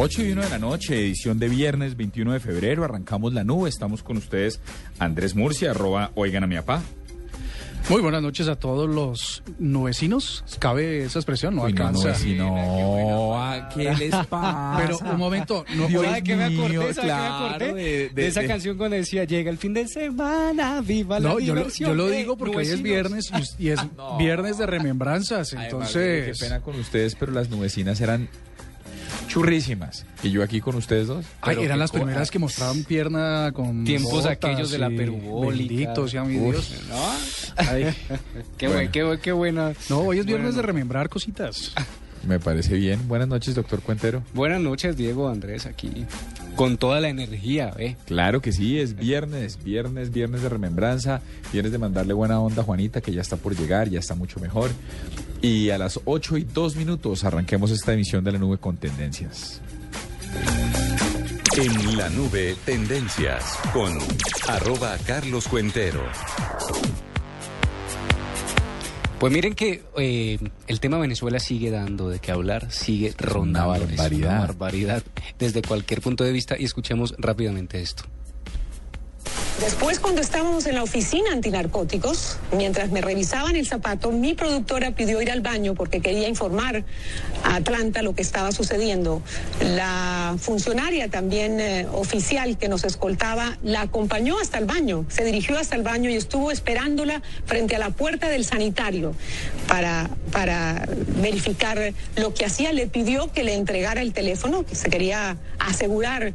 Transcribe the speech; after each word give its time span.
8 0.00 0.22
y 0.22 0.32
1 0.32 0.42
de 0.42 0.48
la 0.50 0.58
noche, 0.58 0.98
edición 1.00 1.38
de 1.38 1.48
viernes 1.48 1.96
21 1.96 2.32
de 2.32 2.40
febrero. 2.40 2.84
Arrancamos 2.84 3.32
la 3.34 3.42
nube. 3.44 3.68
Estamos 3.68 4.02
con 4.02 4.16
ustedes, 4.16 4.60
Andrés 4.98 5.34
Murcia, 5.34 5.72
arroba 5.72 6.12
oigan 6.14 6.44
a 6.44 6.46
mi 6.46 6.56
papá. 6.56 6.82
Muy 7.88 8.02
buenas 8.02 8.20
noches 8.22 8.48
a 8.48 8.56
todos 8.56 8.88
los 8.88 9.42
nubecinos. 9.58 10.44
¿Cabe 10.58 11.04
esa 11.04 11.18
expresión? 11.20 11.56
No 11.56 11.62
Uy, 11.62 11.72
no, 11.72 11.86
alcanza. 11.88 12.14
no, 12.36 13.42
¿a 13.42 13.68
¿qué 13.70 13.94
les 13.94 14.14
pasa? 14.26 14.74
Pero 14.78 14.98
un 14.98 15.16
momento, 15.16 15.64
no, 15.74 15.86
Dios 15.86 16.04
¿Sabe 16.04 16.22
qué 16.22 16.36
me 16.36 16.44
acordé? 16.44 16.68
mío, 16.68 16.82
¿Sabe 16.92 16.94
qué 16.94 17.06
me 17.06 17.12
acordé? 17.12 17.66
de- 17.74 17.74
De, 17.82 18.08
de- 18.10 18.26
esa 18.26 18.40
de- 18.42 18.46
canción 18.46 18.76
cuando 18.76 18.96
decía, 18.96 19.24
llega 19.24 19.50
el 19.50 19.56
fin 19.58 19.72
de 19.74 19.88
semana, 19.88 20.80
viva 20.82 21.18
la 21.18 21.28
no, 21.30 21.40
yo, 21.40 21.54
lo, 21.54 21.60
diversión 21.60 21.90
yo 21.90 21.94
lo 21.96 22.08
digo 22.10 22.36
porque 22.36 22.56
hoy 22.58 22.64
es 22.64 22.80
nubecinos". 22.80 22.82
viernes 23.30 23.30
y, 23.58 23.64
y 23.64 23.68
es 23.70 23.80
viernes 24.18 24.58
de 24.58 24.66
remembranzas. 24.66 25.52
Entonces, 25.54 25.96
Margarita, 25.96 26.32
qué 26.32 26.38
pena 26.44 26.60
con 26.60 26.78
ustedes, 26.78 27.14
pero 27.14 27.32
las 27.32 27.48
nubecinas 27.48 28.00
eran 28.02 28.28
churrísimas. 29.28 30.04
Y 30.22 30.30
yo 30.30 30.42
aquí 30.42 30.60
con 30.60 30.74
ustedes 30.76 31.06
dos. 31.06 31.24
ay, 31.42 31.58
eran 31.62 31.78
las 31.78 31.92
primeras 31.92 32.30
que 32.30 32.38
mostraban 32.38 32.82
pierna 32.84 33.52
con 33.54 33.84
Tiempos 33.84 34.10
botas 34.12 34.32
aquellos 34.32 34.70
de 34.70 34.78
la 34.78 34.88
perubólica. 34.90 35.68
Bendito 35.74 36.08
sea 36.08 36.24
mi 36.24 36.36
Uf. 36.38 36.52
Dios. 36.52 36.82
¿No? 36.88 36.96
Ay, 37.58 37.94
Qué, 38.56 38.66
Bueno. 38.66 38.74
buen- 38.82 38.90
qué, 38.90 39.02
buen- 39.04 39.20
qué 39.20 39.32
buena. 39.32 39.72
no, 39.90 40.00
hoy 40.00 40.18
es 40.18 40.26
viernes 40.26 40.54
Bueno. 40.54 40.62
de 40.62 40.66
remembrar 40.66 41.08
cositas. 41.08 41.72
Me 42.26 42.40
parece 42.40 42.74
bien. 42.74 43.06
Buenas 43.06 43.28
noches, 43.28 43.54
doctor 43.54 43.80
Cuentero. 43.80 44.22
Buenas 44.34 44.60
noches, 44.60 44.96
Diego 44.96 45.28
Andrés, 45.28 45.66
aquí. 45.66 46.04
Con 46.58 46.76
toda 46.76 47.00
la 47.00 47.08
energía, 47.08 47.72
¿eh? 47.78 47.94
Claro 48.04 48.42
que 48.42 48.50
sí, 48.50 48.80
es 48.80 48.96
viernes, 48.96 49.62
viernes, 49.62 50.10
viernes 50.10 50.42
de 50.42 50.48
remembranza, 50.48 51.22
viernes 51.52 51.70
de 51.70 51.78
mandarle 51.78 52.14
buena 52.14 52.40
onda 52.40 52.62
a 52.62 52.64
Juanita, 52.64 53.00
que 53.00 53.12
ya 53.12 53.20
está 53.20 53.36
por 53.36 53.56
llegar, 53.56 53.88
ya 53.88 54.00
está 54.00 54.16
mucho 54.16 54.40
mejor. 54.40 54.72
Y 55.40 55.70
a 55.70 55.78
las 55.78 56.00
8 56.04 56.36
y 56.36 56.42
2 56.42 56.74
minutos 56.74 57.22
arranquemos 57.22 57.70
esta 57.70 57.92
emisión 57.92 58.24
de 58.24 58.32
la 58.32 58.38
nube 58.40 58.58
con 58.58 58.76
tendencias. 58.76 59.60
En 61.56 61.96
la 61.96 62.08
nube, 62.08 62.56
tendencias 62.64 63.56
con 63.72 63.96
arroba 64.48 64.96
Carlos 65.06 65.46
Cuentero. 65.46 66.02
Pues 69.18 69.32
miren 69.32 69.54
que 69.54 69.82
eh, 69.96 70.38
el 70.68 70.78
tema 70.78 70.96
Venezuela 70.98 71.40
sigue 71.40 71.72
dando 71.72 72.08
de 72.08 72.20
qué 72.20 72.30
hablar, 72.30 72.70
sigue 72.70 73.14
rondando. 73.18 73.72
una 73.72 73.84
es 73.84 73.96
barbaridad. 73.96 74.30
una 74.30 74.40
barbaridad 74.40 75.02
desde 75.40 75.60
cualquier 75.62 76.00
punto 76.00 76.22
de 76.22 76.30
vista 76.30 76.54
y 76.56 76.64
escuchemos 76.64 77.14
rápidamente 77.18 77.80
esto. 77.80 78.04
Después, 79.60 79.98
cuando 79.98 80.20
estábamos 80.20 80.66
en 80.66 80.76
la 80.76 80.84
oficina 80.84 81.32
antinarcóticos, 81.32 82.38
mientras 82.56 82.90
me 82.92 83.00
revisaban 83.00 83.56
el 83.56 83.66
zapato, 83.66 84.12
mi 84.12 84.34
productora 84.34 84.92
pidió 84.92 85.20
ir 85.20 85.32
al 85.32 85.40
baño 85.40 85.74
porque 85.74 86.00
quería 86.00 86.28
informar 86.28 86.84
a 87.42 87.56
Atlanta 87.56 88.02
lo 88.02 88.14
que 88.14 88.22
estaba 88.22 88.52
sucediendo. 88.52 89.20
La 89.60 90.36
funcionaria 90.38 91.08
también 91.08 91.58
eh, 91.58 91.88
oficial 91.92 92.56
que 92.56 92.68
nos 92.68 92.84
escoltaba 92.84 93.58
la 93.64 93.80
acompañó 93.80 94.38
hasta 94.38 94.58
el 94.58 94.64
baño, 94.64 95.06
se 95.08 95.24
dirigió 95.24 95.58
hasta 95.58 95.74
el 95.74 95.82
baño 95.82 96.08
y 96.08 96.14
estuvo 96.14 96.52
esperándola 96.52 97.20
frente 97.44 97.74
a 97.74 97.80
la 97.80 97.90
puerta 97.90 98.28
del 98.28 98.44
sanitario 98.44 99.14
para, 99.66 100.08
para 100.30 100.86
verificar 101.20 101.92
lo 102.14 102.32
que 102.32 102.44
hacía. 102.44 102.72
Le 102.72 102.86
pidió 102.86 103.32
que 103.32 103.42
le 103.42 103.54
entregara 103.54 104.02
el 104.02 104.12
teléfono, 104.12 104.64
que 104.64 104.76
se 104.76 104.88
quería 104.88 105.36
asegurar 105.58 106.32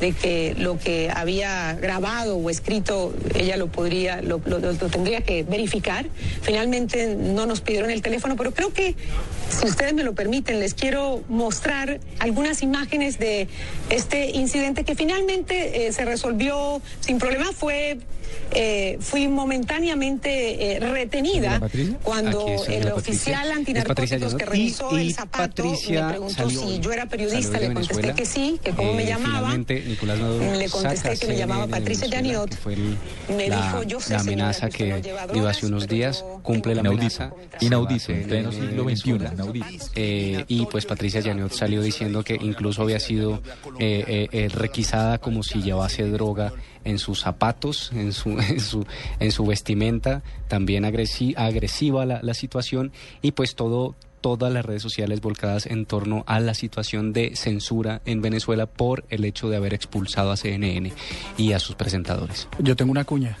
de 0.00 0.12
que 0.12 0.54
lo 0.58 0.78
que 0.78 1.10
había 1.14 1.74
grabado 1.74 2.36
o 2.36 2.48
escrito 2.50 3.12
ella 3.34 3.56
lo 3.56 3.66
podría 3.68 4.22
lo, 4.22 4.40
lo- 4.46 4.58
lo 4.58 4.74
tendría 4.74 5.20
que 5.22 5.42
verificar. 5.42 6.06
Finalmente 6.42 7.14
no 7.16 7.46
nos 7.46 7.60
pidieron 7.60 7.90
el 7.90 8.02
teléfono 8.02 8.36
pero 8.36 8.52
creo 8.52 8.72
que 8.72 8.94
si 9.48 9.66
ustedes 9.66 9.92
me 9.94 10.02
lo 10.02 10.14
permiten 10.14 10.58
les 10.60 10.74
quiero 10.74 11.22
mostrar 11.28 12.00
algunas 12.18 12.62
imágenes 12.62 13.18
de 13.18 13.48
este 13.90 14.30
incidente 14.30 14.84
que 14.84 14.94
finalmente 14.94 15.86
eh, 15.86 15.92
se 15.92 16.04
resolvió 16.04 16.80
sin 17.00 17.18
problema. 17.18 17.46
Fue 17.52 17.98
eh, 18.52 18.96
fui 19.00 19.28
momentáneamente 19.28 20.76
eh, 20.76 20.80
retenida 20.80 21.60
cuando 22.02 22.46
el 22.68 22.88
oficial 22.92 23.50
antinarcóticos 23.52 24.34
que 24.34 24.44
revisó 24.44 24.88
Y- 24.96 25.02
y 25.02 25.06
el 25.08 25.14
zapato 25.14 25.62
Patricia 25.62 26.02
me 26.06 26.10
preguntó 26.10 26.34
salió 26.34 26.60
si 26.62 26.80
yo 26.80 26.92
era 26.92 27.06
periodista. 27.06 27.58
le 27.58 27.66
contesté 27.66 27.94
Venezuela. 27.94 28.14
que 28.14 28.26
sí 28.26 28.58
que 28.62 28.70
cómo 28.72 28.94
me 28.94 29.04
Eh, 29.04 29.06
llamaba. 29.06 29.38
Finalmente, 29.38 29.84
Nicolás 29.86 30.18
Maduro 30.18 30.52
le 30.54 30.68
contesté 30.68 31.16
que 31.18 31.26
me 31.28 31.36
llamaba 31.36 31.66
Patricia 31.66 32.06
el- 32.06 32.96
Me 33.36 33.48
la, 33.48 33.56
dijo, 33.66 33.82
yo 33.84 34.00
sé, 34.00 34.14
la 34.14 34.18
señora, 34.20 34.32
amenaza 34.50 34.68
que 34.68 35.02
dio 35.32 35.48
hace 35.48 35.66
unos 35.66 35.86
días, 35.88 36.24
cumple 36.42 36.74
la 36.74 36.80
amenaza. 36.80 37.32
inaudito, 37.60 38.12
en 38.12 38.22
pleno 38.24 38.50
de 38.50 38.56
siglo 38.60 38.84
XXI. 38.84 39.78
Eh, 39.94 40.44
y 40.48 40.66
pues 40.66 40.86
Patricia 40.86 41.20
Yaniot 41.20 41.52
salió 41.52 41.82
diciendo 41.82 42.22
que 42.24 42.34
incluso 42.40 42.82
había 42.82 43.00
sido 43.00 43.42
eh, 43.78 44.04
eh, 44.06 44.28
eh, 44.32 44.48
requisada 44.48 45.18
como 45.18 45.42
si 45.42 45.62
llevase 45.62 46.04
droga 46.04 46.52
en 46.84 46.98
sus 46.98 47.20
zapatos, 47.20 47.90
en 47.94 48.12
su, 48.12 48.30
en 48.40 48.60
su, 48.60 48.86
en 49.18 49.32
su 49.32 49.44
vestimenta, 49.46 50.22
también 50.48 50.84
agresi- 50.84 51.34
agresiva 51.36 52.06
la, 52.06 52.20
la 52.22 52.34
situación 52.34 52.92
y 53.22 53.32
pues 53.32 53.54
todo 53.54 53.94
todas 54.20 54.52
las 54.52 54.66
redes 54.66 54.82
sociales 54.82 55.22
volcadas 55.22 55.64
en 55.64 55.86
torno 55.86 56.24
a 56.26 56.40
la 56.40 56.52
situación 56.52 57.14
de 57.14 57.34
censura 57.36 58.02
en 58.04 58.20
Venezuela 58.20 58.66
por 58.66 59.06
el 59.08 59.24
hecho 59.24 59.48
de 59.48 59.56
haber 59.56 59.72
expulsado 59.72 60.30
a 60.30 60.36
CNN 60.36 60.92
y 61.38 61.52
a 61.52 61.58
sus 61.58 61.74
presentadores. 61.74 62.46
Yo 62.58 62.76
tengo 62.76 62.90
una 62.92 63.04
cuña. 63.04 63.38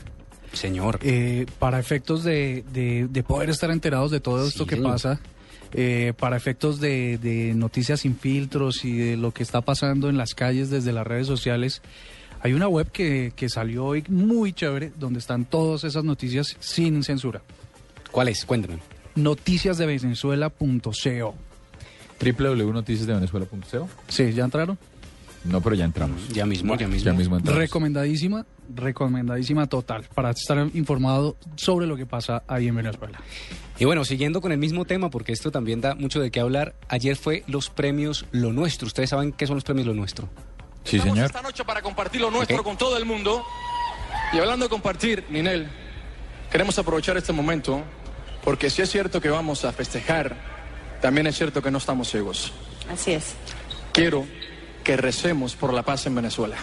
Señor, 0.54 0.98
Eh, 1.02 1.44
para 1.58 1.78
efectos 1.78 2.24
de, 2.24 2.64
de- 2.72 3.08
de 3.10 3.22
poder 3.22 3.50
estar 3.50 3.70
enterados 3.70 4.10
de 4.10 4.20
todo 4.20 4.46
esto 4.48 4.64
Sí, 4.64 4.70
que 4.70 4.76
señor. 4.76 4.92
pasa, 4.92 5.20
eh, 5.74 6.12
para 6.18 6.36
efectos 6.38 6.80
de, 6.80 7.18
de 7.18 7.52
noticias 7.54 8.00
sin 8.00 8.16
filtros 8.16 8.82
y 8.84 8.96
de 8.96 9.16
lo 9.18 9.32
que 9.32 9.42
está 9.42 9.60
pasando 9.60 10.08
en 10.08 10.16
las 10.16 10.34
calles 10.34 10.70
desde 10.70 10.92
las 10.92 11.06
redes 11.06 11.26
sociales, 11.26 11.82
hay 12.40 12.52
una 12.52 12.68
web 12.68 12.90
que, 12.90 13.32
que 13.36 13.48
salió 13.48 13.86
hoy 13.86 14.04
muy 14.08 14.52
chévere, 14.52 14.92
donde 14.98 15.18
están 15.18 15.44
todas 15.44 15.84
esas 15.84 16.04
noticias 16.04 16.56
sin 16.60 17.02
censura. 17.02 17.42
¿cuál 18.10 18.28
es? 18.28 18.44
Cuéntame. 18.44 18.78
Noticiasdevenezuela.co. 19.14 21.34
www.noticiasdevenezuela.co. 22.20 23.88
Sí, 24.08 24.32
¿ya 24.32 24.44
entraron? 24.44 24.78
No, 25.44 25.62
pero 25.62 25.74
ya 25.74 25.86
entramos. 25.86 26.28
Ya 26.28 26.44
mismo, 26.44 26.76
ya 26.76 26.86
mismo. 26.86 27.06
Ya 27.06 27.14
mismo 27.16 27.38
entramos. 27.38 27.58
Recomendadísima, 27.58 28.44
recomendadísima 28.74 29.66
total, 29.68 30.04
para 30.14 30.30
estar 30.30 30.68
informado 30.74 31.36
sobre 31.56 31.86
lo 31.86 31.96
que 31.96 32.04
pasa 32.04 32.42
ahí 32.46 32.68
en 32.68 32.76
Venezuela. 32.76 33.20
Y 33.78 33.86
bueno, 33.86 34.04
siguiendo 34.04 34.42
con 34.42 34.52
el 34.52 34.58
mismo 34.58 34.84
tema, 34.84 35.08
porque 35.08 35.32
esto 35.32 35.50
también 35.50 35.80
da 35.80 35.94
mucho 35.94 36.20
de 36.20 36.30
qué 36.30 36.40
hablar, 36.40 36.74
ayer 36.88 37.16
fue 37.16 37.42
los 37.46 37.70
premios 37.70 38.26
Lo 38.32 38.52
Nuestro. 38.52 38.86
¿Ustedes 38.86 39.08
saben 39.10 39.32
qué 39.32 39.46
son 39.46 39.56
los 39.56 39.64
premios 39.64 39.86
Lo 39.86 39.94
Nuestro? 39.94 40.28
Sí, 40.90 40.96
Estamos 40.96 41.14
señor. 41.14 41.26
esta 41.26 41.42
noche 41.42 41.64
para 41.64 41.82
compartir 41.82 42.20
lo 42.20 42.32
nuestro 42.32 42.64
con 42.64 42.76
todo 42.76 42.96
el 42.96 43.04
mundo. 43.04 43.46
Y 44.32 44.38
hablando 44.38 44.64
de 44.64 44.68
compartir, 44.68 45.24
Ninel, 45.30 45.70
queremos 46.50 46.76
aprovechar 46.80 47.16
este 47.16 47.32
momento 47.32 47.84
porque 48.42 48.70
si 48.70 48.82
es 48.82 48.90
cierto 48.90 49.20
que 49.20 49.28
vamos 49.28 49.64
a 49.64 49.72
festejar, 49.72 50.34
también 51.00 51.28
es 51.28 51.36
cierto 51.36 51.62
que 51.62 51.70
no 51.70 51.78
estamos 51.78 52.10
ciegos. 52.10 52.52
así 52.92 53.12
es 53.12 53.34
Quiero 53.92 54.26
que 54.82 54.96
recemos 54.96 55.54
por 55.54 55.72
la 55.72 55.82
paz 55.84 56.06
en 56.06 56.14
Venezuela. 56.16 56.56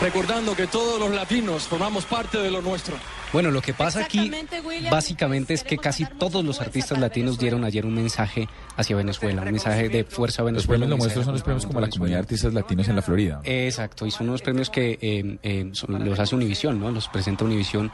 Recordando 0.00 0.56
que 0.56 0.66
todos 0.66 0.98
los 0.98 1.10
latinos 1.10 1.64
formamos 1.64 2.04
parte 2.06 2.38
de 2.38 2.50
lo 2.50 2.62
nuestro. 2.62 2.96
Bueno, 3.34 3.50
lo 3.50 3.60
que 3.60 3.74
pasa 3.74 3.98
aquí 4.00 4.30
William. 4.64 4.90
básicamente 4.90 5.54
es 5.54 5.64
que 5.64 5.76
casi 5.76 6.06
todos 6.06 6.44
los 6.44 6.60
artistas 6.60 6.98
latinos 7.00 7.36
dieron 7.36 7.64
ayer 7.64 7.84
un 7.84 7.92
mensaje 7.94 8.48
hacia 8.76 8.94
Venezuela, 8.94 9.42
un 9.42 9.50
mensaje 9.50 9.88
de 9.88 10.04
fuerza 10.04 10.42
a 10.42 10.44
Los 10.44 10.52
Venezuela. 10.68 10.78
premios 10.86 10.90
lo 10.90 10.96
mensaje 11.04 11.24
son 11.24 11.32
los 11.34 11.42
premios 11.42 11.66
como 11.66 11.80
la 11.80 11.86
Venezuela. 11.86 11.98
comunidad 11.98 12.16
de 12.18 12.22
artistas 12.22 12.54
latinos 12.54 12.88
en 12.88 12.94
la 12.96 13.02
Florida. 13.02 13.40
Exacto, 13.42 14.06
y 14.06 14.12
son 14.12 14.28
unos 14.28 14.40
premios 14.40 14.70
que 14.70 14.98
eh, 15.02 15.36
eh, 15.42 15.68
son- 15.72 16.04
los 16.04 16.18
hace 16.20 16.36
Univisión, 16.36 16.78
¿no? 16.78 16.92
Los 16.92 17.08
presenta 17.08 17.44
Univisión. 17.44 17.90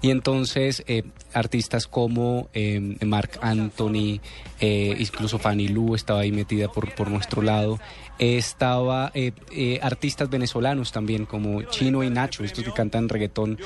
Y 0.00 0.10
entonces 0.10 0.84
eh, 0.86 1.02
artistas 1.32 1.88
como 1.88 2.48
eh, 2.54 2.96
Mark 3.04 3.32
Anthony, 3.42 4.20
eh, 4.60 4.94
incluso 4.96 5.40
Fanny 5.40 5.66
Lu 5.68 5.96
estaba 5.96 6.20
ahí 6.20 6.30
metida 6.30 6.68
por, 6.68 6.94
por 6.94 7.10
nuestro 7.10 7.42
lado. 7.42 7.80
Estaba 8.20 9.10
eh, 9.14 9.32
eh, 9.50 9.80
artistas 9.82 10.30
venezolanos 10.30 10.92
también 10.92 11.26
como 11.26 11.62
Chino 11.64 12.04
y 12.04 12.10
Nacho, 12.10 12.44
estos 12.44 12.62
que 12.62 12.72
cantan 12.72 13.08
reggaetón. 13.08 13.58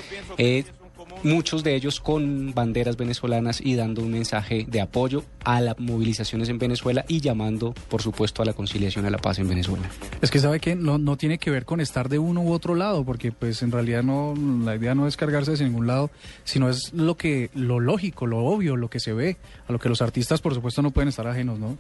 Muchos 1.23 1.65
de 1.65 1.75
ellos 1.75 2.01
con 2.01 2.55
banderas 2.55 2.97
venezolanas 2.97 3.61
y 3.61 3.75
dando 3.75 4.03
un 4.03 4.13
mensaje 4.13 4.67
de 4.69 4.81
apoyo 4.81 5.25
a 5.45 5.61
las 5.61 5.79
movilizaciones 5.79 6.49
en 6.49 6.59
Venezuela 6.59 7.05
y 7.09 7.21
llamando, 7.21 7.75
por 7.89 8.03
supuesto, 8.03 8.43
a 8.43 8.45
la 8.45 8.53
conciliación, 8.53 9.05
a 9.05 9.11
la 9.11 9.19
paz 9.19 9.39
en 9.39 9.49
Venezuela. 9.49 9.89
Es 10.23 10.31
que 10.31 10.39
sabe 10.39 10.61
que 10.61 10.77
no, 10.77 10.99
no 10.99 11.17
tiene 11.17 11.39
que 11.39 11.51
ver 11.51 11.65
con 11.65 11.81
estar 11.81 12.09
de 12.09 12.19
uno 12.19 12.43
u 12.43 12.53
otro 12.53 12.75
lado, 12.75 13.05
porque 13.05 13.33
pues 13.33 13.63
en 13.63 13.73
realidad 13.73 14.03
no, 14.03 14.35
la 14.65 14.77
idea 14.77 14.95
no 14.95 15.07
es 15.07 15.17
cargarse 15.17 15.53
de 15.53 15.65
ningún 15.65 15.87
lado, 15.87 16.11
sino 16.45 16.69
es 16.69 16.93
lo 16.93 17.17
que, 17.17 17.51
lo 17.55 17.81
lógico, 17.81 18.27
lo 18.27 18.45
obvio, 18.45 18.77
lo 18.77 18.89
que 18.89 19.01
se 19.01 19.13
ve, 19.13 19.37
a 19.67 19.73
lo 19.73 19.79
que 19.79 19.89
los 19.89 20.03
artistas 20.03 20.41
por 20.41 20.55
supuesto 20.55 20.83
no 20.83 20.91
pueden 20.91 21.09
estar 21.09 21.27
ajenos, 21.27 21.59
¿no? 21.59 21.77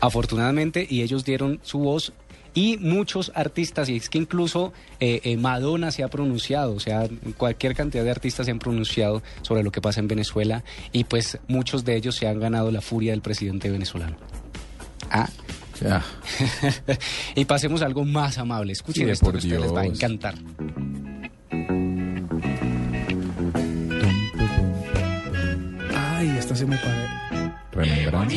Afortunadamente, 0.00 0.86
y 0.88 1.02
ellos 1.02 1.24
dieron 1.24 1.60
su 1.62 1.78
voz 1.78 2.12
y 2.56 2.78
muchos 2.78 3.30
artistas, 3.34 3.90
y 3.90 3.96
es 3.96 4.08
que 4.08 4.16
incluso 4.16 4.72
eh, 4.98 5.20
eh, 5.24 5.36
Madonna 5.36 5.92
se 5.92 6.02
ha 6.02 6.08
pronunciado, 6.08 6.72
o 6.74 6.80
sea, 6.80 7.06
cualquier 7.36 7.74
cantidad 7.76 8.02
de 8.02 8.10
artistas 8.10 8.46
se 8.46 8.50
han 8.50 8.58
pronunciado 8.58 9.22
sobre 9.42 9.62
lo 9.62 9.70
que 9.70 9.82
pasa 9.82 10.00
en 10.00 10.08
Venezuela 10.08 10.64
y 10.90 11.04
pues 11.04 11.38
muchos 11.48 11.84
de 11.84 11.96
ellos 11.96 12.16
se 12.16 12.26
han 12.26 12.40
ganado 12.40 12.70
la 12.70 12.80
furia 12.80 13.12
del 13.12 13.20
presidente 13.20 13.70
venezolano. 13.70 14.16
Ah. 15.10 15.28
Ya. 15.82 16.02
y 17.34 17.44
pasemos 17.44 17.82
a 17.82 17.86
algo 17.86 18.06
más 18.06 18.38
amable. 18.38 18.72
Escuchen 18.72 19.04
Sí, 19.04 19.10
esto, 19.12 19.26
por 19.26 19.34
que 19.34 19.38
ustedes 19.40 19.60
les 19.60 19.74
va 19.74 19.80
a 19.80 19.82
Dios. 19.82 19.96
encantar. 19.98 20.34
Ay, 25.94 26.36
esta 26.38 26.56
se 26.56 26.64
me 26.66 26.76
parece. 26.78 27.06
Remembranza. 27.72 28.36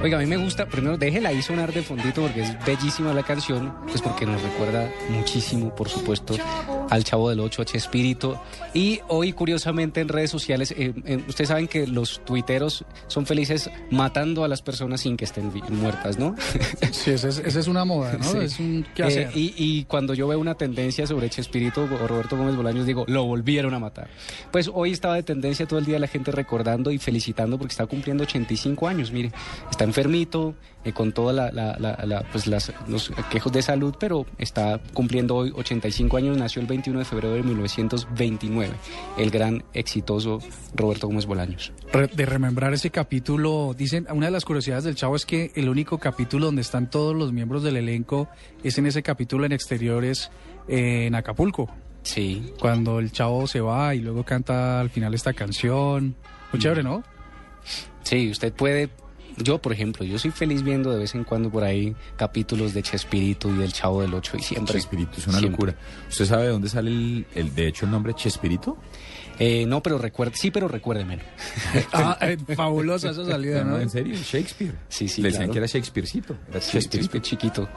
Oiga, 0.00 0.16
a 0.16 0.20
mí 0.20 0.26
me 0.26 0.36
gusta, 0.36 0.66
primero 0.66 0.96
déjela 0.96 1.30
ahí 1.30 1.42
sonar 1.42 1.72
de 1.72 1.82
fondito 1.82 2.22
porque 2.22 2.42
es 2.42 2.64
bellísima 2.64 3.12
la 3.12 3.24
canción, 3.24 3.74
pues 3.88 4.00
porque 4.00 4.26
nos 4.26 4.40
recuerda 4.42 4.88
muchísimo, 5.10 5.74
por 5.74 5.88
supuesto, 5.88 6.36
al 6.88 7.02
Chavo 7.02 7.30
del 7.30 7.40
Ocho, 7.40 7.62
a 7.62 7.64
Chespirito. 7.64 8.40
Y 8.72 9.00
hoy, 9.08 9.32
curiosamente, 9.32 10.00
en 10.00 10.06
redes 10.08 10.30
sociales, 10.30 10.70
eh, 10.70 10.94
eh, 11.04 11.24
ustedes 11.26 11.48
saben 11.48 11.66
que 11.66 11.88
los 11.88 12.24
tuiteros 12.24 12.84
son 13.08 13.26
felices 13.26 13.70
matando 13.90 14.44
a 14.44 14.48
las 14.48 14.62
personas 14.62 15.00
sin 15.00 15.16
que 15.16 15.24
estén 15.24 15.52
muertas, 15.70 16.16
¿no? 16.16 16.36
Sí, 16.92 17.10
esa 17.10 17.28
es, 17.28 17.38
esa 17.38 17.60
es 17.60 17.66
una 17.68 17.84
moda, 17.84 18.14
¿no? 18.18 18.24
Sí. 18.24 18.38
Es 18.38 18.58
un 18.60 18.86
qué 18.94 19.02
Eh, 19.02 19.06
hacer. 19.06 19.30
y, 19.34 19.52
y 19.56 19.84
cuando 19.84 20.14
yo 20.14 20.26
veo 20.28 20.38
una 20.38 20.54
tendencia 20.54 21.06
sobre 21.06 21.28
Chespirito 21.28 21.82
o 21.84 22.06
Roberto 22.06 22.36
Gómez 22.36 22.56
Bolaños, 22.56 22.86
digo, 22.86 23.04
lo 23.08 23.24
volvieron 23.24 23.74
a 23.74 23.78
matar. 23.80 24.08
Pues 24.52 24.70
hoy 24.72 24.92
estaba 24.92 25.16
de 25.16 25.22
tendencia 25.24 25.66
todo 25.66 25.78
el 25.80 25.84
día 25.86 25.98
la 25.98 26.06
gente 26.08 26.30
recordando 26.30 26.90
y 26.92 26.98
felicitando 26.98 27.58
porque 27.58 27.72
está 27.72 27.86
cumpliendo 27.86 28.22
85 28.24 28.86
años, 28.88 29.10
mire, 29.12 29.32
está 29.70 29.84
enfermito, 29.88 30.54
eh, 30.84 30.92
con 30.92 31.12
todos 31.12 31.34
la, 31.34 31.50
la- 31.50 32.24
pues 32.30 32.46
las, 32.46 32.72
los 32.86 33.10
quejos 33.30 33.52
de 33.52 33.62
salud, 33.62 33.94
pero 33.98 34.24
está 34.38 34.80
cumpliendo 34.94 35.34
hoy 35.36 35.52
85 35.54 36.16
años, 36.16 36.36
nació 36.38 36.62
el 36.62 36.68
21 36.68 37.00
de 37.00 37.04
febrero 37.04 37.34
de 37.34 37.42
1929, 37.42 38.72
el 39.18 39.30
gran 39.30 39.64
exitoso 39.74 40.38
Roberto 40.74 41.06
Gómez 41.08 41.26
Bolaños. 41.26 41.72
Re- 41.92 42.06
de 42.08 42.26
remembrar 42.26 42.72
ese 42.74 42.90
capítulo, 42.90 43.74
dicen, 43.76 44.06
una 44.10 44.26
de 44.26 44.32
las 44.32 44.44
curiosidades 44.44 44.84
del 44.84 44.94
Chavo 44.94 45.16
es 45.16 45.26
que 45.26 45.50
el 45.56 45.68
único 45.68 45.98
capítulo 45.98 46.46
donde 46.46 46.62
están 46.62 46.88
todos 46.90 47.16
los 47.16 47.32
miembros 47.32 47.62
del 47.62 47.76
elenco 47.76 48.28
es 48.62 48.78
en 48.78 48.86
ese 48.86 49.02
capítulo 49.02 49.44
en 49.44 49.52
exteriores 49.52 50.30
eh, 50.68 51.06
en 51.06 51.14
Acapulco, 51.14 51.68
Sí, 52.02 52.52
cuando 52.58 53.00
el 53.00 53.12
Chavo 53.12 53.46
se 53.46 53.60
va 53.60 53.94
y 53.94 53.98
luego 53.98 54.24
canta 54.24 54.80
al 54.80 54.88
final 54.88 55.12
esta 55.12 55.34
canción. 55.34 56.14
Muy 56.52 56.60
chévere, 56.62 56.82
¿no? 56.82 57.02
Sí, 58.02 58.30
usted 58.30 58.52
puede. 58.52 58.88
Yo, 59.42 59.58
por 59.60 59.72
ejemplo, 59.72 60.04
yo 60.04 60.18
soy 60.18 60.30
feliz 60.30 60.62
viendo 60.62 60.90
de 60.92 60.98
vez 60.98 61.14
en 61.14 61.24
cuando 61.24 61.50
por 61.50 61.64
ahí 61.64 61.94
capítulos 62.16 62.74
de 62.74 62.82
Chespirito 62.82 63.48
y 63.50 63.54
del 63.58 63.72
Chavo 63.72 64.02
del 64.02 64.14
Ocho 64.14 64.36
y 64.36 64.42
siempre. 64.42 64.74
Chespirito 64.74 65.12
es 65.18 65.26
una 65.26 65.38
siempre. 65.38 65.50
locura. 65.50 65.74
¿Usted 66.08 66.24
sabe 66.26 66.44
de 66.44 66.48
dónde 66.50 66.68
sale 66.68 66.90
el, 66.90 67.26
el- 67.34 67.54
de 67.54 67.68
hecho 67.68 67.84
el 67.86 67.90
nombre 67.92 68.14
Chespirito? 68.14 68.76
Eh, 69.40 69.66
no, 69.66 69.80
pero 69.82 69.98
recuerde, 69.98 70.32
sí, 70.36 70.50
pero 70.50 70.66
recuérdemelo. 70.68 71.22
Ah, 71.92 72.18
eh, 72.22 72.36
fabulosa 72.56 73.10
esa 73.10 73.24
salida, 73.24 73.62
¿no? 73.62 73.78
¿En 73.78 73.88
serio? 73.88 74.16
Shakespeare. 74.16 74.74
Sí, 74.88 75.06
sí, 75.08 75.22
Le 75.22 75.28
decían 75.28 75.42
claro. 75.44 75.52
que 75.52 75.58
era 75.58 75.66
Shakespearecito. 75.68 76.36
Era. 76.50 76.60
Chespirito 76.60 77.18
chiquito. 77.20 77.68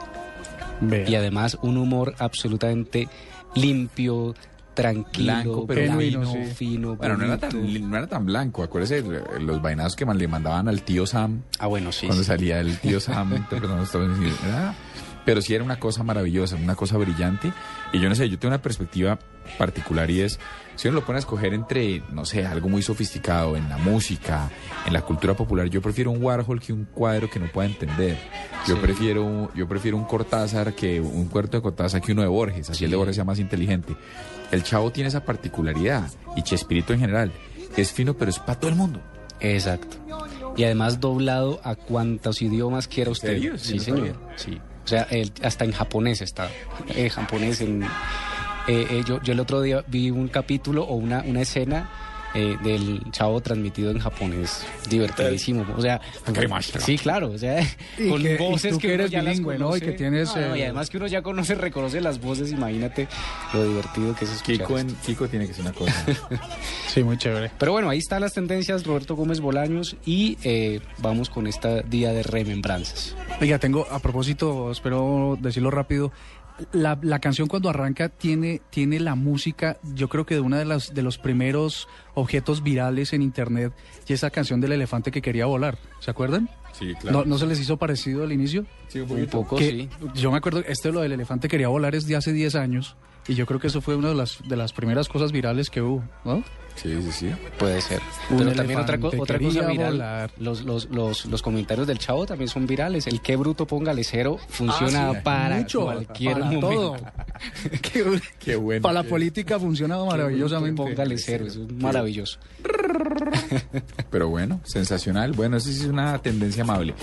Vea. 0.80 1.08
Y 1.08 1.14
además 1.14 1.56
un 1.62 1.76
humor 1.76 2.14
absolutamente 2.18 3.08
limpio, 3.54 4.34
tranquilo, 4.74 5.32
Blanco, 5.32 5.66
pero 5.66 5.80
Genuino, 5.82 6.20
fino, 6.26 6.44
sí. 6.46 6.54
fino, 6.54 6.96
Bueno, 6.96 7.16
no 7.16 7.24
era, 7.24 7.38
tan, 7.38 7.90
no 7.90 7.96
era 7.96 8.06
tan 8.06 8.24
blanco. 8.26 8.62
Acuérdese 8.62 8.98
eh, 8.98 9.22
los 9.40 9.60
vainazos 9.62 9.96
que 9.96 10.04
le 10.04 10.28
mandaban 10.28 10.68
al 10.68 10.82
tío 10.82 11.06
Sam 11.06 11.42
Ah, 11.58 11.66
bueno, 11.66 11.92
sí. 11.92 12.06
cuando 12.06 12.22
sí. 12.24 12.28
salía 12.28 12.60
el 12.60 12.78
tío 12.78 13.00
Sam. 13.00 13.32
Era- 13.52 14.74
pero 15.24 15.40
sí 15.40 15.54
era 15.54 15.62
una 15.62 15.78
cosa 15.78 16.02
maravillosa, 16.02 16.56
una 16.56 16.74
cosa 16.74 16.96
brillante. 16.96 17.52
Y 17.92 18.00
yo 18.00 18.08
no 18.08 18.14
sé, 18.16 18.28
yo 18.28 18.40
tengo 18.40 18.52
una 18.54 18.60
perspectiva 18.62 19.20
particular 19.56 20.10
y 20.10 20.20
es, 20.20 20.40
si 20.74 20.88
uno 20.88 20.96
lo 20.98 21.06
pone 21.06 21.18
a 21.18 21.20
escoger 21.20 21.54
entre, 21.54 22.02
no 22.10 22.24
sé, 22.24 22.44
algo 22.44 22.68
muy 22.68 22.82
sofisticado 22.82 23.56
en 23.56 23.68
la 23.68 23.76
música, 23.78 24.50
en 24.84 24.92
la 24.92 25.02
cultura 25.02 25.34
popular, 25.34 25.68
yo 25.68 25.80
prefiero 25.80 26.10
un 26.10 26.20
Warhol 26.20 26.58
que 26.60 26.72
un 26.72 26.86
cuadro 26.86 27.30
que 27.30 27.38
no 27.38 27.46
pueda 27.46 27.68
entender. 27.68 28.18
Yo 28.66 28.74
Sí. 28.74 28.80
prefiero 28.82 29.52
yo 29.54 29.68
prefiero 29.68 29.96
un 29.96 30.04
Cortázar 30.06 30.74
que 30.74 31.00
un 31.00 31.26
cuarto 31.26 31.56
de 31.56 31.62
Cortázar 31.62 32.00
que 32.00 32.10
uno 32.12 32.22
de 32.22 32.28
Borges, 32.28 32.70
así 32.70 32.84
el 32.84 32.90
de 32.90 32.96
Sí. 32.96 32.98
Borges 32.98 33.14
sea 33.14 33.24
más 33.24 33.38
inteligente. 33.38 33.94
El 34.52 34.62
chavo 34.62 34.92
tiene 34.92 35.08
esa 35.08 35.24
particularidad 35.24 36.08
y 36.36 36.42
Chespirito 36.42 36.92
en 36.92 37.00
general 37.00 37.32
es 37.76 37.90
fino, 37.92 38.14
pero 38.14 38.30
es 38.30 38.38
para 38.38 38.60
todo 38.60 38.70
el 38.70 38.76
mundo. 38.76 39.00
Exacto. 39.40 39.96
Y 40.56 40.64
además 40.64 41.00
doblado 41.00 41.60
a 41.64 41.74
cuantos 41.74 42.42
idiomas 42.42 42.86
quiera 42.86 43.10
usted. 43.10 43.28
serio? 43.28 43.58
Sí, 43.58 43.70
Sí, 43.70 43.76
no 43.78 43.82
señor. 43.82 43.98
sabía. 43.98 44.14
Sí. 44.36 44.60
O 44.84 44.88
sea, 44.88 45.08
hasta 45.42 45.64
en 45.64 45.72
japonés 45.72 46.20
está. 46.22 46.48
En 46.94 47.08
japonés, 47.08 47.60
en... 47.62 47.82
eh, 47.82 47.88
eh, 48.68 49.02
yo, 49.06 49.20
yo 49.22 49.32
el 49.32 49.40
otro 49.40 49.62
día 49.62 49.82
vi 49.88 50.10
un 50.10 50.28
capítulo 50.28 50.84
o 50.84 50.94
una, 50.96 51.22
una 51.26 51.40
escena 51.40 51.88
eh, 52.34 52.56
del 52.62 53.02
chavo 53.10 53.40
transmitido 53.40 53.90
en 53.90 53.98
japonés. 53.98 54.64
Divertidísimo. 54.88 55.66
O 55.76 55.80
sea, 55.80 56.00
sí, 56.78 56.98
claro. 56.98 57.30
O 57.30 57.38
sea, 57.38 57.60
Y 57.98 58.08
con 58.08 58.22
que- 58.22 58.36
voces 58.36 58.78
que, 58.78 58.94
eres 58.94 59.10
ya 59.10 59.20
bilingüe, 59.20 59.58
¿no? 59.58 59.76
Y 59.76 59.80
que 59.80 59.92
tienes, 59.92 60.34
No, 60.34 60.48
no, 60.48 60.56
y 60.56 60.62
además 60.62 60.90
que 60.90 60.96
uno 60.96 61.06
ya 61.06 61.22
conoce, 61.22 61.54
reconoce 61.54 62.00
las 62.00 62.20
voces. 62.20 62.52
Imagínate 62.52 63.08
lo 63.52 63.64
divertido 63.64 64.14
que 64.14 64.24
es 64.24 64.32
escuchar 64.32 64.66
Kiko, 64.66 64.78
en, 64.78 64.94
Kiko 65.06 65.28
tiene 65.28 65.46
que 65.46 65.54
ser 65.54 65.62
una 65.62 65.72
cosa. 65.72 66.04
Sí, 66.88 67.02
muy 67.02 67.16
chévere. 67.16 67.50
Pero 67.58 67.72
bueno, 67.72 67.88
ahí 67.88 67.98
están 67.98 68.20
las 68.20 68.34
tendencias, 68.34 68.84
Roberto 68.84 69.16
Gómez 69.16 69.40
Bolaños, 69.40 69.96
y 70.04 70.36
eh, 70.44 70.80
vamos 70.98 71.30
con 71.30 71.46
esta 71.46 71.80
día 71.80 72.12
de 72.12 72.22
remembranzas. 72.22 73.16
Oiga, 73.40 73.58
tengo, 73.58 73.86
a 73.90 73.98
propósito, 73.98 74.70
espero 74.70 75.38
decirlo 75.40 75.70
rápido, 75.70 76.12
la, 76.72 76.98
la 77.02 77.18
canción 77.18 77.48
cuando 77.48 77.68
arranca 77.68 78.08
tiene, 78.08 78.60
tiene 78.70 79.00
la 79.00 79.14
música, 79.14 79.78
yo 79.94 80.08
creo 80.08 80.26
que 80.26 80.34
de 80.34 80.40
una 80.40 80.58
de 80.58 80.64
las 80.64 80.94
de 80.94 81.02
los 81.02 81.18
primeros 81.18 81.88
objetos 82.14 82.62
virales 82.62 83.12
en 83.12 83.22
internet, 83.22 83.72
y 84.06 84.12
esa 84.12 84.30
canción 84.30 84.60
del 84.60 84.72
elefante 84.72 85.10
que 85.10 85.22
quería 85.22 85.46
volar, 85.46 85.78
¿se 86.00 86.10
acuerdan? 86.10 86.48
Sí, 86.72 86.94
¿No, 87.04 87.24
¿No 87.24 87.38
se 87.38 87.46
les 87.46 87.60
hizo 87.60 87.76
parecido 87.76 88.24
al 88.24 88.32
inicio? 88.32 88.64
Sí, 88.88 89.00
un 89.00 89.26
poco, 89.26 89.56
Que 89.56 89.70
sí. 89.70 89.88
Yo 90.14 90.30
me 90.30 90.38
acuerdo, 90.38 90.60
este 90.66 90.90
lo 90.90 91.00
del 91.00 91.12
elefante 91.12 91.48
quería 91.48 91.68
volar 91.68 91.94
es 91.94 92.06
de 92.06 92.16
hace 92.16 92.32
10 92.32 92.54
años, 92.54 92.96
y 93.28 93.34
yo 93.34 93.46
creo 93.46 93.60
que 93.60 93.66
eso 93.68 93.80
fue 93.80 93.94
una 93.96 94.08
de 94.08 94.14
las, 94.14 94.38
de 94.46 94.56
las 94.56 94.72
primeras 94.72 95.08
cosas 95.08 95.32
virales 95.32 95.70
que 95.70 95.80
hubo, 95.82 96.02
¿no? 96.24 96.42
Sí, 96.74 96.90
sí, 97.02 97.12
sí. 97.12 97.30
Puede 97.58 97.82
ser. 97.82 98.00
Un 98.30 98.38
Pero 98.38 98.52
también 98.52 98.80
otra, 98.80 98.98
co- 98.98 99.12
otra 99.18 99.38
cosa 99.38 99.66
viral. 99.66 100.30
Los, 100.38 100.62
los, 100.62 100.86
los, 100.86 101.26
los 101.26 101.42
comentarios 101.42 101.86
del 101.86 101.98
chavo 101.98 102.24
también 102.24 102.48
son 102.48 102.66
virales. 102.66 103.06
El 103.06 103.20
qué 103.20 103.36
bruto 103.36 103.66
póngale 103.66 104.02
cero 104.04 104.38
funciona 104.48 105.10
Ah, 105.10 105.12
sí, 105.12 105.20
para 105.22 105.56
mucho, 105.56 105.82
cualquier 105.82 106.32
para 106.32 106.44
momento. 106.46 106.68
todo. 106.70 106.96
Qué- 107.82 108.20
Qué 108.38 108.56
bueno. 108.56 108.80
Para 108.82 109.02
la 109.02 109.04
política 109.04 109.56
ha 109.56 109.60
funcionado 109.60 110.06
maravillosamente. 110.06 110.82
Póngale 110.82 111.18
cero, 111.18 111.44
eso 111.46 111.62
es 111.62 111.72
maravilloso. 111.74 112.38
Pero 114.10 114.28
bueno, 114.28 114.60
sensacional. 114.64 115.32
Bueno, 115.32 115.56
eso 115.56 115.70
sí 115.70 115.80
es 115.80 115.86
una 115.86 116.18
tendencia 116.18 116.62
amable. 116.62 116.94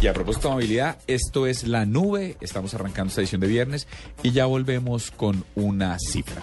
Y 0.00 0.06
a 0.06 0.12
propósito 0.12 0.48
de 0.48 0.52
amabilidad, 0.54 0.98
esto 1.06 1.46
es 1.46 1.66
La 1.66 1.86
Nube. 1.86 2.36
Estamos 2.40 2.74
arrancando 2.74 3.08
esta 3.08 3.20
edición 3.20 3.40
de 3.40 3.48
viernes 3.48 3.86
y 4.22 4.32
ya 4.32 4.46
volvemos 4.46 5.10
con 5.10 5.44
una 5.54 5.96
cifra. 5.98 6.42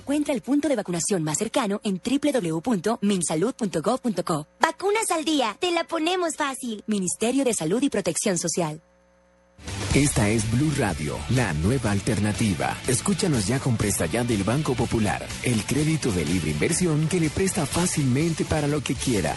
Encuentra 0.00 0.32
el 0.32 0.40
punto 0.40 0.66
de 0.66 0.76
vacunación 0.76 1.22
más 1.22 1.36
cercano 1.36 1.82
en 1.84 2.00
www.minsalud.gov.co. 2.00 4.46
Vacunas 4.58 5.10
al 5.10 5.26
día, 5.26 5.54
te 5.60 5.70
la 5.72 5.84
ponemos 5.84 6.36
fácil. 6.36 6.82
Ministerio 6.86 7.44
de 7.44 7.52
Salud 7.52 7.82
y 7.82 7.90
Protección 7.90 8.38
Social. 8.38 8.80
Esta 9.94 10.30
es 10.30 10.50
Blue 10.52 10.72
Radio, 10.78 11.18
la 11.30 11.52
nueva 11.52 11.90
alternativa. 11.90 12.78
Escúchanos 12.88 13.46
ya 13.46 13.58
con 13.58 13.76
Presta 13.76 14.06
Ya 14.06 14.24
del 14.24 14.42
Banco 14.42 14.74
Popular, 14.74 15.26
el 15.42 15.62
crédito 15.66 16.10
de 16.10 16.24
libre 16.24 16.52
inversión 16.52 17.06
que 17.08 17.20
le 17.20 17.28
presta 17.28 17.66
fácilmente 17.66 18.46
para 18.46 18.68
lo 18.68 18.80
que 18.80 18.94
quiera. 18.94 19.36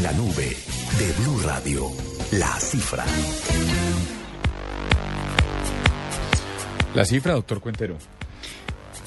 En 0.00 0.04
la 0.04 0.12
nube 0.12 0.56
de 0.98 1.12
Blue 1.18 1.40
Radio, 1.44 1.90
la 2.32 2.58
cifra. 2.58 3.04
La 6.94 7.04
cifra, 7.04 7.34
doctor 7.34 7.60
Cuentero. 7.60 7.98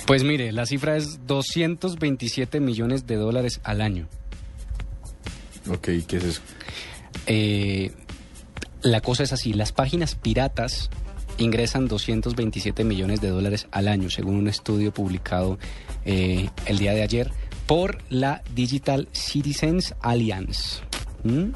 Pues 0.06 0.24
mire, 0.24 0.52
la 0.52 0.68
cifra 0.68 0.96
es 0.96 1.26
227 1.26 2.60
millones 2.60 3.08
de 3.08 3.16
dólares 3.16 3.60
al 3.64 3.82
año. 3.82 4.08
Ok, 5.68 5.90
¿qué 6.08 6.18
es 6.18 6.24
eso? 6.26 6.42
Eh, 7.26 7.92
la 8.84 9.02
cosa 9.02 9.24
es 9.24 9.34
así, 9.34 9.54
las 9.54 9.72
páginas 9.72 10.14
piratas 10.14 10.92
ingresan 11.40 11.88
227 11.88 12.84
millones 12.84 13.20
de 13.20 13.30
dólares 13.30 13.66
al 13.72 13.88
año, 13.88 14.12
según 14.12 14.36
un 14.36 14.48
estudio 14.48 14.94
publicado 14.94 15.58
eh, 16.06 16.52
el 16.68 16.78
día 16.78 16.94
de 16.94 17.02
ayer 17.02 17.32
por 17.74 17.98
la 18.12 18.44
Digital 18.53 19.08
Citizens 19.13 19.96
Alliance. 20.00 20.82
¿Mm? 21.24 21.53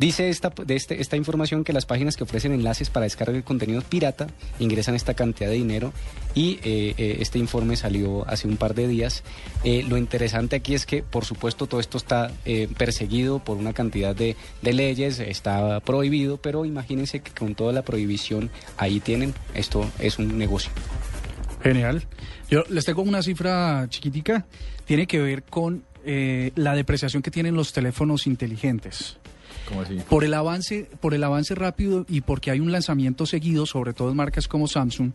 Dice 0.00 0.28
esta, 0.28 0.50
de 0.50 0.74
este, 0.74 1.00
esta 1.00 1.16
información 1.16 1.62
que 1.62 1.72
las 1.72 1.86
páginas 1.86 2.16
que 2.16 2.24
ofrecen 2.24 2.50
enlaces 2.50 2.90
para 2.90 3.04
descargar 3.04 3.36
el 3.36 3.44
contenido 3.44 3.80
pirata 3.82 4.26
ingresan 4.58 4.96
esta 4.96 5.14
cantidad 5.14 5.48
de 5.48 5.54
dinero 5.54 5.92
y 6.34 6.54
eh, 6.64 6.94
eh, 6.98 7.18
este 7.20 7.38
informe 7.38 7.76
salió 7.76 8.28
hace 8.28 8.48
un 8.48 8.56
par 8.56 8.74
de 8.74 8.88
días. 8.88 9.22
Eh, 9.62 9.84
lo 9.88 9.96
interesante 9.96 10.56
aquí 10.56 10.74
es 10.74 10.86
que, 10.86 11.04
por 11.04 11.24
supuesto, 11.24 11.68
todo 11.68 11.78
esto 11.78 11.98
está 11.98 12.32
eh, 12.44 12.66
perseguido 12.76 13.38
por 13.38 13.56
una 13.56 13.74
cantidad 13.74 14.16
de, 14.16 14.34
de 14.60 14.72
leyes, 14.72 15.20
está 15.20 15.78
prohibido, 15.78 16.36
pero 16.36 16.64
imagínense 16.64 17.20
que 17.20 17.30
con 17.30 17.54
toda 17.54 17.72
la 17.72 17.82
prohibición 17.82 18.50
ahí 18.76 18.98
tienen, 18.98 19.32
esto 19.54 19.88
es 20.00 20.18
un 20.18 20.36
negocio. 20.36 20.72
Genial. 21.62 22.02
Yo 22.50 22.64
les 22.68 22.84
tengo 22.84 23.02
una 23.02 23.22
cifra 23.22 23.86
chiquitica. 23.88 24.44
Tiene 24.84 25.06
que 25.06 25.20
ver 25.20 25.42
con 25.42 25.84
eh, 26.04 26.52
la 26.54 26.74
depreciación 26.74 27.22
que 27.22 27.30
tienen 27.30 27.54
los 27.54 27.72
teléfonos 27.72 28.26
inteligentes. 28.26 29.16
¿Cómo 29.68 29.80
así? 29.82 29.98
Por 30.08 30.24
el 30.24 30.34
avance, 30.34 30.88
por 31.00 31.14
el 31.14 31.24
avance 31.24 31.54
rápido 31.54 32.04
y 32.08 32.20
porque 32.20 32.50
hay 32.50 32.60
un 32.60 32.70
lanzamiento 32.72 33.24
seguido, 33.24 33.64
sobre 33.66 33.94
todo 33.94 34.10
en 34.10 34.16
marcas 34.16 34.46
como 34.46 34.68
Samsung, 34.68 35.12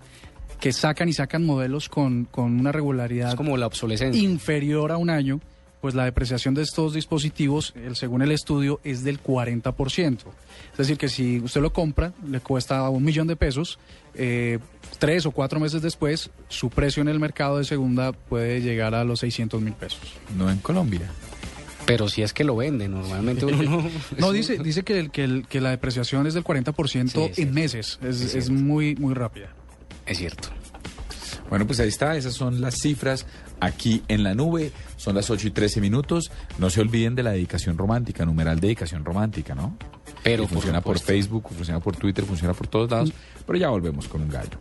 que 0.60 0.74
sacan 0.74 1.08
y 1.10 1.14
sacan 1.14 1.46
modelos 1.46 1.88
con, 1.90 2.26
con 2.26 2.60
una 2.60 2.72
regularidad 2.72 3.30
Es 3.30 3.36
como 3.36 3.58
la 3.58 3.68
obsolescencia. 3.68 4.22
inferior 4.22 4.92
a 4.92 4.98
un 4.98 5.10
año, 5.10 5.40
pues 5.82 5.96
la 5.96 6.04
depreciación 6.06 6.54
de 6.56 6.62
estos 6.62 6.94
dispositivos, 6.94 7.74
el- 7.76 7.96
según 7.96 8.22
el 8.22 8.32
estudio, 8.32 8.80
es 8.84 9.04
del 9.04 9.20
40%. 9.22 10.18
Es 10.72 10.78
decir, 10.78 10.98
que 10.98 11.08
si 11.10 11.40
usted 11.40 11.62
lo 11.62 11.72
compra, 11.72 12.14
le 12.28 12.40
cuesta 12.42 12.88
un 12.90 13.04
millón 13.04 13.28
de 13.28 13.36
pesos, 13.36 13.80
eh, 14.14 14.60
tres 15.00 15.26
o 15.26 15.32
cuatro 15.32 15.60
meses 15.60 15.82
después, 15.82 16.30
su 16.50 16.70
precio 16.70 17.02
en 17.02 17.08
el 17.08 17.20
mercado 17.20 17.58
de 17.58 17.64
segunda 17.64 18.12
puede 18.12 18.62
llegar 18.62 18.94
a 18.96 19.04
los 19.04 19.20
600 19.20 19.62
mil 19.62 19.74
pesos. 19.74 20.00
No 20.38 20.50
en 20.52 20.58
Colombia. 20.60 21.10
Pero 21.86 22.08
si 22.08 22.22
es 22.22 22.34
que 22.34 22.44
lo 22.44 22.56
venden, 22.56 22.92
normalmente 22.92 23.46
uno 23.46 23.64
no... 23.64 23.90
No, 24.20 24.32
dice, 24.32 24.58
dice 24.60 24.84
que, 24.84 25.00
el- 25.00 25.10
que, 25.12 25.24
el- 25.24 25.48
que 25.48 25.60
la 25.62 25.72
depreciación 25.72 26.28
es 26.28 26.34
del 26.34 26.44
40% 26.44 27.10
Sí, 27.10 27.20
es 27.32 27.40
en 27.40 27.54
meses. 27.54 28.00
Es, 28.04 28.36
Es 28.36 28.50
muy, 28.50 28.96
muy 28.96 29.14
rápida. 29.16 29.48
Es 30.06 30.18
cierto. 30.20 30.50
Bueno, 31.50 31.66
pues 31.66 31.80
ahí 31.80 31.88
está, 31.90 32.16
esas 32.16 32.34
son 32.36 32.62
las 32.62 32.76
cifras 32.76 33.26
aquí 33.60 34.04
en 34.08 34.24
la 34.24 34.36
nube. 34.36 34.72
Son 34.98 35.16
las 35.16 35.30
8 35.30 35.48
y 35.48 35.52
13 35.52 35.82
minutos. 35.82 36.32
No 36.60 36.70
se 36.70 36.82
olviden 36.82 37.16
de 37.16 37.24
la 37.24 37.32
dedicación 37.32 37.78
romántica, 37.78 38.26
numeral 38.26 38.60
dedicación 38.60 39.04
romántica, 39.04 39.56
¿no? 39.56 39.76
Pero 40.24 40.44
Y 40.44 40.48
funciona 40.48 40.82
por. 40.82 41.00
Facebook, 41.00 41.50
funciona 41.50 41.80
por 41.80 41.96
Twitter, 41.96 42.26
funciona 42.26 42.54
por 42.54 42.68
todos 42.68 42.92
lados. 42.92 43.14
Pero 43.46 43.58
ya 43.58 43.70
volvemos 43.70 44.08
con 44.08 44.22
un 44.22 44.30
gallo. 44.30 44.58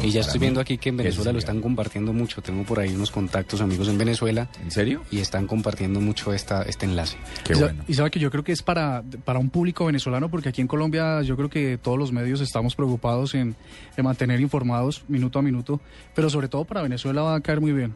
Y 0.02 0.10
ya 0.10 0.20
estoy 0.20 0.40
viendo 0.40 0.60
aquí 0.60 0.76
que 0.78 0.90
en 0.90 0.98
Venezuela 0.98 1.30
es 1.30 1.34
lo 1.34 1.38
están 1.38 1.60
compartiendo 1.60 2.12
mucho. 2.12 2.42
Tengo 2.42 2.64
por 2.64 2.80
ahí 2.80 2.92
unos 2.94 3.10
contactos, 3.10 3.60
amigos 3.60 3.88
en 3.88 3.98
Venezuela. 3.98 4.48
¿En 4.62 4.70
serio? 4.70 5.02
Y 5.10 5.18
están 5.20 5.46
compartiendo 5.46 6.00
mucho 6.00 6.34
esta, 6.34 6.62
este 6.62 6.86
enlace. 6.86 7.16
Qué 7.44 7.54
y, 7.54 7.56
bueno. 7.56 7.82
y 7.88 7.94
sabe 7.94 8.10
que 8.10 8.20
yo 8.20 8.30
creo 8.30 8.44
que 8.44 8.52
es 8.52 8.62
para, 8.62 9.02
para 9.24 9.38
un 9.38 9.48
público 9.50 9.86
venezolano, 9.86 10.30
porque 10.30 10.50
aquí 10.50 10.60
en 10.60 10.68
Colombia 10.68 11.22
yo 11.22 11.36
creo 11.36 11.48
que 11.48 11.78
todos 11.78 11.98
los 11.98 12.12
medios 12.12 12.40
estamos 12.40 12.74
preocupados 12.74 13.34
en, 13.34 13.54
en 13.96 14.04
mantener 14.04 14.40
informados 14.40 15.04
minuto 15.08 15.38
a 15.38 15.42
minuto, 15.42 15.80
pero 16.14 16.28
sobre 16.30 16.48
todo 16.48 16.64
para 16.64 16.82
Venezuela 16.82 17.22
va 17.22 17.36
a 17.36 17.40
caer 17.40 17.60
muy 17.60 17.72
bien. 17.72 17.94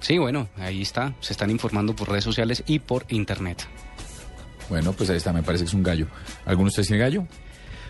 Sí, 0.00 0.18
bueno, 0.18 0.48
ahí 0.56 0.82
está. 0.82 1.14
Se 1.20 1.32
están 1.32 1.50
informando 1.50 1.94
por 1.94 2.08
redes 2.08 2.24
sociales 2.24 2.62
y 2.66 2.78
por 2.78 3.04
internet. 3.08 3.66
Bueno, 4.68 4.92
pues 4.92 5.10
ahí 5.10 5.16
está, 5.16 5.32
me 5.32 5.42
parece 5.42 5.64
que 5.64 5.68
es 5.68 5.74
un 5.74 5.82
gallo. 5.82 6.06
¿Alguno 6.44 6.66
de 6.66 6.68
ustedes 6.68 6.88
tiene 6.88 7.02
gallo? 7.02 7.26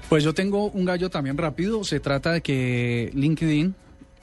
Pues 0.08 0.24
yo 0.24 0.32
tengo 0.32 0.70
un 0.70 0.84
gallo 0.84 1.10
también 1.10 1.36
rápido. 1.36 1.84
Se 1.84 2.00
trata 2.00 2.32
de 2.32 2.40
que 2.40 3.10
LinkedIn 3.14 3.74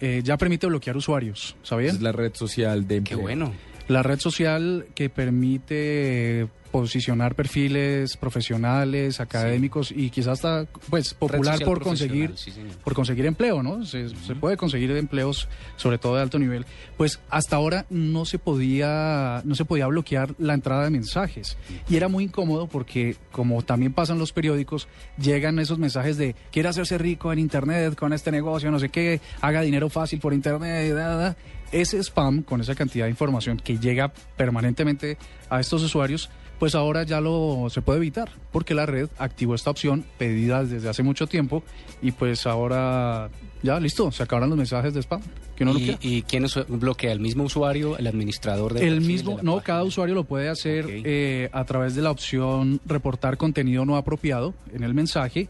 eh, 0.01 0.21
ya 0.23 0.37
permite 0.37 0.67
bloquear 0.67 0.97
usuarios, 0.97 1.55
¿sabían? 1.63 1.95
Es 1.95 2.01
la 2.01 2.11
red 2.11 2.33
social 2.33 2.87
de 2.87 3.03
Qué 3.03 3.15
bueno. 3.15 3.53
La 3.87 4.01
red 4.01 4.19
social 4.19 4.87
que 4.95 5.09
permite 5.09 6.41
eh, 6.41 6.47
posicionar 6.75 7.35
perfiles 7.35 8.17
profesionales, 8.17 9.21
académicos 9.21 9.93
y 9.95 10.09
quizás 10.09 10.43
hasta 10.43 10.65
pues 10.89 11.13
popular 11.13 11.57
por 11.63 11.81
conseguir 11.81 12.33
sí, 12.35 12.51
por 12.83 12.93
conseguir 12.93 13.25
empleo, 13.27 13.63
¿no? 13.63 13.85
Se, 13.85 14.09
se 14.09 14.35
puede 14.35 14.57
conseguir 14.57 14.91
empleos 14.91 15.47
sobre 15.77 15.99
todo 15.99 16.17
de 16.17 16.23
alto 16.23 16.37
nivel. 16.37 16.65
Pues 16.97 17.21
hasta 17.29 17.55
ahora 17.55 17.85
no 17.89 18.25
se 18.25 18.39
podía 18.39 19.41
no 19.45 19.55
se 19.55 19.63
podía 19.63 19.87
bloquear 19.87 20.35
la 20.37 20.53
entrada 20.53 20.83
de 20.83 20.89
mensajes 20.89 21.57
y 21.87 21.95
era 21.95 22.09
muy 22.09 22.25
incómodo 22.25 22.67
porque 22.67 23.15
como 23.31 23.61
también 23.61 23.93
pasan 23.93 24.19
los 24.19 24.33
periódicos, 24.33 24.89
llegan 25.17 25.59
esos 25.59 25.79
mensajes 25.79 26.17
de 26.17 26.35
quiere 26.51 26.67
hacerse 26.67 26.97
rico 26.97 27.31
en 27.31 27.39
internet 27.39 27.95
con 27.95 28.11
este 28.11 28.31
negocio, 28.31 28.69
no 28.69 28.79
sé 28.79 28.89
qué, 28.89 29.21
haga 29.39 29.61
dinero 29.61 29.89
fácil 29.89 30.19
por 30.19 30.33
internet, 30.33 30.93
da. 30.93 31.37
ese 31.71 31.99
spam 32.03 32.43
con 32.43 32.59
esa 32.59 32.75
cantidad 32.75 33.05
de 33.05 33.11
información 33.11 33.61
que 33.63 33.77
llega 33.77 34.11
permanentemente 34.35 35.17
a 35.49 35.61
estos 35.61 35.81
usuarios 35.81 36.29
pues 36.59 36.75
ahora 36.75 37.03
ya 37.03 37.21
lo 37.21 37.67
se 37.69 37.81
puede 37.81 37.97
evitar, 37.97 38.29
porque 38.51 38.73
la 38.73 38.85
red 38.85 39.09
activó 39.17 39.55
esta 39.55 39.69
opción 39.69 40.05
pedida 40.17 40.63
desde 40.63 40.89
hace 40.89 41.03
mucho 41.03 41.27
tiempo 41.27 41.63
y 42.01 42.11
pues 42.11 42.45
ahora 42.47 43.29
ya 43.63 43.79
listo, 43.79 44.11
se 44.11 44.23
acabaron 44.23 44.49
los 44.49 44.57
mensajes 44.57 44.93
de 44.93 45.01
spam 45.01 45.21
que 45.55 45.63
uno 45.63 45.73
no 45.73 45.79
¿Y. 45.79 45.97
¿Y 46.01 46.21
quién 46.23 46.45
bloquea? 46.67 47.11
¿El 47.11 47.19
mismo 47.19 47.43
usuario, 47.43 47.97
el 47.97 48.07
administrador 48.07 48.73
del 48.73 48.83
El 48.83 49.01
mismo, 49.01 49.31
de 49.31 49.37
la 49.37 49.43
no, 49.43 49.51
página? 49.53 49.65
cada 49.65 49.83
usuario 49.83 50.15
lo 50.15 50.25
puede 50.25 50.49
hacer 50.49 50.85
eh, 50.89 51.49
a 51.51 51.63
través 51.63 51.95
de 51.95 52.01
la 52.01 52.11
opción 52.11 52.81
reportar 52.85 53.37
contenido 53.37 53.85
no 53.85 53.95
apropiado 53.95 54.53
en 54.73 54.83
el 54.83 54.93
mensaje. 54.93 55.47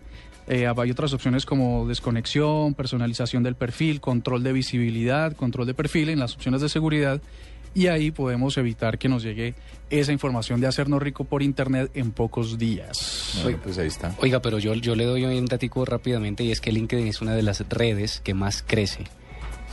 Eh, 0.48 0.68
hay 0.68 0.92
otras 0.92 1.12
opciones 1.14 1.46
como 1.46 1.88
desconexión, 1.88 2.76
personalización 2.76 3.42
del 3.42 3.56
perfil, 3.56 4.00
control 4.00 4.44
de 4.44 4.54
visibilidad, 4.54 5.36
control 5.36 5.66
de 5.66 5.74
perfil 5.74 6.10
en 6.10 6.20
las 6.20 6.36
opciones 6.36 6.62
de 6.62 6.70
seguridad. 6.70 7.20
Y 7.76 7.88
ahí 7.88 8.10
podemos 8.10 8.58
evitar 8.58 8.98
que 8.98 9.10
nos 9.10 9.22
llegue 9.22 9.54
esa 9.90 10.14
información 10.14 10.62
de 10.62 10.68
hacernos 10.68 11.02
rico 11.02 11.26
por 11.26 11.44
internet 11.44 11.92
en 11.94 12.12
pocos 12.12 12.58
días. 12.58 13.42
Bueno, 13.44 13.60
pues 13.62 13.78
ahí 13.78 13.88
está. 13.88 14.16
Oiga, 14.20 14.42
pero 14.42 14.60
yo, 14.60 14.74
yo 14.76 14.96
le 14.96 15.04
doy 15.04 15.26
un 15.26 15.46
datico 15.46 15.84
rápidamente 15.84 16.46
y 16.46 16.52
es 16.52 16.62
que 16.62 16.72
LinkedIn 16.72 17.08
es 17.08 17.22
una 17.22 17.36
de 17.36 17.44
las 17.44 17.68
redes 17.68 18.22
que 18.22 18.34
más 18.34 18.64
crece. 18.66 19.04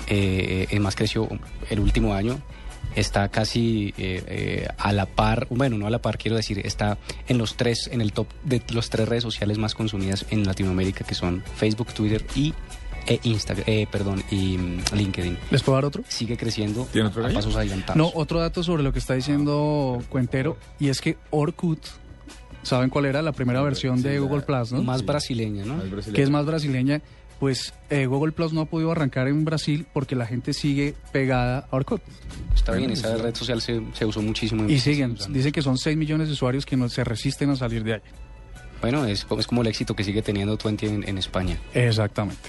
Eh, 0.09 0.67
eh, 0.69 0.81
más 0.81 0.97
creció 0.97 1.29
el 1.71 1.79
último 1.79 2.13
año. 2.13 2.41
Está 2.97 3.29
casi 3.29 3.95
eh, 3.97 4.23
eh, 4.27 4.69
a 4.77 4.93
la 4.93 5.07
par, 5.07 5.47
bueno, 5.49 5.79
no 5.79 5.87
a 5.87 5.91
la 5.91 6.01
par, 6.01 6.19
quiero 6.19 6.37
decir, 6.37 6.61
está 6.67 6.99
en 7.29 7.39
los 7.39 7.57
tres, 7.57 7.89
en 7.91 8.01
el 8.01 8.13
top 8.13 8.27
de 8.43 8.61
las 8.75 8.91
tres 8.91 9.09
redes 9.09 9.23
sociales 9.23 9.59
más 9.59 9.75
consumidas 9.77 10.27
en 10.31 10.45
Latinoamérica, 10.45 11.05
que 11.05 11.15
son 11.15 11.43
Facebook, 11.57 11.95
Twitter 11.95 12.27
y 12.35 12.53
e 13.07 13.21
Instagram, 13.25 13.65
eh, 13.67 13.87
perdón, 13.91 14.23
y 14.31 14.59
mm, 14.59 14.83
LinkedIn. 14.95 15.37
¿Les 15.51 15.63
puedo 15.63 15.77
dar 15.77 15.85
otro? 15.85 16.03
Sigue 16.09 16.37
creciendo 16.37 16.87
¿Tiene 16.93 17.09
otro 17.09 17.27
a 17.27 17.31
pasos 17.31 17.55
adelantados. 17.57 17.97
No, 17.97 18.11
otro 18.15 18.41
dato 18.41 18.63
sobre 18.63 18.83
lo 18.83 18.93
que 18.93 18.99
está 18.99 19.15
diciendo 19.15 20.03
Cuentero, 20.09 20.57
y 20.79 20.89
es 20.89 21.01
que 21.01 21.17
Orkut, 21.31 21.81
¿saben 22.63 22.91
cuál 22.91 23.07
era 23.07 23.23
la 23.23 23.33
primera 23.33 23.61
versión 23.63 23.99
sí, 23.99 24.05
de 24.05 24.15
la- 24.15 24.21
Google 24.21 24.43
Plus, 24.43 24.73
no? 24.73 24.83
Más 24.83 25.05
brasileña, 25.05 25.65
¿no? 25.65 25.81
Que 26.13 26.23
es 26.23 26.31
más 26.31 26.47
brasileña, 26.47 27.03
pues 27.41 27.75
eh, 27.91 28.07
Google 28.07 28.31
Plus 28.33 28.53
no 28.53 28.61
ha 28.61 28.65
podido 28.67 28.93
arrancar 28.93 29.27
en 29.27 29.45
Brasil 29.45 29.85
porque 29.93 30.15
la 30.15 30.27
gente 30.27 30.53
sigue 30.53 30.95
pegada 31.13 31.67
a 31.71 31.77
Orkut. 31.77 32.01
Está 32.55 32.73
bien, 32.73 32.91
esa 32.93 33.17
red 33.17 33.35
social 33.35 33.61
se, 33.61 33.83
se 33.95 34.07
usó 34.07 34.23
muchísimo. 34.23 34.63
en- 34.63 34.71
Y 34.71 34.79
siguen, 34.79 35.17
dicen 35.31 35.51
que 35.51 35.61
son 35.63 35.77
6 35.77 35.97
millones 35.97 36.29
de 36.29 36.35
usuarios 36.35 36.65
que 36.65 36.77
no 36.77 36.89
se 36.89 37.03
resisten 37.03 37.51
a 37.51 37.57
salir 37.57 37.83
de 37.83 37.95
ahí. 37.95 38.01
Bueno, 38.81 39.05
es, 39.07 39.25
como- 39.25 39.41
es 39.41 39.47
como 39.49 39.63
el 39.63 39.67
éxito 39.69 39.95
que 39.97 40.05
sigue 40.05 40.23
teniendo 40.23 40.57
Twenty 40.57 40.87
en, 40.87 41.09
en 41.09 41.19
España. 41.19 41.57
Exactamente. 41.75 42.49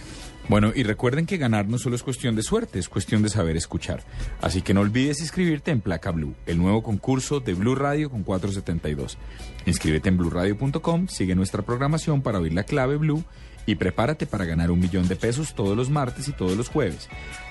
Bueno, 0.49 0.71
y 0.75 0.83
recuerden 0.83 1.25
que 1.25 1.37
ganar 1.37 1.69
no 1.69 1.77
solo 1.77 1.95
es 1.95 2.03
cuestión 2.03 2.35
de 2.35 2.43
suerte, 2.43 2.77
es 2.77 2.89
cuestión 2.89 3.23
de 3.23 3.29
saber 3.29 3.55
escuchar. 3.55 4.03
Así 4.41 4.61
que 4.61 4.73
no 4.73 4.81
olvides 4.81 5.21
inscribirte 5.21 5.71
en 5.71 5.79
Placa 5.79 6.11
Blue, 6.11 6.35
el 6.45 6.57
nuevo 6.57 6.83
concurso 6.83 7.39
de 7.39 7.53
Blue 7.53 7.75
Radio 7.75 8.09
con 8.09 8.23
472. 8.23 9.17
Inscríbete 9.65 10.09
en 10.09 10.17
bluradio.com, 10.17 11.07
sigue 11.07 11.35
nuestra 11.35 11.61
programación 11.61 12.21
para 12.21 12.39
oír 12.39 12.53
la 12.53 12.63
clave 12.63 12.97
Blue 12.97 13.23
y 13.65 13.75
prepárate 13.75 14.25
para 14.25 14.43
ganar 14.43 14.71
un 14.71 14.79
millón 14.79 15.07
de 15.07 15.15
pesos 15.15 15.55
todos 15.55 15.77
los 15.77 15.89
martes 15.89 16.27
y 16.27 16.33
todos 16.33 16.57
los 16.57 16.69
jueves. 16.69 17.07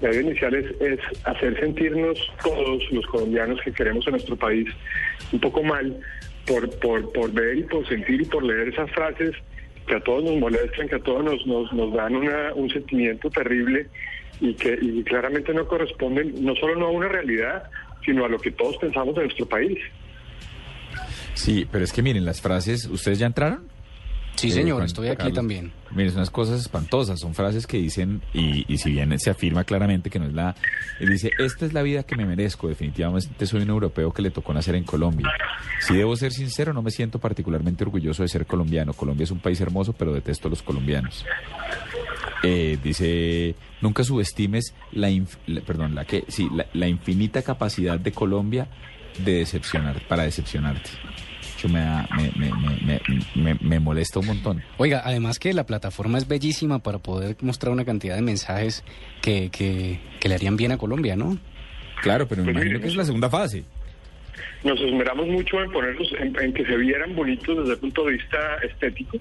La 0.00 0.10
idea 0.10 0.22
inicial 0.22 0.54
es, 0.54 0.80
es 0.80 1.00
hacer 1.24 1.58
sentirnos 1.58 2.18
todos 2.42 2.82
los 2.92 3.06
colombianos 3.06 3.60
que 3.64 3.72
queremos 3.72 4.06
a 4.06 4.10
nuestro 4.12 4.36
país 4.36 4.68
un 5.32 5.40
poco 5.40 5.62
mal 5.62 5.98
por, 6.46 6.70
por, 6.78 7.12
por 7.12 7.32
ver 7.32 7.58
y 7.58 7.62
por 7.64 7.86
sentir 7.88 8.22
y 8.22 8.24
por 8.24 8.42
leer 8.44 8.68
esas 8.68 8.90
frases 8.92 9.34
que 9.88 9.96
a 9.96 10.00
todos 10.00 10.22
nos 10.22 10.36
molestan, 10.36 10.88
que 10.88 10.96
a 10.96 11.00
todos 11.00 11.24
nos, 11.24 11.44
nos, 11.46 11.72
nos 11.72 11.92
dan 11.92 12.14
una, 12.14 12.54
un 12.54 12.70
sentimiento 12.70 13.28
terrible 13.30 13.88
y 14.40 14.54
que 14.54 14.78
y 14.80 15.02
claramente 15.02 15.52
no 15.52 15.66
corresponden 15.66 16.44
no 16.44 16.54
solo 16.54 16.76
no 16.76 16.86
a 16.86 16.90
una 16.90 17.08
realidad, 17.08 17.64
sino 18.04 18.24
a 18.24 18.28
lo 18.28 18.38
que 18.38 18.52
todos 18.52 18.76
pensamos 18.76 19.16
de 19.16 19.22
nuestro 19.22 19.46
país. 19.46 19.78
Sí, 21.34 21.66
pero 21.70 21.84
es 21.84 21.92
que 21.92 22.02
miren, 22.02 22.24
las 22.24 22.40
frases, 22.40 22.86
¿ustedes 22.86 23.18
ya 23.18 23.26
entraron? 23.26 23.66
Sí, 24.38 24.48
Eh, 24.48 24.52
señor, 24.52 24.84
estoy 24.84 25.08
aquí 25.08 25.16
Carlos. 25.16 25.34
también. 25.34 25.72
Miren, 25.90 26.10
son 26.10 26.18
unas 26.18 26.30
cosas 26.30 26.60
espantosas, 26.60 27.18
son 27.18 27.34
frases 27.34 27.66
que 27.66 27.76
dicen, 27.78 28.22
y, 28.32 28.64
y 28.72 28.78
si 28.78 28.92
bien 28.92 29.18
se 29.18 29.30
afirma 29.30 29.64
claramente 29.64 30.10
que 30.10 30.18
no 30.18 30.26
es 30.26 30.32
la... 30.32 30.54
Dice, 31.00 31.30
esta 31.38 31.66
es 31.66 31.72
la 31.72 31.82
vida 31.82 32.02
que 32.04 32.14
me 32.16 32.24
merezco, 32.24 32.68
definitivamente 32.68 33.46
soy 33.46 33.62
un 33.62 33.70
europeo 33.70 34.12
que 34.12 34.22
le 34.22 34.30
tocó 34.30 34.54
nacer 34.54 34.74
en 34.76 34.84
Colombia. 34.84 35.28
Si 35.80 35.94
debo 35.96 36.14
ser 36.16 36.32
sincero, 36.32 36.72
no 36.72 36.82
me 36.82 36.90
siento 36.90 37.18
particularmente 37.18 37.82
orgulloso 37.84 38.22
de 38.22 38.28
ser 38.28 38.46
colombiano. 38.46 38.92
Colombia 38.92 39.24
es 39.24 39.30
un 39.30 39.40
país 39.40 39.60
hermoso, 39.60 39.92
pero 39.92 40.12
detesto 40.12 40.46
a 40.48 40.50
los 40.50 40.62
colombianos. 40.62 41.24
Eh, 42.44 42.78
dice, 42.82 43.56
nunca 43.80 44.04
subestimes 44.04 44.72
la, 44.92 45.10
inf- 45.10 45.36
la- 45.46 45.60
perdón, 45.62 45.94
la 45.96 46.04
que, 46.04 46.24
sí, 46.28 46.48
la, 46.54 46.66
la 46.74 46.86
infinita 46.86 47.42
capacidad 47.42 47.98
de 47.98 48.12
Colombia 48.12 48.68
de 49.24 49.32
decepcionar, 49.38 50.00
para 50.06 50.22
decepcionarte. 50.22 50.90
Yo 51.58 51.68
me, 51.68 51.80
da- 51.80 52.08
me, 52.16 52.30
me, 52.36 52.52
me, 52.52 53.00
me- 53.08 53.24
me- 53.34 53.58
me 53.60 53.80
molesta 53.80 54.20
un 54.20 54.26
montón. 54.26 54.62
Oiga, 54.76 55.02
además 55.04 55.38
que 55.38 55.52
la 55.52 55.64
plataforma 55.66 56.16
es 56.18 56.28
bellísima 56.28 56.78
para 56.78 56.98
poder 56.98 57.36
mostrar 57.40 57.72
una 57.72 57.84
cantidad 57.84 58.14
de 58.14 58.22
mensajes 58.22 58.84
que, 59.22 59.50
que, 59.50 59.98
que 60.20 60.28
le 60.28 60.36
harían 60.36 60.56
bien 60.56 60.70
a 60.72 60.78
Colombia, 60.78 61.16
¿no? 61.16 61.36
Claro, 62.02 62.28
pero 62.28 62.42
me 62.42 62.52
Pues 62.52 62.54
imagino 62.54 62.70
mire, 62.74 62.82
que 62.82 62.88
es 62.88 62.96
la 62.96 63.04
segunda 63.04 63.28
fase. 63.28 63.64
Nos 64.62 64.80
esmeramos 64.80 65.26
mucho 65.26 65.60
en 65.60 65.70
ponerlos, 65.72 66.08
en, 66.20 66.36
en 66.40 66.52
que 66.52 66.64
se 66.64 66.76
vieran 66.76 67.14
bonitos 67.16 67.56
desde 67.58 67.72
el 67.72 67.78
punto 67.78 68.04
de 68.04 68.12
vista 68.12 68.38
estético, 68.62 69.18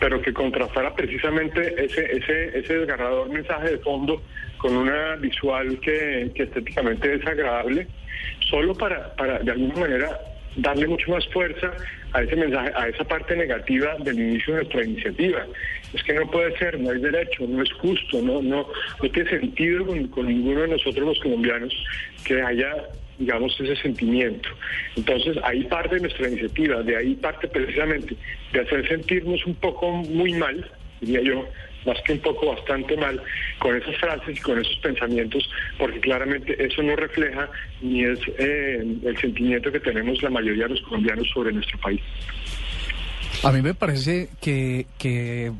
pero 0.00 0.20
que 0.22 0.32
contrastara 0.32 0.94
precisamente 0.94 1.74
ese, 1.84 2.04
ese, 2.16 2.58
ese 2.58 2.74
desgarrador 2.78 3.28
mensaje 3.30 3.72
de 3.72 3.78
fondo 3.78 4.22
con 4.58 4.74
una 4.76 5.16
visual 5.16 5.78
que, 5.80 6.30
que 6.34 6.44
estéticamente 6.44 7.14
es 7.14 7.26
agradable, 7.26 7.86
solo 8.50 8.74
para, 8.74 9.14
para 9.14 9.38
de 9.40 9.50
alguna 9.50 9.74
manera 9.76 10.18
darle 10.56 10.86
mucho 10.86 11.10
más 11.10 11.26
fuerza 11.28 11.72
a 12.12 12.22
ese 12.22 12.36
mensaje, 12.36 12.72
a 12.74 12.88
esa 12.88 13.04
parte 13.04 13.36
negativa 13.36 13.96
del 14.00 14.18
inicio 14.18 14.54
de 14.54 14.60
nuestra 14.60 14.84
iniciativa. 14.84 15.46
Es 15.92 16.02
que 16.02 16.14
no 16.14 16.30
puede 16.30 16.56
ser, 16.58 16.78
no 16.80 16.90
hay 16.90 17.00
derecho, 17.00 17.46
no 17.46 17.62
es 17.62 17.72
justo, 17.74 18.20
no, 18.22 18.42
no, 18.42 18.66
no 19.02 19.10
tiene 19.10 19.30
sentido 19.30 19.86
con, 19.86 20.08
con 20.08 20.26
ninguno 20.26 20.62
de 20.62 20.68
nosotros 20.68 21.06
los 21.06 21.20
colombianos 21.20 21.74
que 22.24 22.40
haya 22.42 22.74
digamos, 23.18 23.58
ese 23.58 23.76
sentimiento. 23.76 24.48
Entonces, 24.94 25.38
ahí 25.42 25.64
parte 25.64 25.98
nuestra 25.98 26.28
iniciativa, 26.28 26.82
de 26.82 26.96
ahí 26.96 27.14
parte 27.14 27.48
precisamente 27.48 28.14
de 28.52 28.60
hacer 28.60 28.86
sentirnos 28.88 29.44
un 29.46 29.54
poco 29.54 29.90
muy 29.90 30.34
mal, 30.34 30.70
diría 31.00 31.22
yo, 31.22 31.48
más 31.86 31.96
que 32.04 32.14
un 32.14 32.18
poco 32.20 32.46
bastante 32.54 32.96
mal, 32.96 33.20
con 33.58 33.76
esas 33.76 33.96
frases 33.96 34.36
y 34.36 34.40
con 34.40 34.58
esos 34.58 34.76
pensamientos, 34.78 35.48
porque 35.78 36.00
claramente 36.00 36.56
eso 36.64 36.82
no 36.82 36.96
refleja 36.96 37.48
ni 37.80 38.04
es 38.04 38.18
eh, 38.38 38.84
el 39.04 39.16
sentimiento 39.18 39.70
que 39.70 39.80
tenemos 39.80 40.22
la 40.22 40.30
mayoría 40.30 40.64
de 40.64 40.70
los 40.70 40.82
colombianos 40.82 41.28
sobre 41.32 41.52
nuestro 41.52 41.78
país. 41.78 42.00
A 43.42 43.52
mí 43.52 43.62
me 43.62 43.74
parece 43.74 44.28
que, 44.40 44.86
que 44.98 45.52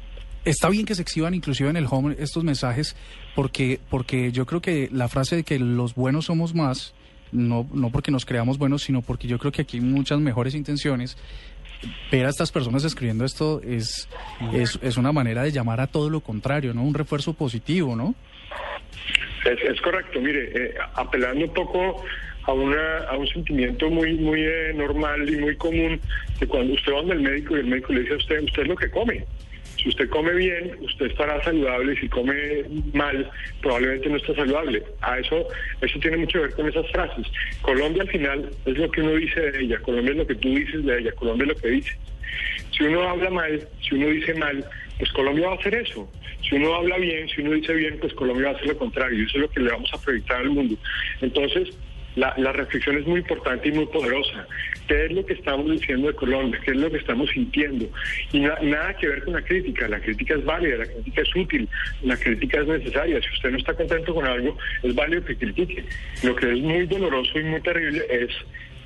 está 0.44 0.68
bien 0.68 0.86
que 0.86 0.94
se 0.94 1.02
exhiban 1.02 1.34
inclusive 1.34 1.68
en 1.70 1.76
el 1.76 1.86
home 1.88 2.16
estos 2.18 2.42
mensajes 2.42 2.96
porque, 3.34 3.80
porque 3.90 4.32
yo 4.32 4.46
creo 4.46 4.60
que 4.60 4.88
la 4.92 5.08
frase 5.08 5.36
de 5.36 5.44
que 5.44 5.58
los 5.58 5.94
buenos 5.94 6.26
somos 6.26 6.54
más 6.54 6.94
no, 7.32 7.66
no 7.72 7.90
porque 7.90 8.10
nos 8.10 8.24
creamos 8.24 8.58
buenos, 8.58 8.82
sino 8.82 9.02
porque 9.02 9.28
yo 9.28 9.38
creo 9.38 9.52
que 9.52 9.62
aquí 9.62 9.78
hay 9.78 9.82
muchas 9.82 10.20
mejores 10.20 10.54
intenciones. 10.54 11.16
Ver 12.10 12.26
a 12.26 12.30
estas 12.30 12.50
personas 12.52 12.84
escribiendo 12.84 13.24
esto 13.24 13.60
es, 13.62 14.08
es, 14.52 14.78
es 14.82 14.96
una 14.96 15.12
manera 15.12 15.42
de 15.42 15.52
llamar 15.52 15.80
a 15.80 15.86
todo 15.86 16.10
lo 16.10 16.20
contrario, 16.20 16.72
¿no? 16.74 16.82
Un 16.82 16.94
refuerzo 16.94 17.34
positivo, 17.34 17.94
¿no? 17.94 18.14
Es, 19.44 19.62
es 19.62 19.80
correcto, 19.80 20.20
mire, 20.20 20.50
eh, 20.54 20.74
apelando 20.94 21.44
un 21.44 21.52
poco 21.52 22.04
a, 22.44 22.52
una, 22.52 22.98
a 23.08 23.16
un 23.16 23.26
sentimiento 23.28 23.90
muy 23.90 24.14
muy 24.14 24.42
eh, 24.42 24.72
normal 24.74 25.28
y 25.28 25.36
muy 25.36 25.56
común, 25.56 26.00
que 26.38 26.46
cuando 26.46 26.74
usted 26.74 26.92
va 26.92 27.00
al 27.00 27.20
médico 27.20 27.56
y 27.56 27.60
el 27.60 27.66
médico 27.66 27.92
le 27.92 28.00
dice 28.00 28.14
a 28.14 28.16
usted, 28.16 28.42
usted 28.42 28.62
es 28.62 28.68
lo 28.68 28.76
que 28.76 28.90
come. 28.90 29.24
Si 29.86 29.90
usted 29.90 30.10
come 30.10 30.34
bien, 30.34 30.76
usted 30.80 31.06
estará 31.06 31.40
saludable. 31.44 31.94
Si 32.00 32.08
come 32.08 32.34
mal, 32.92 33.30
probablemente 33.62 34.08
no 34.08 34.16
está 34.16 34.34
saludable. 34.34 34.82
A 35.02 35.20
eso, 35.20 35.46
eso 35.80 36.00
tiene 36.00 36.16
mucho 36.16 36.40
que 36.40 36.46
ver 36.46 36.54
con 36.54 36.68
esas 36.68 36.90
frases. 36.90 37.24
Colombia 37.62 38.02
al 38.02 38.08
final 38.08 38.50
es 38.64 38.76
lo 38.78 38.90
que 38.90 39.00
uno 39.00 39.14
dice 39.14 39.40
de 39.40 39.60
ella. 39.60 39.78
Colombia 39.78 40.10
es 40.10 40.16
lo 40.16 40.26
que 40.26 40.34
tú 40.34 40.48
dices 40.48 40.84
de 40.84 40.98
ella. 40.98 41.12
Colombia 41.12 41.44
es 41.44 41.48
lo 41.50 41.62
que 41.62 41.68
dice. 41.68 41.96
Si 42.76 42.82
uno 42.82 43.08
habla 43.08 43.30
mal, 43.30 43.68
si 43.80 43.94
uno 43.94 44.08
dice 44.08 44.34
mal, 44.34 44.64
pues 44.98 45.12
Colombia 45.12 45.46
va 45.46 45.52
a 45.52 45.58
hacer 45.58 45.76
eso. 45.76 46.10
Si 46.42 46.56
uno 46.56 46.74
habla 46.74 46.98
bien, 46.98 47.28
si 47.28 47.42
uno 47.42 47.52
dice 47.52 47.72
bien, 47.72 47.96
pues 48.00 48.12
Colombia 48.14 48.46
va 48.46 48.52
a 48.54 48.56
hacer 48.56 48.66
lo 48.66 48.78
contrario. 48.78 49.24
Eso 49.24 49.36
es 49.36 49.42
lo 49.42 49.50
que 49.50 49.60
le 49.60 49.70
vamos 49.70 49.90
a 49.94 50.02
proyectar 50.02 50.40
al 50.40 50.50
mundo. 50.50 50.76
Entonces, 51.20 51.68
la, 52.16 52.52
reflexión 52.52 52.96
es 52.96 53.06
muy 53.06 53.20
importante 53.20 53.68
y 53.68 53.72
muy 53.72 53.86
poderosa. 53.86 54.46
¿Qué 54.88 55.06
es 55.06 55.12
lo 55.12 55.24
que 55.24 55.34
estamos 55.34 55.70
diciendo 55.70 56.08
de 56.08 56.14
Colombia? 56.14 56.60
¿Qué 56.64 56.70
es 56.70 56.76
lo 56.76 56.90
que 56.90 56.96
estamos 56.96 57.28
sintiendo? 57.30 57.88
Y 58.32 58.40
nada 58.40 58.96
que 58.98 59.08
ver 59.08 59.22
con 59.22 59.34
la 59.34 59.42
crítica. 59.42 59.86
La 59.86 60.00
crítica 60.00 60.34
es 60.34 60.44
válida, 60.44 60.78
la 60.78 60.86
crítica 60.86 61.22
es 61.22 61.36
útil, 61.36 61.68
la 62.02 62.16
crítica 62.16 62.60
es 62.60 62.66
necesaria. 62.66 63.20
Si 63.20 63.28
usted 63.34 63.50
no 63.50 63.58
está 63.58 63.74
contento 63.74 64.14
con 64.14 64.26
algo, 64.26 64.56
es 64.82 64.94
válido 64.94 65.24
que 65.24 65.36
critique. 65.36 65.84
Lo 66.22 66.34
que 66.34 66.52
es 66.52 66.58
muy 66.58 66.86
doloroso 66.86 67.38
y 67.38 67.44
muy 67.44 67.60
terrible 67.60 68.04
es 68.10 68.30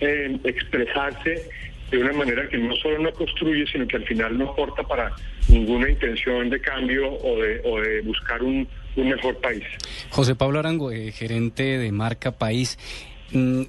eh, 0.00 0.36
expresarse 0.44 1.48
de 1.90 1.98
una 1.98 2.12
manera 2.12 2.48
que 2.48 2.58
no 2.58 2.74
solo 2.76 2.98
no 2.98 3.12
construye, 3.12 3.66
sino 3.66 3.86
que 3.86 3.96
al 3.96 4.04
final 4.04 4.38
no 4.38 4.50
aporta 4.50 4.82
para 4.82 5.12
ninguna 5.48 5.88
intención 5.90 6.48
de 6.48 6.60
cambio 6.60 7.12
o 7.12 7.40
de, 7.40 7.60
o 7.64 7.80
de 7.80 8.00
buscar 8.02 8.42
un, 8.42 8.66
un 8.96 9.08
mejor 9.08 9.36
país. 9.38 9.64
José 10.10 10.34
Pablo 10.34 10.58
Arango, 10.60 10.92
eh, 10.92 11.12
gerente 11.12 11.78
de 11.78 11.92
Marca 11.92 12.32
País. 12.32 12.78
Mm, 13.32 13.62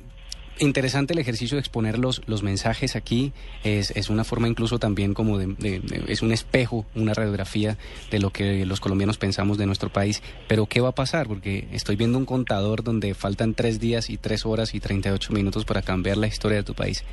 interesante 0.60 1.14
el 1.14 1.20
ejercicio 1.20 1.56
de 1.56 1.60
exponer 1.60 1.98
los, 1.98 2.22
los 2.28 2.44
mensajes 2.44 2.96
aquí. 2.96 3.34
Es, 3.64 3.92
es 3.92 4.10
una 4.10 4.24
forma 4.24 4.48
incluso 4.48 4.80
también 4.80 5.14
como 5.14 5.38
de, 5.38 5.82
es 6.08 6.22
un 6.22 6.32
espejo, 6.32 6.86
una 6.96 7.14
radiografía 7.14 7.78
de 8.10 8.20
lo 8.20 8.30
que 8.32 8.66
los 8.66 8.80
colombianos 8.80 9.18
pensamos 9.18 9.58
de 9.58 9.66
nuestro 9.66 9.90
país. 9.90 10.22
Pero 10.48 10.68
¿qué 10.68 10.82
va 10.82 10.90
a 10.90 10.96
pasar? 10.96 11.28
Porque 11.28 11.68
estoy 11.72 11.96
viendo 11.96 12.18
un 12.18 12.26
contador 12.26 12.84
donde 12.84 13.14
faltan 13.14 13.54
tres 13.54 13.80
días 13.80 14.10
y 14.10 14.18
tres 14.18 14.46
horas 14.46 14.74
y 14.76 14.80
38 14.80 15.34
minutos 15.34 15.66
para 15.66 15.82
cambiar 15.82 16.18
la 16.18 16.28
historia 16.28 16.58
de 16.58 16.64
tu 16.64 16.74
país. 16.74 17.04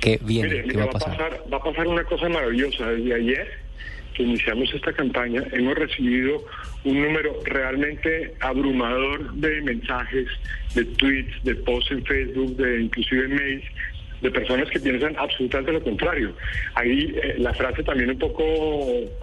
¿Qué 0.00 0.18
viene? 0.22 0.64
¿Qué 0.64 0.76
va 0.76 0.84
a 0.84 0.90
pasar? 0.90 1.44
Va 1.52 1.56
a 1.56 1.62
pasar 1.62 1.86
una 1.86 2.04
cosa 2.04 2.28
maravillosa. 2.28 2.86
Desde 2.88 3.14
ayer 3.14 3.65
que 4.16 4.22
iniciamos 4.22 4.72
esta 4.72 4.92
campaña, 4.92 5.42
hemos 5.52 5.74
recibido 5.74 6.42
un 6.84 7.02
número 7.02 7.34
realmente 7.44 8.34
abrumador 8.40 9.32
de 9.34 9.60
mensajes, 9.60 10.26
de 10.74 10.84
tweets, 10.84 11.44
de 11.44 11.54
posts 11.56 11.90
en 11.90 12.04
Facebook, 12.04 12.56
de 12.56 12.80
inclusive 12.82 13.28
mails 13.28 13.64
de 14.22 14.30
personas 14.30 14.70
que 14.70 14.80
piensan 14.80 15.14
absolutamente 15.18 15.72
lo 15.72 15.82
contrario. 15.82 16.34
Ahí 16.74 17.14
eh, 17.22 17.34
la 17.38 17.52
frase 17.52 17.82
también 17.82 18.10
un 18.10 18.18
poco 18.18 18.42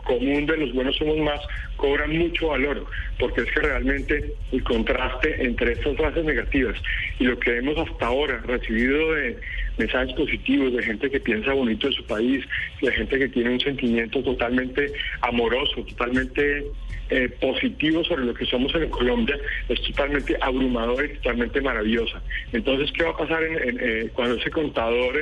común 0.04 0.46
de 0.46 0.58
los 0.58 0.74
buenos 0.74 0.96
somos 0.96 1.18
más 1.18 1.40
cobra 1.78 2.06
mucho 2.08 2.50
valor, 2.50 2.86
porque 3.18 3.42
es 3.42 3.52
que 3.52 3.60
realmente 3.62 4.34
el 4.52 4.64
contraste 4.64 5.44
entre 5.44 5.74
estas 5.74 5.98
frases 5.98 6.24
negativas 6.24 6.76
y 7.20 7.24
lo 7.24 7.40
que 7.40 7.58
hemos 7.58 7.78
hasta 7.78 8.06
ahora 8.06 8.40
recibido 8.46 9.14
de 9.14 9.38
mensajes 9.78 10.14
positivos, 10.14 10.74
de 10.74 10.84
gente 10.84 11.10
que 11.10 11.20
piensa 11.20 11.54
bonito 11.54 11.88
de 11.88 11.94
su 11.94 12.04
país, 12.06 12.44
de 12.82 12.92
gente 12.92 13.20
que 13.20 13.30
tiene 13.30 13.52
un 13.52 13.60
sentimiento 13.60 14.22
totalmente 14.22 14.92
amoroso, 15.22 15.84
totalmente 15.84 16.66
eh, 17.10 17.30
positivo 17.42 18.04
sobre 18.04 18.26
lo 18.26 18.34
que 18.34 18.46
somos 18.46 18.74
en 18.76 18.90
Colombia, 18.90 19.38
es 19.70 19.82
totalmente 19.82 20.38
abrumador 20.40 21.06
y 21.06 21.14
totalmente 21.16 21.62
maravillosa. 21.62 22.22
Entonces, 22.52 22.92
¿qué 22.92 23.04
va 23.04 23.12
a 23.12 23.18
pasar 23.18 23.44
en, 23.44 23.78
eh, 23.80 24.10
cuando 24.14 24.36
ese 24.36 24.50
contador 24.50 25.16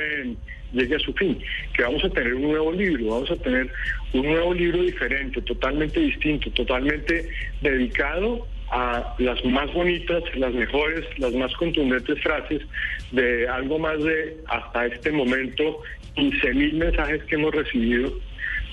llegue 0.72 0.96
a 0.96 1.00
su 1.00 1.12
fin? 1.14 1.38
Que 1.74 1.82
vamos 1.82 2.04
a 2.04 2.10
tener 2.10 2.34
un 2.34 2.42
nuevo 2.42 2.72
libro, 2.72 3.06
vamos 3.06 3.30
a 3.30 3.36
tener 3.36 3.70
un 4.12 4.22
nuevo 4.22 4.54
libro 4.54 4.82
diferente, 4.82 5.42
totalmente 5.42 6.00
distinto, 6.00 6.50
totalmente 6.50 7.28
dedicado 7.60 8.46
a 8.72 9.14
las 9.18 9.44
más 9.44 9.72
bonitas, 9.74 10.22
las 10.34 10.52
mejores, 10.54 11.06
las 11.18 11.32
más 11.34 11.52
contundentes 11.54 12.20
frases 12.22 12.62
de 13.12 13.46
algo 13.46 13.78
más 13.78 14.02
de 14.02 14.38
hasta 14.48 14.86
este 14.86 15.12
momento 15.12 15.80
15 16.14 16.54
mil 16.54 16.74
mensajes 16.74 17.22
que 17.24 17.34
hemos 17.34 17.54
recibido 17.54 18.12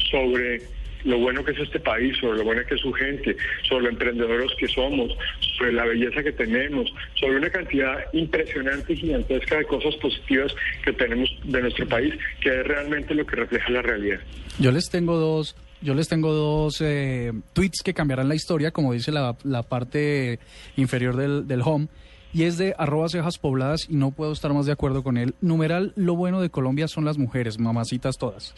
sobre 0.09 0.61
lo 1.03 1.17
bueno 1.17 1.43
que 1.43 1.51
es 1.51 1.59
este 1.59 1.79
país, 1.79 2.17
sobre 2.17 2.39
lo 2.39 2.45
bueno 2.45 2.61
que 2.67 2.75
es 2.75 2.81
su 2.81 2.91
gente, 2.93 3.35
sobre 3.67 3.83
lo 3.83 3.89
emprendedores 3.89 4.51
que 4.57 4.67
somos, 4.67 5.11
sobre 5.57 5.73
la 5.73 5.85
belleza 5.85 6.23
que 6.23 6.31
tenemos, 6.31 6.93
sobre 7.19 7.37
una 7.37 7.49
cantidad 7.49 7.97
impresionante 8.13 8.93
y 8.93 8.97
gigantesca 8.97 9.57
de 9.57 9.65
cosas 9.65 9.95
positivas 9.97 10.53
que 10.83 10.93
tenemos 10.93 11.29
de 11.43 11.61
nuestro 11.61 11.87
país, 11.87 12.13
que 12.41 12.49
es 12.49 12.67
realmente 12.67 13.13
lo 13.13 13.25
que 13.25 13.35
refleja 13.35 13.69
la 13.69 13.81
realidad. 13.81 14.19
Yo 14.59 14.71
les 14.71 14.89
tengo 14.89 15.17
dos 15.17 15.55
yo 15.81 15.93
les 15.93 16.07
tengo 16.07 16.33
dos 16.33 16.81
eh, 16.81 17.31
tweets 17.53 17.81
que 17.83 17.93
cambiarán 17.93 18.27
la 18.27 18.35
historia, 18.35 18.71
como 18.71 18.93
dice 18.93 19.11
la, 19.11 19.33
parte 19.63 20.39
inferior 20.75 21.15
del, 21.15 21.47
del 21.47 21.61
home 21.61 21.87
y 22.33 22.43
es 22.43 22.57
de 22.57 22.75
arroba 22.77 23.09
cejas 23.09 23.37
pobladas 23.37 23.87
y 23.89 23.95
no 23.95 24.11
puedo 24.11 24.31
estar 24.31 24.53
más 24.53 24.65
de 24.65 24.71
acuerdo 24.71 25.03
con 25.03 25.17
él. 25.17 25.33
Numeral, 25.41 25.93
lo 25.95 26.15
bueno 26.15 26.41
de 26.41 26.49
Colombia 26.49 26.87
son 26.87 27.05
las 27.05 27.17
mujeres, 27.17 27.59
mamacitas 27.59 28.17
todas. 28.17 28.53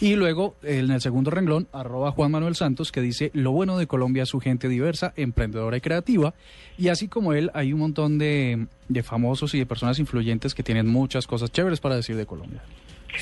Y 0.00 0.14
luego, 0.16 0.56
en 0.62 0.90
el 0.90 1.00
segundo 1.00 1.30
renglón, 1.30 1.68
arroba 1.72 2.10
Juan 2.12 2.30
Manuel 2.30 2.54
Santos, 2.54 2.92
que 2.92 3.00
dice, 3.00 3.30
lo 3.34 3.52
bueno 3.52 3.78
de 3.78 3.86
Colombia 3.86 4.24
es 4.24 4.28
su 4.28 4.40
gente 4.40 4.68
diversa, 4.68 5.12
emprendedora 5.16 5.76
y 5.76 5.80
creativa. 5.80 6.34
Y 6.76 6.88
así 6.88 7.08
como 7.08 7.32
él, 7.32 7.50
hay 7.54 7.72
un 7.72 7.80
montón 7.80 8.18
de, 8.18 8.66
de 8.88 9.02
famosos 9.02 9.54
y 9.54 9.58
de 9.58 9.66
personas 9.66 9.98
influyentes 9.98 10.54
que 10.54 10.62
tienen 10.62 10.86
muchas 10.86 11.26
cosas 11.26 11.50
chéveres 11.50 11.80
para 11.80 11.96
decir 11.96 12.16
de 12.16 12.26
Colombia. 12.26 12.62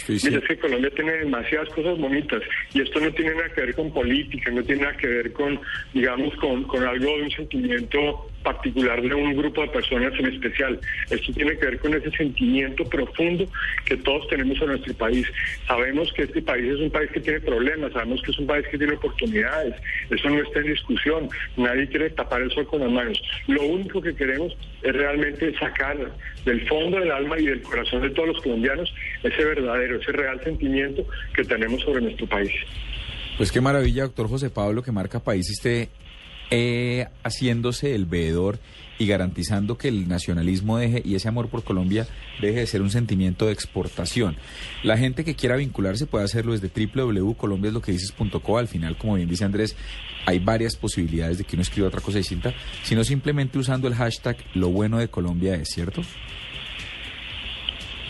Mira, 0.08 0.38
es 0.38 0.44
que 0.44 0.58
Colombia 0.58 0.90
tiene 0.94 1.12
demasiadas 1.12 1.68
cosas 1.70 1.98
bonitas 1.98 2.42
y 2.74 2.80
esto 2.80 3.00
no 3.00 3.12
tiene 3.12 3.34
nada 3.34 3.48
que 3.50 3.60
ver 3.60 3.74
con 3.74 3.92
política, 3.92 4.50
no 4.50 4.62
tiene 4.62 4.82
nada 4.82 4.96
que 4.96 5.06
ver 5.06 5.32
con, 5.32 5.60
digamos, 5.92 6.34
con, 6.36 6.64
con 6.64 6.82
algo 6.84 7.06
de 7.06 7.22
un 7.22 7.30
sentimiento 7.30 8.31
particular 8.42 9.00
de 9.00 9.14
un 9.14 9.36
grupo 9.36 9.62
de 9.62 9.68
personas 9.68 10.12
en 10.18 10.26
especial. 10.26 10.78
Esto 11.10 11.32
tiene 11.32 11.56
que 11.56 11.66
ver 11.66 11.78
con 11.78 11.94
ese 11.94 12.10
sentimiento 12.10 12.84
profundo 12.84 13.46
que 13.84 13.96
todos 13.96 14.26
tenemos 14.28 14.60
en 14.60 14.68
nuestro 14.68 14.94
país. 14.94 15.26
Sabemos 15.66 16.12
que 16.12 16.22
este 16.22 16.42
país 16.42 16.64
es 16.72 16.80
un 16.80 16.90
país 16.90 17.10
que 17.12 17.20
tiene 17.20 17.40
problemas, 17.40 17.92
sabemos 17.92 18.20
que 18.22 18.30
es 18.30 18.38
un 18.38 18.46
país 18.46 18.66
que 18.70 18.78
tiene 18.78 18.94
oportunidades. 18.94 19.74
Eso 20.10 20.30
no 20.30 20.42
está 20.42 20.60
en 20.60 20.66
discusión. 20.66 21.28
Nadie 21.56 21.88
quiere 21.88 22.10
tapar 22.10 22.42
el 22.42 22.50
sol 22.52 22.66
con 22.66 22.80
las 22.80 22.90
manos. 22.90 23.20
Lo 23.46 23.62
único 23.62 24.00
que 24.00 24.14
queremos 24.14 24.56
es 24.82 24.92
realmente 24.92 25.56
sacar 25.58 25.96
del 26.44 26.68
fondo 26.68 26.98
del 26.98 27.10
alma 27.10 27.38
y 27.38 27.46
del 27.46 27.62
corazón 27.62 28.02
de 28.02 28.10
todos 28.10 28.28
los 28.28 28.42
colombianos 28.42 28.92
ese 29.22 29.44
verdadero, 29.44 30.00
ese 30.00 30.12
real 30.12 30.40
sentimiento 30.42 31.06
que 31.34 31.44
tenemos 31.44 31.80
sobre 31.82 32.02
nuestro 32.02 32.26
país. 32.26 32.52
Pues 33.36 33.50
qué 33.50 33.60
maravilla, 33.60 34.02
doctor 34.02 34.28
José 34.28 34.50
Pablo, 34.50 34.82
que 34.82 34.92
marca 34.92 35.20
país 35.20 35.50
esté 35.50 35.88
eh, 36.54 37.06
haciéndose 37.22 37.94
el 37.94 38.04
veedor 38.04 38.58
y 38.98 39.06
garantizando 39.06 39.78
que 39.78 39.88
el 39.88 40.06
nacionalismo 40.06 40.76
deje 40.76 41.00
y 41.02 41.14
ese 41.14 41.28
amor 41.28 41.48
por 41.48 41.64
Colombia 41.64 42.06
deje 42.42 42.60
de 42.60 42.66
ser 42.66 42.82
un 42.82 42.90
sentimiento 42.90 43.46
de 43.46 43.52
exportación. 43.52 44.36
La 44.82 44.98
gente 44.98 45.24
que 45.24 45.34
quiera 45.34 45.56
vincularse 45.56 46.04
puede 46.04 46.26
hacerlo 46.26 46.52
desde 46.52 46.68
www.colombiasloquedices.co. 46.68 48.58
Al 48.58 48.68
final, 48.68 48.98
como 48.98 49.14
bien 49.14 49.30
dice 49.30 49.46
Andrés, 49.46 49.76
hay 50.26 50.40
varias 50.40 50.76
posibilidades 50.76 51.38
de 51.38 51.44
que 51.44 51.56
uno 51.56 51.62
escriba 51.62 51.88
otra 51.88 52.02
cosa 52.02 52.18
distinta, 52.18 52.52
sino 52.82 53.02
simplemente 53.02 53.58
usando 53.58 53.88
el 53.88 53.94
hashtag 53.94 54.36
lo 54.52 54.68
bueno 54.68 54.98
de 54.98 55.08
Colombia 55.08 55.54
es, 55.54 55.70
¿cierto? 55.70 56.02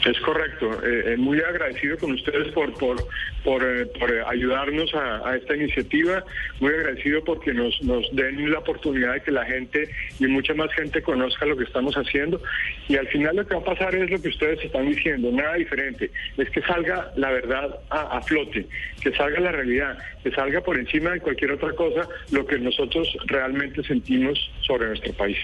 Es 0.04 0.18
correcto. 0.20 0.72
Eh, 0.84 1.12
eh, 1.12 1.16
muy 1.16 1.40
agradecido 1.40 1.96
con 1.96 2.12
ustedes 2.12 2.52
por 2.52 2.72
por 2.74 2.96
por, 3.44 3.62
eh, 3.62 4.22
ayudarnos 4.26 4.92
a, 4.94 5.36
esta 5.36 5.54
iniciativa. 5.54 6.24
Muy 6.60 6.72
agradecido 6.72 7.22
porque 7.22 7.52
nos 7.54 7.80
nos 7.82 8.04
den 8.14 8.50
la 8.50 8.58
oportunidad 8.58 9.14
de 9.14 9.20
que 9.22 9.30
la 9.30 9.44
gente 9.44 9.88
y 10.18 10.26
mucha 10.26 10.54
más 10.54 10.72
gente 10.72 11.02
conozca 11.02 11.46
lo 11.46 11.56
que 11.56 11.64
estamos 11.64 11.94
haciendo. 11.94 12.40
Y 12.88 12.96
al 12.96 13.06
final 13.08 13.36
lo 13.36 13.46
que 13.46 13.54
va 13.54 13.60
a 13.60 13.64
pasar 13.64 13.94
es 13.94 14.10
lo 14.10 14.20
que 14.20 14.28
ustedes 14.28 14.64
están 14.64 14.88
diciendo, 14.88 15.30
nada 15.30 15.54
diferente. 15.54 16.10
Es 16.36 16.50
que 16.50 16.62
salga 16.62 17.12
la 17.16 17.30
verdad 17.30 17.78
a, 17.90 18.18
a 18.18 18.22
flote, 18.22 18.66
que 19.02 19.12
salga 19.12 19.38
la 19.38 19.52
realidad, 19.52 19.98
que 20.24 20.32
salga 20.32 20.60
por 20.62 20.78
encima 20.78 21.10
de 21.10 21.20
cualquier 21.20 21.52
otra 21.52 21.72
cosa 21.72 22.08
lo 22.32 22.44
que 22.44 22.58
nosotros 22.58 23.08
realmente 23.26 23.82
sentimos 23.84 24.50
sobre 24.62 24.88
nuestro 24.88 25.12
país. 25.12 25.38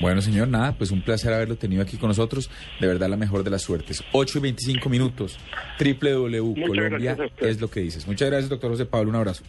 Bueno, 0.00 0.22
señor, 0.22 0.48
nada, 0.48 0.72
pues 0.76 0.90
un 0.90 1.02
placer 1.02 1.32
haberlo 1.32 1.56
tenido 1.56 1.82
aquí 1.82 1.96
con 1.96 2.08
nosotros. 2.08 2.50
De 2.80 2.86
verdad, 2.86 3.08
la 3.08 3.16
mejor 3.16 3.44
de 3.44 3.50
las 3.50 3.62
suertes. 3.62 4.02
8 4.12 4.38
y 4.38 4.40
25 4.40 4.88
minutos. 4.88 5.38
www. 5.78 6.66
Colombia 6.66 7.16
es 7.40 7.60
lo 7.60 7.70
que 7.70 7.80
dices. 7.80 8.06
Muchas 8.06 8.28
gracias, 8.30 8.48
doctor 8.50 8.70
José 8.70 8.86
Pablo. 8.86 9.10
Un 9.10 9.16
abrazo. 9.16 9.42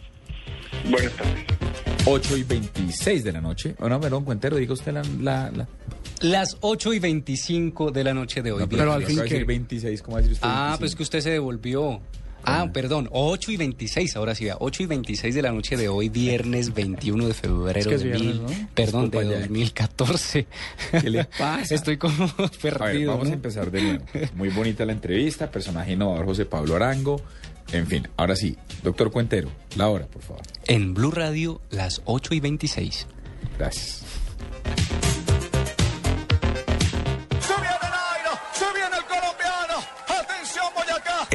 Buenas 0.90 1.12
tardes. 1.12 1.44
8 2.06 2.36
y 2.36 2.42
26 2.44 3.24
de 3.24 3.32
la 3.32 3.40
noche. 3.40 3.74
Bueno, 3.78 4.00
perdón, 4.00 4.24
cuentero, 4.24 4.56
diga 4.56 4.72
usted 4.74 4.92
la... 4.92 5.02
la, 5.20 5.50
la... 5.50 5.68
Las 6.22 6.56
8 6.60 6.94
y 6.94 6.98
25 6.98 7.90
de 7.90 8.04
la 8.04 8.14
noche 8.14 8.42
de 8.42 8.52
hoy. 8.52 8.60
No, 8.60 8.68
pero 8.68 8.92
al 8.92 9.00
viernes. 9.04 9.28
fin 9.28 9.38
que- 9.38 9.44
26, 9.44 10.02
¿cómo 10.02 10.14
va 10.14 10.18
a 10.20 10.22
decir 10.22 10.34
usted? 10.34 10.48
Ah, 10.48 10.76
25? 10.78 10.78
pues 10.78 10.94
que 10.96 11.02
usted 11.02 11.20
se 11.20 11.30
devolvió. 11.30 12.00
Ah, 12.46 12.70
perdón, 12.72 13.08
8 13.12 13.50
y 13.52 13.56
26, 13.56 14.16
ahora 14.16 14.34
sí, 14.34 14.44
vea, 14.44 14.56
8 14.60 14.84
y 14.84 14.86
26 14.86 15.34
de 15.34 15.42
la 15.42 15.52
noche 15.52 15.76
de 15.76 15.88
hoy, 15.88 16.08
viernes 16.08 16.72
21 16.72 17.26
de 17.26 17.34
febrero 17.34 17.78
Es 17.78 17.86
que 17.86 17.94
es 17.96 18.02
de 18.02 18.08
viernes, 18.10 18.34
mil- 18.34 18.42
¿no? 18.42 18.68
perdón, 18.74 19.10
de 19.10 19.18
Disculpa, 19.18 19.34
ya. 19.34 19.40
2014. 19.40 20.46
¿Qué 21.00 21.10
le 21.10 21.24
pasa? 21.24 21.74
Estoy 21.74 21.96
como 21.96 22.24
A 22.38 22.42
ver, 22.62 22.78
perdido. 22.78 23.10
vamos 23.12 23.26
¿no? 23.26 23.32
a 23.32 23.34
empezar 23.34 23.70
de 23.70 23.82
nuevo. 23.82 24.04
Muy 24.36 24.48
bonita 24.50 24.84
la 24.86 24.92
entrevista, 24.92 25.50
personaje 25.50 25.92
innovador 25.92 26.24
José 26.26 26.46
Pablo 26.46 26.76
Arango. 26.76 27.20
En 27.72 27.86
fin, 27.88 28.06
ahora 28.16 28.36
sí, 28.36 28.56
doctor 28.84 29.10
Cuentero, 29.10 29.48
la 29.76 29.88
hora, 29.88 30.06
por 30.06 30.22
favor. 30.22 30.42
En 30.66 30.94
Blue 30.94 31.10
Radio, 31.10 31.60
las 31.70 32.00
8 32.04 32.34
y 32.34 32.40
26. 32.40 33.06
Gracias. 33.58 34.02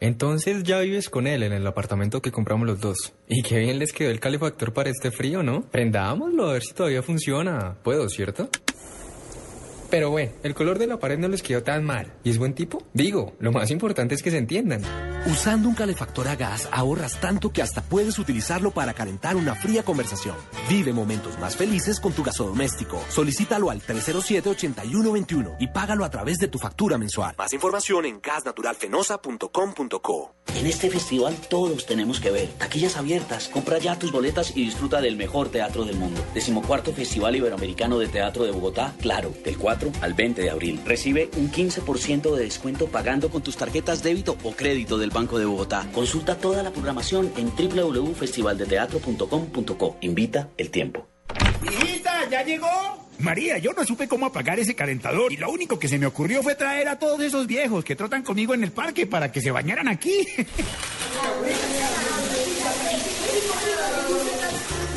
Entonces 0.00 0.62
ya 0.62 0.80
vives 0.80 1.10
con 1.10 1.26
él 1.26 1.42
en 1.42 1.52
el 1.52 1.66
apartamento 1.66 2.22
que 2.22 2.32
compramos 2.32 2.66
los 2.66 2.80
dos. 2.80 3.12
Y 3.28 3.42
qué 3.42 3.58
bien 3.58 3.78
les 3.78 3.92
quedó 3.92 4.10
el 4.10 4.18
calefactor 4.18 4.72
para 4.72 4.88
este 4.88 5.10
frío, 5.10 5.42
¿no? 5.42 5.62
Prendámoslo 5.70 6.48
a 6.48 6.54
ver 6.54 6.62
si 6.62 6.72
todavía 6.72 7.02
funciona. 7.02 7.76
Puedo, 7.82 8.08
¿cierto? 8.08 8.48
Pero 9.90 10.10
bueno, 10.10 10.30
el 10.44 10.54
color 10.54 10.78
de 10.78 10.86
la 10.86 10.98
pared 10.98 11.18
no 11.18 11.26
les 11.26 11.42
quedó 11.42 11.64
tan 11.64 11.84
mal. 11.84 12.12
¿Y 12.22 12.30
es 12.30 12.38
buen 12.38 12.54
tipo? 12.54 12.84
Digo, 12.94 13.34
lo 13.40 13.50
más 13.50 13.72
importante 13.72 14.14
es 14.14 14.22
que 14.22 14.30
se 14.30 14.38
entiendan. 14.38 14.82
Usando 15.26 15.68
un 15.68 15.74
calefactor 15.74 16.28
a 16.28 16.36
gas 16.36 16.68
ahorras 16.72 17.20
tanto 17.20 17.52
que 17.52 17.60
hasta 17.60 17.82
puedes 17.82 18.18
utilizarlo 18.18 18.70
para 18.70 18.94
calentar 18.94 19.36
una 19.36 19.54
fría 19.54 19.82
conversación. 19.82 20.36
Vive 20.68 20.92
momentos 20.92 21.38
más 21.38 21.56
felices 21.56 22.00
con 22.00 22.12
tu 22.12 22.22
gasodoméstico. 22.22 23.02
Solicítalo 23.08 23.70
al 23.70 23.82
307-8121 23.82 25.56
y 25.58 25.68
págalo 25.68 26.04
a 26.04 26.10
través 26.10 26.38
de 26.38 26.48
tu 26.48 26.58
factura 26.58 26.96
mensual. 26.96 27.34
Más 27.36 27.52
información 27.52 28.06
en 28.06 28.20
gasnaturalfenosa.com.co. 28.22 30.34
En 30.56 30.66
este 30.66 30.90
festival 30.90 31.36
todos 31.48 31.86
tenemos 31.86 32.20
que 32.20 32.30
ver. 32.30 32.48
Taquillas 32.58 32.96
abiertas. 32.96 33.48
Compra 33.48 33.78
ya 33.78 33.98
tus 33.98 34.12
boletas 34.12 34.56
y 34.56 34.64
disfruta 34.64 35.00
del 35.00 35.16
mejor 35.16 35.48
teatro 35.48 35.84
del 35.84 35.96
mundo. 35.96 36.22
Decimocuarto 36.34 36.92
Festival 36.92 37.36
Iberoamericano 37.36 37.98
de 37.98 38.08
Teatro 38.08 38.44
de 38.44 38.52
Bogotá, 38.52 38.94
claro, 39.00 39.32
del 39.44 39.58
4 39.58 39.79
al 40.00 40.14
20 40.14 40.42
de 40.42 40.50
abril. 40.50 40.80
Recibe 40.84 41.30
un 41.36 41.50
15% 41.50 42.34
de 42.34 42.44
descuento 42.44 42.88
pagando 42.88 43.30
con 43.30 43.42
tus 43.42 43.56
tarjetas 43.56 44.02
débito 44.02 44.36
o 44.42 44.52
crédito 44.52 44.98
del 44.98 45.10
Banco 45.10 45.38
de 45.38 45.44
Bogotá. 45.44 45.86
Consulta 45.92 46.36
toda 46.36 46.62
la 46.62 46.70
programación 46.70 47.30
en 47.36 47.50
www.festivaldeteatro.com.co. 47.50 49.96
Invita 50.00 50.48
el 50.56 50.70
tiempo. 50.70 51.06
¡Hijita, 51.62 52.28
ya 52.30 52.42
llegó! 52.44 52.68
María, 53.18 53.58
yo 53.58 53.74
no 53.74 53.84
supe 53.84 54.08
cómo 54.08 54.24
apagar 54.26 54.58
ese 54.58 54.74
calentador 54.74 55.30
y 55.32 55.36
lo 55.36 55.50
único 55.50 55.78
que 55.78 55.88
se 55.88 55.98
me 55.98 56.06
ocurrió 56.06 56.42
fue 56.42 56.54
traer 56.54 56.88
a 56.88 56.98
todos 56.98 57.20
esos 57.20 57.46
viejos 57.46 57.84
que 57.84 57.94
trotan 57.94 58.22
conmigo 58.22 58.54
en 58.54 58.64
el 58.64 58.72
parque 58.72 59.06
para 59.06 59.30
que 59.30 59.42
se 59.42 59.50
bañaran 59.50 59.88
aquí. 59.88 60.26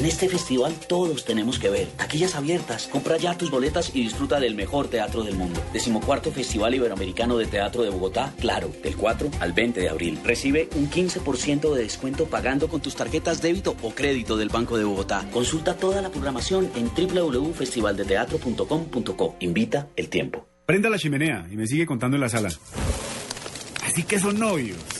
En 0.00 0.06
este 0.06 0.30
festival 0.30 0.72
todos 0.88 1.26
tenemos 1.26 1.58
que 1.58 1.68
ver. 1.68 1.88
Taquillas 1.88 2.34
abiertas. 2.34 2.86
Compra 2.86 3.18
ya 3.18 3.36
tus 3.36 3.50
boletas 3.50 3.94
y 3.94 4.02
disfruta 4.02 4.40
del 4.40 4.54
mejor 4.54 4.88
teatro 4.88 5.22
del 5.22 5.34
mundo. 5.34 5.62
Decimocuarto 5.74 6.32
Festival 6.32 6.74
Iberoamericano 6.74 7.36
de 7.36 7.44
Teatro 7.46 7.82
de 7.82 7.90
Bogotá, 7.90 8.32
claro, 8.40 8.70
del 8.82 8.96
4 8.96 9.30
al 9.40 9.52
20 9.52 9.80
de 9.80 9.90
abril. 9.90 10.18
Recibe 10.24 10.70
un 10.74 10.88
15% 10.88 11.74
de 11.74 11.82
descuento 11.82 12.24
pagando 12.26 12.68
con 12.68 12.80
tus 12.80 12.94
tarjetas 12.94 13.42
débito 13.42 13.76
o 13.82 13.90
crédito 13.90 14.38
del 14.38 14.48
Banco 14.48 14.78
de 14.78 14.84
Bogotá. 14.84 15.28
Consulta 15.32 15.76
toda 15.76 16.00
la 16.00 16.10
programación 16.10 16.70
en 16.76 16.88
www.festivaldeteatro.com.co. 16.88 19.36
Invita 19.40 19.88
el 19.96 20.08
tiempo. 20.08 20.46
Prenda 20.64 20.88
la 20.88 20.98
chimenea 20.98 21.46
y 21.50 21.56
me 21.56 21.66
sigue 21.66 21.84
contando 21.84 22.16
en 22.16 22.20
la 22.22 22.28
sala. 22.28 22.48
Así 23.84 24.04
que 24.04 24.18
son 24.18 24.38
novios. 24.38 24.99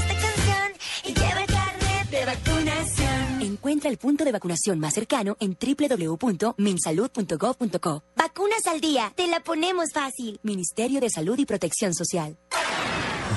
de 2.11 2.25
vacunación. 2.25 3.41
Encuentra 3.41 3.89
el 3.89 3.97
punto 3.97 4.23
de 4.23 4.31
vacunación 4.31 4.79
más 4.79 4.93
cercano 4.93 5.35
en 5.39 5.57
www.minsalud.gov.co. 5.59 8.03
Vacunas 8.15 8.67
al 8.67 8.79
día, 8.81 9.11
te 9.15 9.25
la 9.27 9.39
ponemos 9.39 9.85
fácil. 9.93 10.39
Ministerio 10.43 11.01
de 11.01 11.09
Salud 11.09 11.39
y 11.39 11.45
Protección 11.45 11.95
Social. 11.95 12.37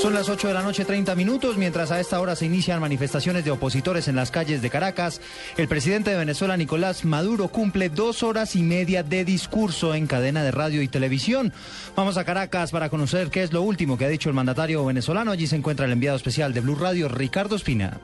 Son 0.00 0.14
las 0.14 0.28
8 0.28 0.46
de 0.46 0.54
la 0.54 0.62
noche, 0.62 0.84
30 0.84 1.16
minutos, 1.16 1.56
mientras 1.56 1.90
a 1.90 1.98
esta 1.98 2.20
hora 2.20 2.36
se 2.36 2.46
inician 2.46 2.80
manifestaciones 2.80 3.44
de 3.44 3.50
opositores 3.50 4.06
en 4.06 4.14
las 4.14 4.30
calles 4.30 4.62
de 4.62 4.70
Caracas. 4.70 5.20
El 5.56 5.66
presidente 5.66 6.10
de 6.10 6.16
Venezuela, 6.16 6.56
Nicolás 6.56 7.04
Maduro, 7.04 7.48
cumple 7.48 7.88
dos 7.88 8.22
horas 8.22 8.54
y 8.54 8.62
media 8.62 9.02
de 9.02 9.24
discurso 9.24 9.96
en 9.96 10.06
cadena 10.06 10.44
de 10.44 10.52
radio 10.52 10.82
y 10.82 10.88
televisión. 10.88 11.52
Vamos 11.96 12.16
a 12.16 12.24
Caracas 12.24 12.70
para 12.70 12.90
conocer 12.90 13.30
qué 13.30 13.42
es 13.42 13.52
lo 13.52 13.62
último 13.62 13.98
que 13.98 14.04
ha 14.04 14.08
dicho 14.08 14.28
el 14.28 14.36
mandatario 14.36 14.84
venezolano. 14.84 15.32
Allí 15.32 15.48
se 15.48 15.56
encuentra 15.56 15.86
el 15.86 15.92
enviado 15.92 16.16
especial 16.16 16.54
de 16.54 16.60
Blue 16.60 16.76
Radio, 16.76 17.08
Ricardo 17.08 17.56
Espina. 17.56 17.98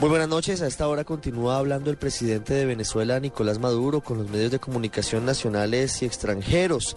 Muy 0.00 0.08
buenas 0.08 0.28
noches. 0.28 0.60
A 0.60 0.66
esta 0.66 0.88
hora 0.88 1.04
continúa 1.04 1.56
hablando 1.56 1.88
el 1.88 1.96
presidente 1.96 2.52
de 2.52 2.66
Venezuela, 2.66 3.20
Nicolás 3.20 3.60
Maduro, 3.60 4.00
con 4.00 4.18
los 4.18 4.28
medios 4.28 4.50
de 4.50 4.58
comunicación 4.58 5.24
nacionales 5.24 6.02
y 6.02 6.04
extranjeros. 6.04 6.96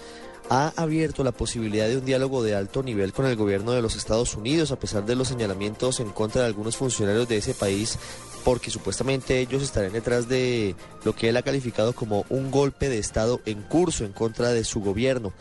Ha 0.50 0.74
abierto 0.76 1.24
la 1.24 1.32
posibilidad 1.32 1.88
de 1.88 1.98
un 1.98 2.06
diálogo 2.06 2.42
de 2.42 2.56
alto 2.56 2.82
nivel 2.82 3.14
con 3.14 3.26
el 3.28 3.36
gobierno 3.36 3.72
de 3.72 3.82
los 3.82 3.96
Estados 3.96 4.36
Unidos, 4.36 4.72
a 4.72 4.80
pesar 4.80 5.06
de 5.06 5.16
los 5.16 5.28
señalamientos 5.28 6.00
en 6.00 6.10
contra 6.10 6.42
de 6.42 6.48
algunos 6.48 6.76
funcionarios 6.76 7.28
de 7.28 7.38
ese 7.38 7.54
país, 7.54 8.00
porque 8.44 8.72
supuestamente 8.72 9.40
ellos 9.40 9.62
estarán 9.62 9.94
detrás 9.94 10.28
de 10.28 10.76
lo 11.04 11.14
que 11.14 11.30
él 11.30 11.38
ha 11.38 11.44
calificado 11.44 11.94
como 11.94 12.26
un 12.30 12.50
golpe 12.50 12.90
de 12.90 12.98
Estado 12.98 13.42
en 13.46 13.62
curso 13.62 14.06
en 14.06 14.12
contra 14.12 14.50
de 14.50 14.64
su 14.64 14.82
gobierno. 14.82 15.34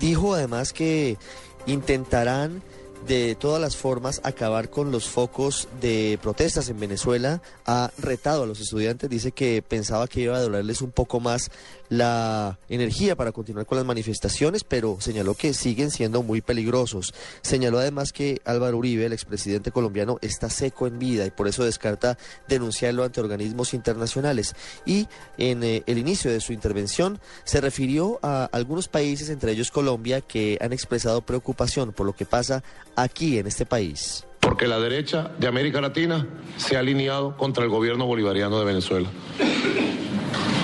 Dijo 0.00 0.34
además 0.34 0.72
que 0.72 1.18
intentarán 1.66 2.62
de 3.06 3.34
todas 3.34 3.60
las 3.60 3.76
formas 3.76 4.20
acabar 4.24 4.70
con 4.70 4.90
los 4.90 5.08
focos 5.08 5.68
de 5.80 6.18
protestas 6.22 6.68
en 6.68 6.80
Venezuela. 6.80 7.42
Ha 7.66 7.90
retado 7.98 8.44
a 8.44 8.46
los 8.46 8.60
estudiantes, 8.60 9.10
dice 9.10 9.32
que 9.32 9.62
pensaba 9.62 10.08
que 10.08 10.20
iba 10.20 10.36
a 10.36 10.40
dolerles 10.40 10.80
un 10.82 10.90
poco 10.90 11.20
más 11.20 11.50
la 11.98 12.58
energía 12.68 13.16
para 13.16 13.32
continuar 13.32 13.66
con 13.66 13.78
las 13.78 13.86
manifestaciones, 13.86 14.64
pero 14.64 14.98
señaló 15.00 15.34
que 15.34 15.54
siguen 15.54 15.90
siendo 15.90 16.22
muy 16.22 16.40
peligrosos. 16.40 17.14
Señaló 17.42 17.78
además 17.78 18.12
que 18.12 18.40
Álvaro 18.44 18.78
Uribe, 18.78 19.06
el 19.06 19.12
expresidente 19.12 19.70
colombiano, 19.70 20.18
está 20.22 20.50
seco 20.50 20.86
en 20.86 20.98
vida 20.98 21.26
y 21.26 21.30
por 21.30 21.48
eso 21.48 21.64
descarta 21.64 22.18
denunciarlo 22.48 23.04
ante 23.04 23.20
organismos 23.20 23.74
internacionales. 23.74 24.54
Y 24.84 25.08
en 25.38 25.62
eh, 25.62 25.82
el 25.86 25.98
inicio 25.98 26.30
de 26.30 26.40
su 26.40 26.52
intervención 26.52 27.20
se 27.44 27.60
refirió 27.60 28.18
a 28.22 28.44
algunos 28.52 28.88
países, 28.88 29.28
entre 29.30 29.52
ellos 29.52 29.70
Colombia, 29.70 30.20
que 30.20 30.58
han 30.60 30.72
expresado 30.72 31.22
preocupación 31.22 31.92
por 31.92 32.06
lo 32.06 32.12
que 32.12 32.26
pasa 32.26 32.62
aquí 32.96 33.38
en 33.38 33.46
este 33.46 33.66
país. 33.66 34.24
Porque 34.40 34.66
la 34.66 34.78
derecha 34.78 35.30
de 35.38 35.46
América 35.46 35.80
Latina 35.80 36.26
se 36.58 36.76
ha 36.76 36.80
alineado 36.80 37.36
contra 37.36 37.64
el 37.64 37.70
gobierno 37.70 38.06
bolivariano 38.06 38.58
de 38.58 38.64
Venezuela 38.66 39.08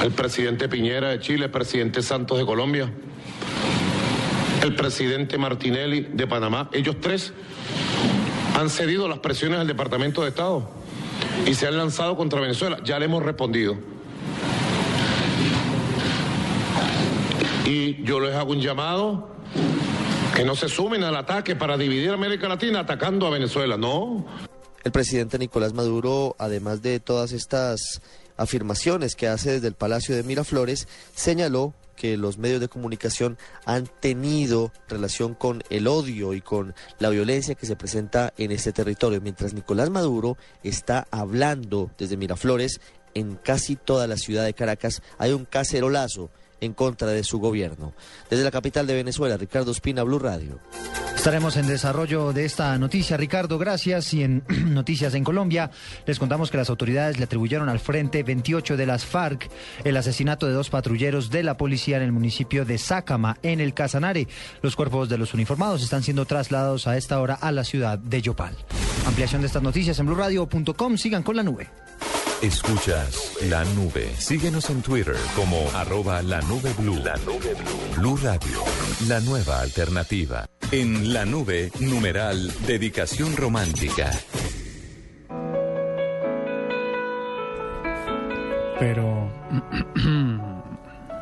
el 0.02 0.12
presidente 0.12 0.68
Piñera 0.68 1.08
de 1.10 1.20
Chile, 1.20 1.46
el 1.46 1.50
presidente 1.50 2.02
Santos 2.02 2.38
de 2.38 2.46
Colombia, 2.46 2.90
el 4.62 4.74
presidente 4.74 5.38
Martinelli 5.38 6.08
de 6.12 6.26
Panamá. 6.26 6.70
Ellos 6.72 6.96
tres 7.00 7.32
han 8.58 8.70
cedido 8.70 9.08
las 9.08 9.18
presiones 9.18 9.58
del 9.58 9.68
Departamento 9.68 10.22
de 10.22 10.28
Estado 10.28 10.70
y 11.46 11.54
se 11.54 11.66
han 11.66 11.76
lanzado 11.76 12.16
contra 12.16 12.40
Venezuela. 12.40 12.78
Ya 12.84 12.98
le 12.98 13.06
hemos 13.06 13.22
respondido. 13.22 13.76
Y 17.66 18.02
yo 18.04 18.20
les 18.20 18.34
hago 18.34 18.52
un 18.52 18.60
llamado 18.60 19.28
que 20.34 20.44
no 20.44 20.56
se 20.56 20.68
sumen 20.68 21.04
al 21.04 21.16
ataque 21.16 21.56
para 21.56 21.76
dividir 21.76 22.10
América 22.10 22.48
Latina 22.48 22.80
atacando 22.80 23.26
a 23.26 23.30
Venezuela. 23.30 23.76
No. 23.76 24.26
El 24.82 24.92
presidente 24.92 25.38
Nicolás 25.38 25.74
Maduro, 25.74 26.34
además 26.38 26.80
de 26.82 27.00
todas 27.00 27.32
estas 27.32 28.00
afirmaciones 28.40 29.14
que 29.14 29.28
hace 29.28 29.52
desde 29.52 29.68
el 29.68 29.74
Palacio 29.74 30.16
de 30.16 30.22
Miraflores, 30.22 30.88
señaló 31.14 31.74
que 31.94 32.16
los 32.16 32.38
medios 32.38 32.60
de 32.60 32.68
comunicación 32.68 33.36
han 33.66 33.86
tenido 33.86 34.72
relación 34.88 35.34
con 35.34 35.62
el 35.68 35.86
odio 35.86 36.32
y 36.32 36.40
con 36.40 36.74
la 36.98 37.10
violencia 37.10 37.54
que 37.54 37.66
se 37.66 37.76
presenta 37.76 38.32
en 38.38 38.52
este 38.52 38.72
territorio, 38.72 39.20
mientras 39.20 39.52
Nicolás 39.52 39.90
Maduro 39.90 40.38
está 40.62 41.06
hablando 41.10 41.90
desde 41.98 42.16
Miraflores 42.16 42.80
en 43.12 43.36
casi 43.36 43.76
toda 43.76 44.06
la 44.06 44.16
ciudad 44.16 44.46
de 44.46 44.54
Caracas. 44.54 45.02
Hay 45.18 45.32
un 45.32 45.44
cacerolazo 45.44 46.30
en 46.60 46.74
contra 46.74 47.08
de 47.08 47.24
su 47.24 47.38
gobierno. 47.38 47.92
Desde 48.28 48.44
la 48.44 48.50
capital 48.50 48.86
de 48.86 48.94
Venezuela, 48.94 49.36
Ricardo 49.36 49.70
Espina, 49.70 50.02
Blue 50.02 50.18
Radio. 50.18 50.60
Estaremos 51.20 51.58
en 51.58 51.66
desarrollo 51.66 52.32
de 52.32 52.46
esta 52.46 52.78
noticia, 52.78 53.18
Ricardo, 53.18 53.58
gracias. 53.58 54.14
Y 54.14 54.22
en 54.22 54.42
Noticias 54.72 55.12
en 55.14 55.22
Colombia, 55.22 55.70
les 56.06 56.18
contamos 56.18 56.50
que 56.50 56.56
las 56.56 56.70
autoridades 56.70 57.18
le 57.18 57.24
atribuyeron 57.24 57.68
al 57.68 57.78
Frente 57.78 58.22
28 58.22 58.78
de 58.78 58.86
las 58.86 59.04
FARC 59.04 59.50
el 59.84 59.98
asesinato 59.98 60.46
de 60.46 60.54
dos 60.54 60.70
patrulleros 60.70 61.28
de 61.30 61.42
la 61.42 61.58
policía 61.58 61.98
en 61.98 62.04
el 62.04 62.12
municipio 62.12 62.64
de 62.64 62.78
Sácama, 62.78 63.36
en 63.42 63.60
el 63.60 63.74
Casanare. 63.74 64.28
Los 64.62 64.76
cuerpos 64.76 65.10
de 65.10 65.18
los 65.18 65.34
uniformados 65.34 65.82
están 65.82 66.02
siendo 66.02 66.24
trasladados 66.24 66.86
a 66.86 66.96
esta 66.96 67.20
hora 67.20 67.34
a 67.34 67.52
la 67.52 67.64
ciudad 67.64 67.98
de 67.98 68.22
Yopal. 68.22 68.56
Ampliación 69.06 69.42
de 69.42 69.48
estas 69.48 69.62
noticias 69.62 69.98
en 69.98 70.06
blurradio.com. 70.06 70.96
Sigan 70.96 71.22
con 71.22 71.36
la 71.36 71.42
nube. 71.42 71.68
Escuchas 72.42 73.36
la 73.50 73.64
nube. 73.64 74.14
Síguenos 74.16 74.70
en 74.70 74.80
Twitter 74.80 75.14
como 75.36 75.58
arroba 75.74 76.22
la 76.22 76.40
nube 76.40 76.72
blue. 76.78 76.96
La 76.96 77.14
nube 77.18 77.54
blue. 77.54 77.96
Blue 77.98 78.16
Radio, 78.16 78.64
la 79.08 79.20
nueva 79.20 79.60
alternativa. 79.60 80.48
En 80.72 81.12
la 81.12 81.26
nube, 81.26 81.70
numeral, 81.80 82.50
dedicación 82.66 83.36
romántica. 83.36 84.10
Pero... 88.78 89.30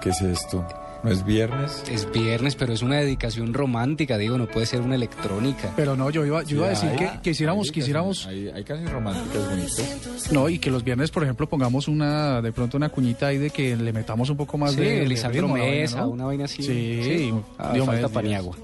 ¿Qué 0.01 0.11
es 0.11 0.21
esto? 0.23 0.65
¿No 1.05 1.11
es 1.13 1.25
viernes? 1.25 1.85
Es 1.91 2.11
viernes, 2.11 2.57
pero 2.57 2.73
es 2.73 2.83
una 2.83 2.97
dedicación 2.97 3.55
romántica, 3.55 4.19
digo, 4.19 4.37
no 4.37 4.47
puede 4.49 4.67
ser 4.67 4.81
una 4.81 4.97
electrónica. 4.97 5.73
Pero 5.77 5.95
no, 5.97 6.11
yo 6.11 6.27
iba, 6.27 6.43
yo 6.43 6.57
iba 6.57 6.67
a 6.67 6.71
decir 6.71 6.89
hay- 6.89 6.97
que 6.97 7.11
quisiéramos, 7.23 7.69
hay 7.69 7.73
quisiéramos... 7.73 8.27
Hay, 8.27 8.49
hay 8.49 8.65
canciones 8.65 8.93
románticas 8.93 9.49
bonitas. 9.49 10.33
No, 10.33 10.49
y 10.49 10.59
que 10.59 10.71
los 10.73 10.83
viernes, 10.83 11.11
por 11.13 11.23
ejemplo, 11.23 11.49
pongamos 11.49 11.87
una, 11.87 12.43
de 12.43 12.51
pronto 12.53 12.77
una 12.77 12.89
cuñita 12.89 13.29
ahí 13.29 13.39
de 13.39 13.51
que 13.51 13.77
le 13.77 13.93
metamos 13.93 14.29
un 14.31 14.37
poco 14.37 14.59
más 14.59 14.73
Sí, 14.75 14.81
de, 14.81 15.01
de 15.01 15.07
Lisandro 15.07 15.43
ritmo 15.43 15.53
vaina, 15.55 15.67
Mesa, 15.71 16.01
¿no? 16.01 16.09
una 16.09 16.25
vaina 16.25 16.45
así. 16.47 16.63
Sí, 16.65 17.33
Ah, 17.59 17.73
Diomedes 17.75 18.03
falta. 18.03 18.15
Paniagua. 18.15 18.57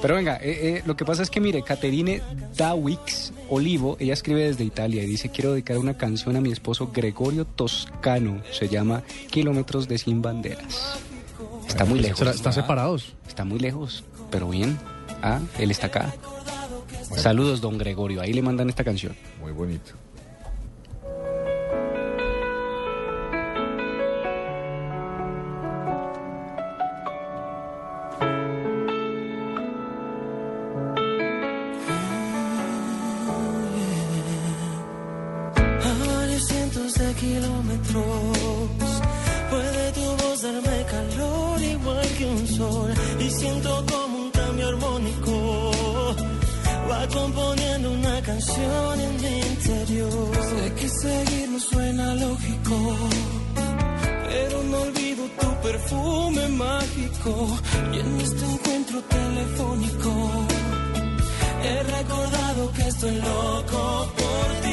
Pero 0.00 0.14
venga, 0.14 0.36
eh, 0.36 0.76
eh, 0.76 0.82
lo 0.86 0.96
que 0.96 1.04
pasa 1.04 1.22
es 1.24 1.30
que 1.30 1.40
mire, 1.40 1.62
Caterine 1.62 2.20
Dawix 2.56 3.32
Olivo, 3.48 3.96
ella 3.98 4.12
escribe 4.12 4.44
desde 4.44 4.62
Italia 4.62 5.02
y 5.02 5.06
dice, 5.06 5.30
quiero 5.30 5.52
dedicar 5.52 5.78
una 5.78 5.96
canción 5.96 6.36
a 6.36 6.40
mi 6.40 6.52
esposo 6.52 6.90
Gregorio 6.94 7.44
Toscano, 7.44 8.40
se 8.52 8.68
llama 8.68 9.02
Kilómetros 9.30 9.88
de 9.88 9.98
Sin 9.98 10.22
Banderas. 10.22 10.98
Está 11.66 11.84
muy 11.84 12.00
lejos. 12.00 12.18
¿Será- 12.18 12.30
¿Están 12.32 12.52
separados? 12.52 13.14
Está 13.26 13.44
muy 13.44 13.58
lejos, 13.58 14.04
pero 14.30 14.48
bien. 14.48 14.78
Ah, 15.22 15.40
él 15.58 15.70
está 15.70 15.86
acá. 15.88 16.12
Saludos, 17.16 17.60
don 17.60 17.78
Gregorio. 17.78 18.20
Ahí 18.22 18.32
le 18.32 18.42
mandan 18.42 18.68
esta 18.68 18.84
canción. 18.84 19.14
Muy 19.40 19.52
bonito. 19.52 19.92
A 35.56 35.92
varios 36.06 36.42
cientos 36.46 36.94
de 36.94 37.12
kilómetros 37.14 38.38
y 42.52 43.30
siento 43.30 43.84
como 43.90 44.18
un 44.18 44.30
cambio 44.30 44.68
armónico 44.68 45.70
va 46.90 47.08
componiendo 47.08 47.92
una 47.92 48.20
canción 48.20 49.00
en 49.00 49.22
mi 49.22 49.38
interior. 49.52 50.36
Sé 50.50 50.74
que 50.74 50.88
seguir 50.88 51.48
no 51.48 51.58
suena 51.58 52.14
lógico, 52.14 52.76
pero 54.28 54.62
no 54.64 54.78
olvido 54.82 55.24
tu 55.40 55.48
perfume 55.62 56.48
mágico 56.48 57.32
y 57.92 57.98
en 58.00 58.20
este 58.20 58.44
encuentro 58.44 59.00
telefónico 59.02 60.12
he 61.64 61.82
recordado 61.84 62.72
que 62.72 62.88
estoy 62.88 63.16
loco 63.16 64.12
por 64.18 64.46
ti. 64.62 64.71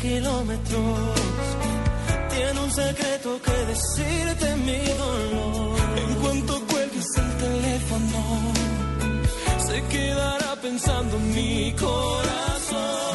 Kilómetros 0.00 0.98
tiene 2.30 2.60
un 2.60 2.70
secreto 2.70 3.40
que 3.42 3.52
decirte 3.72 4.56
mi 4.56 4.84
dolor. 5.02 5.78
En 5.96 6.14
cuanto 6.16 6.66
cuelgues 6.66 7.06
el 7.16 7.36
teléfono, 7.36 8.18
se 9.66 9.82
quedará 9.84 10.56
pensando 10.60 11.16
en 11.16 11.34
mi 11.34 11.72
corazón 11.72 13.09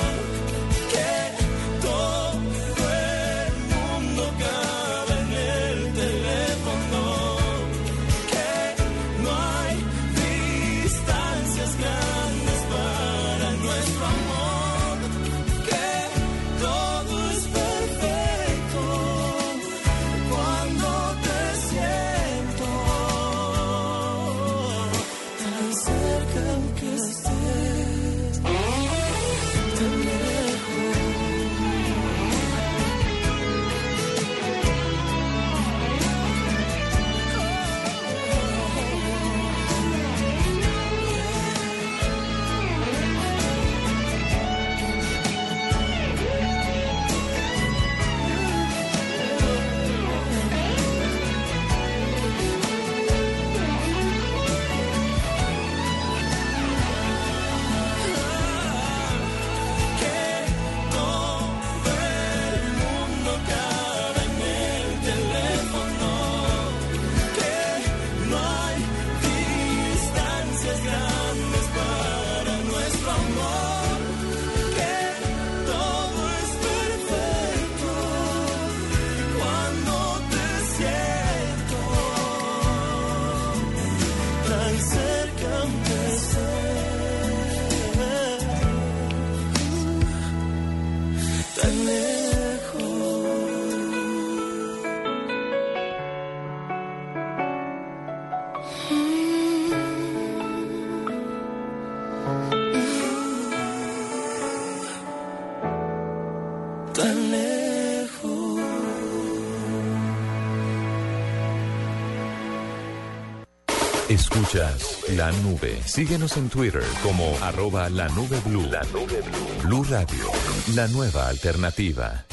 Escuchas 114.36 115.00
la 115.12 115.32
nube. 115.32 115.82
Síguenos 115.86 116.36
en 116.36 116.50
Twitter 116.50 116.84
como 117.02 117.38
arroba 117.42 117.88
la 117.90 118.10
nube 118.10 118.38
blue. 118.46 118.68
La 118.70 118.84
nube 118.92 119.22
blue. 119.22 119.64
Blue 119.64 119.84
Radio, 119.86 120.30
la 120.76 120.90
nueva 120.90 121.30
alternativa. 121.30 122.26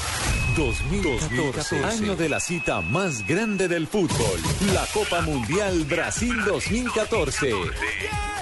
2014, 0.56 1.84
año 1.84 2.16
de 2.16 2.28
la 2.28 2.40
cita 2.40 2.80
más 2.80 3.24
grande 3.28 3.68
del 3.68 3.86
fútbol. 3.86 4.40
La 4.74 4.84
Copa 4.92 5.20
Mundial 5.20 5.84
Brasil 5.84 6.34
2014. 6.44 7.52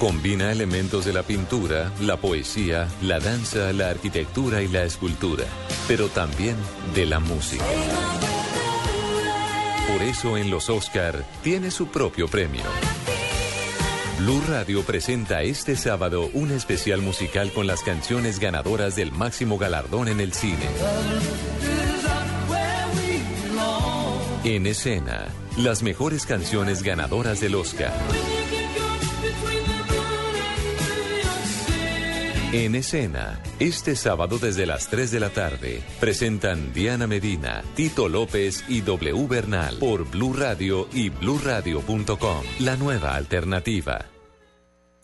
combina 0.00 0.50
elementos 0.50 1.04
de 1.04 1.12
la 1.12 1.22
pintura, 1.22 1.92
la 2.00 2.16
poesía, 2.16 2.88
la 3.02 3.20
danza, 3.20 3.70
la 3.74 3.90
arquitectura 3.90 4.62
y 4.62 4.68
la 4.68 4.82
escultura, 4.84 5.44
pero 5.86 6.08
también 6.08 6.56
de 6.94 7.04
la 7.04 7.20
música. 7.20 7.62
Por 9.92 10.00
eso 10.00 10.38
en 10.38 10.50
los 10.50 10.70
Oscar 10.70 11.22
tiene 11.42 11.70
su 11.70 11.88
propio 11.88 12.28
premio. 12.28 12.62
Blue 14.20 14.42
Radio 14.48 14.82
presenta 14.84 15.42
este 15.42 15.76
sábado 15.76 16.30
un 16.32 16.50
especial 16.50 17.02
musical 17.02 17.52
con 17.52 17.66
las 17.66 17.82
canciones 17.82 18.38
ganadoras 18.40 18.96
del 18.96 19.12
máximo 19.12 19.58
galardón 19.58 20.08
en 20.08 20.20
el 20.20 20.32
cine. 20.32 20.66
En 24.44 24.66
escena, 24.66 25.26
las 25.58 25.82
mejores 25.82 26.24
canciones 26.24 26.82
ganadoras 26.82 27.40
del 27.40 27.54
Oscar. 27.54 27.92
En 32.52 32.74
escena, 32.74 33.40
este 33.60 33.94
sábado 33.94 34.36
desde 34.38 34.66
las 34.66 34.88
3 34.88 35.12
de 35.12 35.20
la 35.20 35.30
tarde, 35.30 35.84
presentan 36.00 36.72
Diana 36.72 37.06
Medina, 37.06 37.62
Tito 37.76 38.08
López 38.08 38.64
y 38.66 38.80
W 38.80 39.28
Bernal 39.28 39.78
por 39.78 40.10
Blue 40.10 40.32
Radio 40.32 40.88
y 40.92 41.10
bluradio.com, 41.10 42.42
la 42.58 42.74
nueva 42.74 43.14
alternativa. 43.14 44.04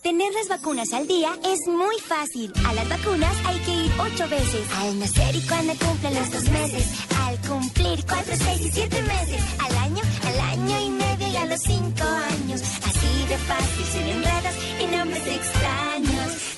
Tener 0.02 0.32
las 0.32 0.48
vacunas 0.48 0.92
al 0.92 1.06
día 1.06 1.38
es 1.44 1.68
muy 1.68 1.96
fácil. 2.00 2.52
A 2.66 2.74
las 2.74 2.88
vacunas 2.88 3.36
hay 3.44 3.58
que 3.60 3.70
ir 3.70 3.92
ocho 3.96 4.28
veces. 4.28 4.66
Al 4.78 4.98
nacer 4.98 5.36
y 5.36 5.40
cuando 5.46 5.72
cumplen 5.74 6.14
los 6.14 6.30
dos 6.32 6.50
meses. 6.50 7.06
Al 7.26 7.40
cumplir 7.42 8.04
cuatro, 8.06 8.34
seis 8.36 8.60
y 8.60 8.70
siete 8.72 9.02
meses. 9.02 9.42
Al 9.60 9.76
año, 9.78 10.02
al 10.26 10.40
año 10.40 10.80
y 10.80 10.90
medio 10.90 11.28
y 11.28 11.36
a 11.36 11.46
los 11.46 11.60
cinco 11.60 12.04
años. 12.04 12.60
Así 12.84 13.26
de 13.28 13.38
fácil, 13.38 13.84
sin 13.84 14.02
enredos 14.02 14.54
y 14.80 14.96
nombres 14.96 15.26
extraños. 15.26 16.56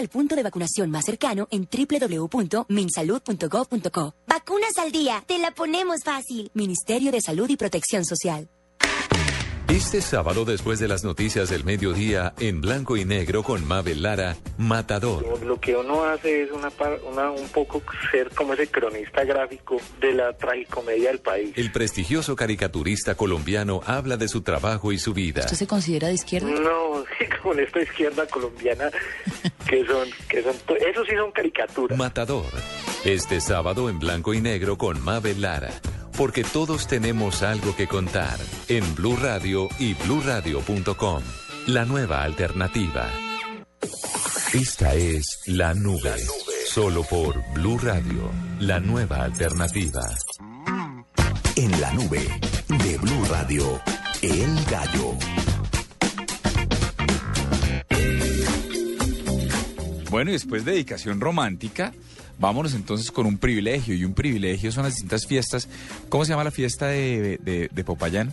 el 0.00 0.08
punto 0.08 0.34
de 0.36 0.42
vacunación 0.42 0.90
más 0.90 1.04
cercano 1.04 1.46
en 1.50 1.68
www.minsalud.gov.co. 1.70 4.14
Vacunas 4.26 4.78
al 4.78 4.92
día, 4.92 5.22
te 5.26 5.38
la 5.38 5.50
ponemos 5.50 6.02
fácil. 6.04 6.50
Ministerio 6.54 7.12
de 7.12 7.20
Salud 7.20 7.50
y 7.50 7.56
Protección 7.56 8.06
Social. 8.06 8.48
Este 9.70 10.00
sábado, 10.02 10.44
después 10.44 10.80
de 10.80 10.88
las 10.88 11.04
noticias 11.04 11.48
del 11.48 11.64
mediodía, 11.64 12.34
en 12.40 12.60
blanco 12.60 12.96
y 12.96 13.04
negro 13.04 13.44
con 13.44 13.66
Mabel 13.66 14.02
Lara, 14.02 14.36
Matador. 14.58 15.24
Lo 15.44 15.60
que 15.60 15.76
uno 15.76 16.02
hace 16.04 16.42
es 16.42 16.50
una, 16.50 16.70
una- 17.08 17.30
un 17.30 17.48
poco 17.50 17.80
ser 18.10 18.30
como 18.30 18.54
ese 18.54 18.66
cronista 18.66 19.22
gráfico 19.24 19.76
de 20.00 20.12
la 20.12 20.36
tragicomedia 20.36 21.10
del 21.10 21.20
país. 21.20 21.52
El 21.56 21.70
prestigioso 21.70 22.34
caricaturista 22.34 23.14
colombiano 23.14 23.80
habla 23.86 24.16
de 24.16 24.26
su 24.28 24.42
trabajo 24.42 24.90
y 24.90 24.98
su 24.98 25.14
vida. 25.14 25.42
¿Usted 25.42 25.56
se 25.56 25.66
considera 25.68 26.08
de 26.08 26.14
izquierda? 26.14 26.50
No, 26.50 27.04
con 27.42 27.60
esta 27.60 27.80
izquierda 27.80 28.26
colombiana 28.26 28.90
que 29.68 29.86
son, 29.86 30.08
que 30.28 30.42
son, 30.42 30.54
esos 30.80 31.06
sí 31.08 31.14
son 31.16 31.30
caricaturas. 31.30 31.96
Matador. 31.96 32.46
Este 33.04 33.40
sábado 33.40 33.88
en 33.88 33.98
blanco 34.00 34.34
y 34.34 34.40
negro 34.40 34.76
con 34.76 35.00
Mabel 35.02 35.40
Lara. 35.40 35.70
Porque 36.20 36.44
todos 36.44 36.86
tenemos 36.86 37.42
algo 37.42 37.74
que 37.74 37.88
contar. 37.88 38.38
En 38.68 38.94
Blue 38.94 39.16
Radio 39.16 39.70
y 39.78 39.94
bluradio.com. 39.94 41.22
La 41.68 41.86
nueva 41.86 42.22
alternativa. 42.22 43.08
Esta 44.52 44.92
es 44.92 45.40
La 45.46 45.72
Nube. 45.72 46.14
Solo 46.66 47.04
por 47.04 47.42
Blue 47.54 47.78
Radio. 47.78 48.30
La 48.58 48.80
nueva 48.80 49.24
alternativa. 49.24 50.02
En 51.56 51.80
la 51.80 51.90
nube 51.94 52.28
de 52.68 52.98
Blue 52.98 53.24
Radio, 53.30 53.80
El 54.20 54.62
Gallo. 54.66 55.14
Bueno, 60.10 60.30
y 60.30 60.34
después 60.34 60.66
de 60.66 60.72
dedicación 60.72 61.18
romántica, 61.18 61.94
vámonos 62.40 62.74
entonces 62.74 63.10
con 63.12 63.26
un 63.26 63.38
privilegio. 63.38 63.94
Y 63.94 64.04
un 64.04 64.14
privilegio 64.14 64.72
son 64.72 64.84
las 64.84 64.94
distintas 64.94 65.26
fiestas. 65.26 65.68
¿Cómo 66.08 66.24
se 66.24 66.30
llama 66.32 66.44
la 66.44 66.50
fiesta 66.50 66.86
de, 66.88 67.38
de- 67.42 67.68
de 67.72 67.84
Popayán? 67.84 68.32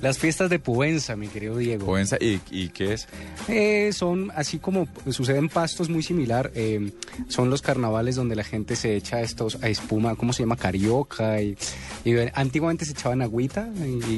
Las 0.00 0.18
fiestas 0.18 0.50
de 0.50 0.58
Puenza, 0.58 1.14
mi 1.14 1.28
querido 1.28 1.56
Diego. 1.56 1.86
Poenza, 1.86 2.16
¿y, 2.20 2.40
y 2.50 2.70
qué 2.70 2.94
es? 2.94 3.06
Eh, 3.46 3.92
son 3.92 4.32
así 4.34 4.58
como 4.58 4.88
sucede 5.08 5.38
en 5.38 5.48
Pastos 5.48 5.88
muy 5.90 6.02
similar. 6.02 6.50
eh, 6.56 6.90
son 7.28 7.50
los 7.50 7.62
carnavales 7.62 8.16
donde 8.16 8.34
la 8.34 8.42
gente 8.42 8.74
se 8.74 8.96
echa 8.96 9.20
estos 9.20 9.62
a 9.62 9.68
espuma, 9.68 10.16
¿cómo 10.16 10.32
se 10.32 10.42
llama? 10.42 10.56
Carioca. 10.56 11.40
Y, 11.40 11.56
y, 12.04 12.14
antiguamente 12.34 12.84
se 12.84 12.90
echaban 12.94 13.22
agüita 13.22 13.68
y, 14.08 14.14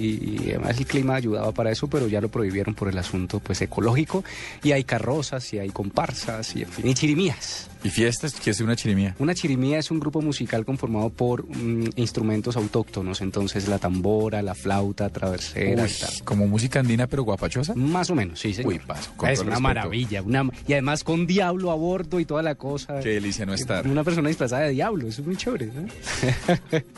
y 0.46 0.50
además 0.52 0.78
el 0.78 0.86
clima 0.86 1.16
ayudaba 1.16 1.52
para 1.52 1.70
eso, 1.70 1.86
pero 1.86 2.08
ya 2.08 2.22
lo 2.22 2.30
prohibieron 2.30 2.74
por 2.74 2.88
el 2.88 2.96
asunto 2.96 3.40
pues 3.40 3.60
ecológico. 3.60 4.24
Y 4.62 4.72
hay 4.72 4.84
carrozas 4.84 5.52
y 5.52 5.58
hay 5.58 5.68
comparsas 5.68 6.56
y 6.56 6.62
en 6.62 6.68
fin, 6.70 6.88
y 6.88 6.94
chirimías. 6.94 7.68
¿Y 7.84 7.90
fiestas? 7.90 8.34
¿Qué 8.34 8.50
es 8.50 8.60
una 8.60 8.74
chirimía? 8.76 9.14
Una 9.18 9.34
chirimía 9.34 9.78
es 9.78 9.90
un 9.90 10.00
grupo 10.00 10.22
musical 10.22 10.64
conformado 10.64 11.10
por 11.10 11.46
mm, 11.46 11.90
instrumentos 11.96 12.56
autóctonos, 12.56 13.20
entonces 13.20 13.68
la 13.68 13.78
tambora, 13.78 14.40
la 14.42 14.54
flauta, 14.54 15.10
traversera 15.10 15.82
Uy, 15.84 15.90
y 15.90 16.00
tal. 16.00 16.10
¿Como 16.24 16.46
música 16.48 16.80
andina 16.80 17.06
pero 17.06 17.24
guapachosa? 17.24 17.74
Más 17.74 18.08
o 18.10 18.14
menos, 18.14 18.40
sí, 18.40 18.54
señor. 18.54 18.72
Uy, 18.72 18.78
paso. 18.80 19.12
con 19.16 19.28
Es 19.28 19.34
todo 19.38 19.42
una 19.48 19.56
respeto. 19.56 19.60
maravilla. 19.60 20.22
Una, 20.22 20.50
y 20.66 20.72
además 20.72 21.04
con 21.04 21.26
diablo 21.26 21.70
a 21.70 21.74
bordo 21.74 22.18
y 22.20 22.24
toda 22.24 22.42
la 22.42 22.54
cosa. 22.54 23.00
Qué 23.00 23.10
delicia 23.10 23.44
no 23.44 23.52
estar. 23.54 23.86
Una 23.86 24.02
persona 24.02 24.28
disfrazada 24.28 24.62
de 24.62 24.70
diablo, 24.70 25.06
eso 25.06 25.20
es 25.20 25.26
muy 25.26 25.36
chévere. 25.36 25.66
¿no? 25.66 25.86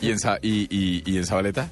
¿Y 0.01 0.11
en, 0.11 0.17
y, 0.41 0.67
y- 0.73 1.03
y 1.05 1.17
en 1.17 1.25
Zabaleta? 1.25 1.69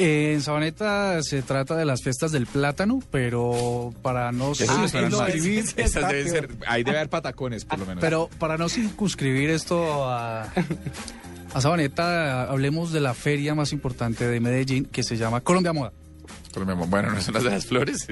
Eh, 0.00 0.32
en 0.34 0.42
Sabaneta 0.42 1.20
se 1.24 1.42
trata 1.42 1.74
de 1.74 1.84
las 1.84 2.02
fiestas 2.02 2.30
del 2.30 2.46
plátano, 2.46 3.00
pero 3.10 3.92
para 4.00 4.30
no 4.30 4.54
circunscribir, 4.54 5.64
Esas 5.76 6.08
deben 6.08 6.30
ser, 6.30 6.48
ahí 6.68 6.84
debe 6.84 6.98
haber 6.98 7.10
patacones, 7.10 7.64
por 7.64 7.80
lo 7.80 7.86
menos. 7.86 8.00
pero 8.00 8.30
para 8.38 8.56
no 8.56 8.68
circunscribir 8.68 9.50
esto 9.50 10.08
a, 10.08 10.44
a 11.52 11.60
Sabaneta, 11.60 12.44
hablemos 12.44 12.92
de 12.92 13.00
la 13.00 13.12
feria 13.12 13.56
más 13.56 13.72
importante 13.72 14.28
de 14.28 14.38
Medellín 14.38 14.84
que 14.84 15.02
se 15.02 15.16
llama 15.16 15.40
Colombia 15.40 15.72
Moda. 15.72 15.92
Colombia, 16.52 16.74
bueno, 16.88 17.10
no 17.10 17.20
son 17.20 17.34
las 17.34 17.44
de 17.44 17.50
las 17.50 17.66
flores. 17.66 18.06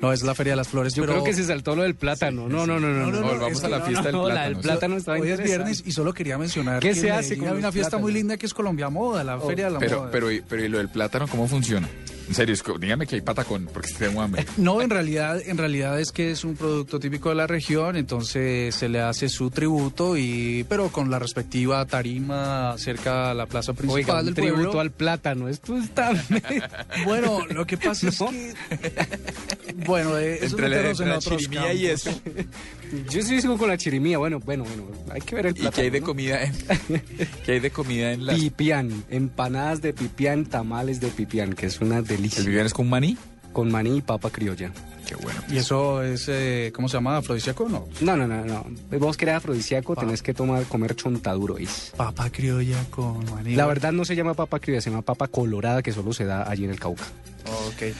No, 0.00 0.12
es 0.12 0.22
la 0.22 0.34
feria 0.34 0.52
de 0.52 0.56
las 0.56 0.68
flores. 0.68 0.94
Yo 0.94 1.02
pero- 1.02 1.14
creo 1.14 1.24
que 1.24 1.34
se 1.34 1.44
saltó 1.44 1.74
lo 1.76 1.82
del 1.82 1.94
plátano. 1.94 2.48
no, 2.48 2.66
no, 2.66 2.78
no, 2.80 2.88
no, 2.88 3.06
no. 3.10 3.22
Volvamos 3.22 3.58
es 3.58 3.64
a 3.64 3.68
la 3.68 3.78
no, 3.80 3.84
fiesta 3.86 4.02
del 4.04 4.12
no, 4.12 4.28
la 4.28 4.34
plátano. 4.34 4.54
del 4.54 4.62
plátano 4.62 4.96
estaba 4.96 5.18
Hoy 5.18 5.30
es 5.30 5.42
viernes 5.42 5.82
y 5.86 5.92
solo 5.92 6.12
quería 6.14 6.38
mencionar 6.38 6.80
¿Qué 6.80 6.90
que 6.90 6.94
se 6.94 7.10
hace 7.10 7.36
con 7.36 7.48
hay 7.48 7.54
una 7.58 7.72
fiesta 7.72 7.98
muy 7.98 8.12
linda 8.12 8.36
que 8.36 8.46
es 8.46 8.54
Colombia 8.54 8.88
Moda, 8.90 9.24
la 9.24 9.38
feria 9.40 9.66
de 9.66 9.70
la 9.72 9.78
Pero, 9.78 9.98
moda. 10.00 10.10
pero, 10.10 10.30
y- 10.30 10.40
pero, 10.42 10.64
¿y 10.64 10.68
lo 10.68 10.78
del 10.78 10.88
plátano 10.88 11.26
cómo 11.28 11.46
funciona? 11.48 11.88
En 12.28 12.34
serio, 12.34 12.54
es 12.54 12.64
dígame 12.80 13.06
que 13.06 13.16
hay 13.16 13.20
patacón, 13.20 13.68
porque 13.72 13.88
tengo 13.98 14.20
hambre. 14.20 14.44
No, 14.56 14.82
en 14.82 14.90
realidad, 14.90 15.40
en 15.44 15.58
realidad 15.58 16.00
es 16.00 16.10
que 16.12 16.30
es 16.30 16.44
un 16.44 16.56
producto 16.56 16.98
típico 16.98 17.28
de 17.28 17.36
la 17.36 17.46
región, 17.46 17.96
entonces 17.96 18.74
se 18.74 18.88
le 18.88 19.00
hace 19.00 19.28
su 19.28 19.50
tributo 19.50 20.16
y, 20.16 20.64
pero 20.68 20.88
con 20.88 21.10
la 21.10 21.18
respectiva 21.18 21.84
tarima 21.86 22.76
cerca 22.78 23.30
a 23.30 23.34
la 23.34 23.46
plaza 23.46 23.72
principal 23.74 24.02
Oiga, 24.02 24.18
un 24.20 24.26
del 24.26 24.34
tributo 24.34 24.62
pueblo. 24.62 24.80
al 24.80 24.90
plátano. 24.90 25.48
Esto 25.48 25.76
está... 25.76 26.12
Bueno, 27.04 27.44
lo 27.46 27.66
que 27.66 27.76
pasa 27.76 28.08
es 28.08 28.18
que, 28.18 28.54
bueno, 29.86 30.16
eh, 30.18 30.36
eso 30.36 30.56
Entre 30.56 30.68
la, 30.68 30.76
meternos 30.76 31.00
entre 31.00 31.04
en 31.04 31.10
la 31.10 31.18
otros 31.18 31.76
y 31.76 31.86
eso. 31.86 32.10
Yo 33.10 33.22
sí 33.22 33.40
sigo 33.40 33.58
con 33.58 33.68
la 33.68 33.76
chirimía. 33.76 34.18
Bueno, 34.18 34.40
bueno, 34.40 34.64
bueno. 34.64 34.84
Hay 35.10 35.20
que 35.20 35.34
ver 35.34 35.46
el 35.46 35.52
¿Y 35.52 35.60
plátano. 35.60 35.74
qué 35.74 35.80
hay 35.82 35.90
de 35.90 36.00
¿no? 36.00 36.06
comida 36.06 36.42
en, 36.42 36.52
qué 37.44 37.52
hay 37.52 37.60
de 37.60 37.70
comida 37.70 38.12
en 38.12 38.26
las... 38.26 38.38
Pipián. 38.38 39.04
Empanadas 39.10 39.82
de 39.82 39.92
pipián, 39.92 40.46
tamales 40.46 41.00
de 41.00 41.08
pipián, 41.08 41.54
que 41.54 41.66
es 41.66 41.80
una 41.80 42.02
delicia. 42.02 42.40
¿El 42.40 42.46
pipián 42.46 42.66
es 42.66 42.74
con 42.74 42.88
maní? 42.88 43.16
con 43.56 43.72
maní 43.72 43.96
y 43.96 44.00
papa 44.02 44.28
criolla. 44.28 44.70
Qué 45.08 45.14
bueno. 45.14 45.40
¿Y 45.48 45.56
eso 45.56 46.02
es, 46.02 46.26
eh, 46.28 46.70
cómo 46.74 46.90
se 46.90 46.98
llama, 46.98 47.16
afrodisíaco 47.16 47.64
o 47.64 47.68
no? 47.70 47.88
No, 48.02 48.14
no, 48.14 48.26
no, 48.26 48.44
no. 48.44 48.66
Vos 48.98 49.16
querés 49.16 49.36
afrodisíaco, 49.36 49.96
tenés 49.96 50.20
que 50.20 50.34
tomar, 50.34 50.64
comer 50.64 50.94
chontaduro, 50.94 51.58
¿is? 51.58 51.94
Papa 51.96 52.28
criolla 52.28 52.84
con 52.90 53.24
maní. 53.30 53.54
La 53.54 53.64
verdad 53.64 53.92
no 53.92 54.04
se 54.04 54.14
llama 54.14 54.34
papa 54.34 54.60
criolla, 54.60 54.82
se 54.82 54.90
llama 54.90 55.00
papa 55.00 55.28
colorada 55.28 55.82
que 55.82 55.90
solo 55.90 56.12
se 56.12 56.26
da 56.26 56.50
allí 56.50 56.64
en 56.64 56.70
el 56.70 56.78
Cauca. 56.78 57.04
Ok. 57.66 57.94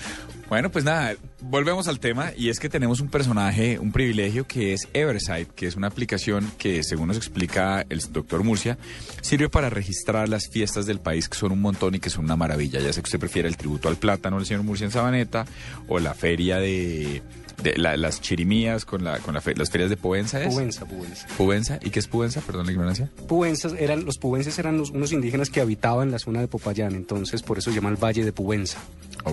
Bueno, 0.49 0.71
pues 0.71 0.85
nada, 0.85 1.17
volvemos 1.41 1.89
al 1.89 1.99
tema 1.99 2.31
y 2.37 2.51
es 2.51 2.61
que 2.61 2.69
tenemos 2.69 3.01
un 3.01 3.09
personaje, 3.09 3.81
un 3.81 3.91
privilegio 3.91 4.47
que 4.47 4.75
es 4.75 4.87
Eversight, 4.95 5.49
que 5.51 5.67
es 5.67 5.75
una 5.75 5.89
aplicación 5.89 6.49
que, 6.57 6.85
según 6.85 7.09
nos 7.09 7.17
explica 7.17 7.85
el 7.89 8.01
doctor 8.13 8.45
Murcia, 8.45 8.79
sirve 9.23 9.49
para 9.49 9.71
registrar 9.71 10.29
las 10.29 10.49
fiestas 10.49 10.87
del 10.87 11.01
país, 11.01 11.29
que 11.29 11.37
son 11.37 11.51
un 11.51 11.61
montón 11.61 11.97
y 11.97 11.99
que 11.99 12.11
son 12.11 12.25
una 12.27 12.37
maravilla. 12.37 12.79
Ya 12.79 12.93
sé 12.93 13.01
que 13.03 13.07
usted 13.09 13.19
prefiere 13.19 13.49
el 13.49 13.57
tributo 13.57 13.89
al 13.89 13.97
plátano 13.97 14.37
del 14.37 14.47
señor 14.47 14.63
Murcia 14.63 14.85
en 14.85 14.93
Sabaneta 14.93 15.47
o 15.89 15.99
la 15.99 16.15
feria 16.15 16.59
de, 16.59 17.23
de 17.61 17.77
la- 17.77 17.97
las 17.97 18.21
chirimías 18.21 18.85
con, 18.85 19.03
la, 19.03 19.19
con 19.19 19.35
la 19.35 19.41
fe- 19.41 19.57
las 19.57 19.69
ferias 19.71 19.91
de 19.91 19.97
Pubenza. 19.97 20.41
¿es? 20.45 20.55
Pubenza, 20.55 20.85
Pubenza. 20.87 21.27
Pubenza. 21.37 21.79
¿Y 21.83 21.91
qué 21.91 21.99
es 21.99 22.07
Pubenza? 22.07 22.41
Perdón 22.41 22.67
la 22.67 22.73
ignorancia. 22.73 23.11
Pubenses 23.27 23.73
eran, 23.77 24.05
los 24.05 24.19
pubenses 24.19 24.57
eran 24.61 24.79
los- 24.79 24.91
unos 24.91 25.11
indígenas 25.11 25.51
que 25.51 25.61
habitaban 25.61 26.13
la 26.13 26.21
zona 26.21 26.41
de 26.41 26.47
Popayán, 26.47 26.95
entonces 26.95 27.43
por 27.43 27.59
eso 27.59 27.71
se 27.71 27.75
llama 27.77 27.89
el 27.91 27.97
Valle 27.97 28.25
de 28.25 28.33
Pubenza. 28.33 28.79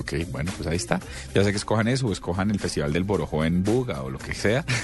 Ok, 0.04 0.14
bueno, 0.32 0.52
pues 0.58 0.68
ahí 0.68 0.76
está. 0.76 1.00
Ya 1.34 1.44
sé 1.44 1.52
que 1.52 1.58
escojan 1.58 1.88
eso 1.88 2.08
o 2.08 2.12
escojan 2.12 2.52
el 2.52 2.60
Festival 2.60 2.92
del 2.92 3.04
Borojó 3.04 3.46
en 3.46 3.64
Buga 3.64 4.02
o 4.04 4.10
lo 4.10 4.20
que 4.20 4.34
sea. 4.34 4.66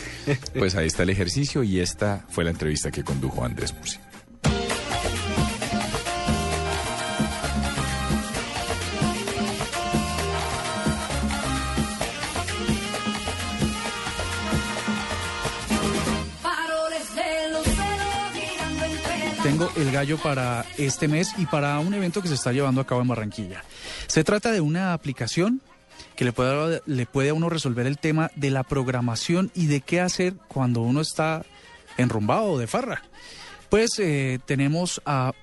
Pues 0.53 0.75
ahí 0.75 0.85
está 0.87 1.03
el 1.03 1.09
ejercicio 1.09 1.63
y 1.63 1.79
esta 1.79 2.23
fue 2.29 2.43
la 2.43 2.51
entrevista 2.51 2.91
que 2.91 3.03
condujo 3.03 3.43
Andrés 3.43 3.73
Murcia. 3.73 3.99
El 19.75 19.91
gallo 19.91 20.17
para 20.17 20.65
este 20.77 21.07
mes 21.07 21.33
y 21.37 21.45
para 21.45 21.79
un 21.79 21.93
evento 21.93 22.21
que 22.21 22.27
se 22.27 22.35
está 22.35 22.51
llevando 22.51 22.79
a 22.79 22.87
cabo 22.87 23.01
en 23.01 23.07
Barranquilla. 23.07 23.63
Se 24.07 24.23
trata 24.23 24.51
de 24.51 24.61
una 24.61 24.93
aplicación 24.93 25.61
que 26.15 26.23
le 26.23 26.31
puede, 26.31 26.81
le 26.85 27.05
puede 27.05 27.29
a 27.29 27.33
uno 27.33 27.49
resolver 27.49 27.85
el 27.85 27.97
tema 27.97 28.31
de 28.35 28.51
la 28.51 28.63
programación 28.63 29.51
y 29.53 29.67
de 29.67 29.81
qué 29.81 30.01
hacer 30.01 30.33
cuando 30.47 30.81
uno 30.81 31.01
está 31.01 31.43
enrumbado 31.97 32.45
o 32.45 32.57
de 32.57 32.67
farra. 32.67 33.01
Pues 33.69 33.99
eh, 33.99 34.39
tenemos 34.45 35.01
a 35.05 35.33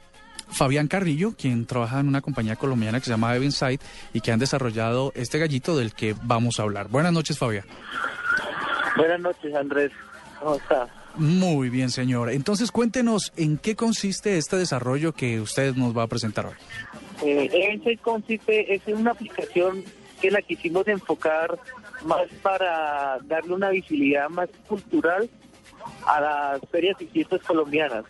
Fabián 0.49 0.89
Carrillo, 0.89 1.35
quien 1.37 1.67
trabaja 1.67 2.01
en 2.01 2.09
una 2.09 2.21
compañía 2.21 2.57
colombiana 2.57 2.99
que 2.99 3.05
se 3.07 3.11
llama 3.11 3.35
Evensight 3.37 3.83
y 4.13 4.21
que 4.21 4.33
han 4.33 4.39
desarrollado 4.39 5.13
este 5.15 5.39
gallito 5.39 5.77
del 5.77 5.93
que 5.93 6.15
vamos 6.23 6.59
a 6.59 6.63
hablar. 6.63 6.89
Buenas 6.89 7.13
noches, 7.13 7.39
Fabián. 7.39 7.65
Buenas 8.97 9.21
noches, 9.21 9.55
Andrés. 9.55 9.93
¿Cómo 10.41 10.55
está? 10.55 10.89
Muy 11.17 11.71
bien, 11.71 11.91
señor. 11.91 12.31
Entonces 12.31 12.71
cuéntenos 12.71 13.33
en 13.37 13.57
qué 13.59 13.75
consiste 13.75 14.37
este 14.37 14.57
desarrollo 14.57 15.13
que 15.13 15.41
usted 15.41 15.75
nos 15.75 15.97
va 15.97 16.03
a 16.03 16.07
presentar 16.07 16.47
hoy. 16.47 16.55
Eh, 17.25 17.49
ese 17.81 17.97
consiste, 17.99 18.75
es 18.75 18.83
una 18.87 19.13
aplicación 19.13 19.83
que 20.21 20.31
la 20.31 20.43
quisimos 20.43 20.87
enfocar 20.89 21.59
más 22.05 22.27
para 22.43 23.19
darle 23.25 23.55
una 23.55 23.71
visibilidad 23.71 24.29
más 24.29 24.49
cultural 24.69 25.29
a 26.07 26.21
las 26.21 26.61
ferias 26.71 26.97
y 27.01 27.07
fiestas 27.07 27.41
colombianas. 27.43 28.05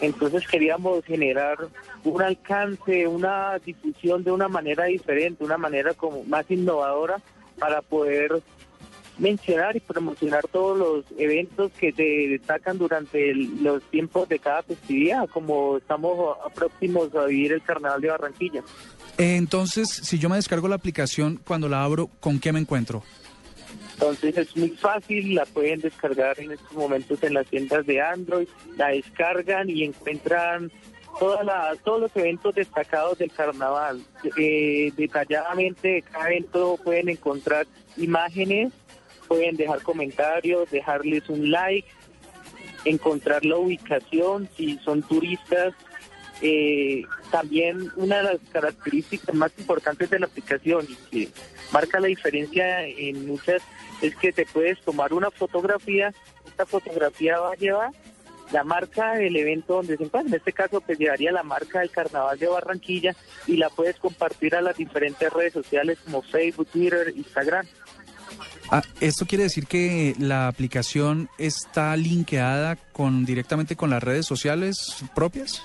Entonces 0.00 0.46
queríamos 0.48 1.04
generar 1.04 1.58
un 2.04 2.22
alcance, 2.22 3.06
una 3.06 3.58
difusión 3.58 4.24
de 4.24 4.32
una 4.32 4.48
manera 4.48 4.84
diferente, 4.84 5.44
una 5.44 5.58
manera 5.58 5.94
como 5.94 6.24
más 6.24 6.50
innovadora 6.50 7.20
para 7.58 7.82
poder 7.82 8.42
mencionar 9.20 9.76
y 9.76 9.80
promocionar 9.80 10.44
todos 10.50 10.76
los 10.76 11.04
eventos 11.18 11.70
que 11.78 11.92
se 11.92 12.02
destacan 12.02 12.78
durante 12.78 13.30
el- 13.30 13.62
los 13.62 13.82
tiempos 13.90 14.28
de 14.28 14.38
cada 14.38 14.62
festividad, 14.64 15.28
como 15.28 15.76
estamos 15.76 16.36
a- 16.44 16.48
próximos 16.50 17.14
a 17.14 17.26
vivir 17.26 17.52
el 17.52 17.62
Carnaval 17.62 18.00
de 18.00 18.08
Barranquilla. 18.08 18.62
Entonces, 19.18 19.88
si 19.88 20.18
yo 20.18 20.28
me 20.28 20.36
descargo 20.36 20.66
la 20.68 20.76
aplicación, 20.76 21.40
cuando 21.46 21.68
la 21.68 21.84
abro, 21.84 22.08
¿con 22.20 22.40
qué 22.40 22.52
me 22.52 22.58
encuentro? 22.60 23.02
Entonces 23.94 24.36
es 24.38 24.56
muy 24.56 24.70
fácil, 24.70 25.34
la 25.34 25.44
pueden 25.44 25.80
descargar 25.80 26.40
en 26.40 26.52
estos 26.52 26.72
momentos 26.72 27.22
en 27.22 27.34
las 27.34 27.46
tiendas 27.46 27.84
de 27.86 28.00
Android, 28.00 28.48
la 28.78 28.88
descargan 28.88 29.68
y 29.68 29.84
encuentran 29.84 30.72
toda 31.18 31.44
la, 31.44 31.76
todos 31.84 32.00
los 32.00 32.16
eventos 32.16 32.54
destacados 32.54 33.18
del 33.18 33.30
carnaval. 33.30 34.00
Eh, 34.38 34.90
detalladamente 34.96 35.88
de 35.88 36.02
cada 36.02 36.28
evento 36.30 36.78
pueden 36.82 37.10
encontrar 37.10 37.66
imágenes, 37.98 38.72
pueden 39.30 39.56
dejar 39.56 39.80
comentarios, 39.82 40.68
dejarles 40.72 41.28
un 41.28 41.52
like, 41.52 41.86
encontrar 42.84 43.44
la 43.44 43.58
ubicación, 43.58 44.48
si 44.56 44.76
son 44.78 45.02
turistas. 45.02 45.72
Eh, 46.42 47.04
también 47.30 47.92
una 47.94 48.16
de 48.16 48.22
las 48.24 48.38
características 48.50 49.32
más 49.36 49.52
importantes 49.56 50.10
de 50.10 50.18
la 50.18 50.26
aplicación 50.26 50.84
y 50.88 50.96
que 51.10 51.28
marca 51.70 52.00
la 52.00 52.08
diferencia 52.08 52.84
en 52.84 53.28
muchas 53.28 53.62
es 54.02 54.16
que 54.16 54.32
te 54.32 54.46
puedes 54.46 54.80
tomar 54.80 55.12
una 55.12 55.30
fotografía, 55.30 56.12
esta 56.44 56.66
fotografía 56.66 57.38
va 57.38 57.52
a 57.52 57.56
llevar 57.56 57.92
la 58.50 58.64
marca 58.64 59.14
del 59.14 59.36
evento 59.36 59.74
donde 59.74 59.96
se 59.96 60.02
encuentra, 60.02 60.28
en 60.28 60.38
este 60.38 60.52
caso 60.52 60.80
pues 60.80 60.98
llevaría 60.98 61.30
la 61.30 61.44
marca 61.44 61.80
del 61.80 61.90
Carnaval 61.90 62.36
de 62.36 62.48
Barranquilla 62.48 63.14
y 63.46 63.58
la 63.58 63.70
puedes 63.70 63.96
compartir 63.96 64.56
a 64.56 64.60
las 64.60 64.76
diferentes 64.76 65.32
redes 65.32 65.52
sociales 65.52 65.98
como 66.04 66.22
Facebook, 66.22 66.66
Twitter, 66.72 67.12
Instagram. 67.14 67.64
Ah, 68.70 68.82
¿Esto 69.00 69.26
quiere 69.26 69.44
decir 69.44 69.66
que 69.66 70.14
la 70.18 70.46
aplicación 70.46 71.28
está 71.38 71.96
linkeada 71.96 72.76
con, 72.92 73.24
directamente 73.24 73.74
con 73.74 73.90
las 73.90 74.02
redes 74.02 74.26
sociales 74.26 74.96
propias? 75.14 75.62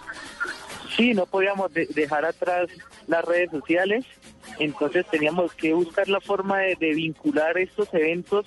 Sí, 0.97 1.13
no 1.13 1.25
podíamos 1.25 1.71
de- 1.73 1.87
dejar 1.93 2.25
atrás 2.25 2.67
las 3.07 3.23
redes 3.23 3.51
sociales, 3.51 4.05
entonces 4.59 5.05
teníamos 5.11 5.53
que 5.53 5.73
buscar 5.73 6.07
la 6.07 6.19
forma 6.21 6.59
de 6.59 6.93
vincular 6.95 7.57
estos 7.57 7.93
eventos 7.93 8.45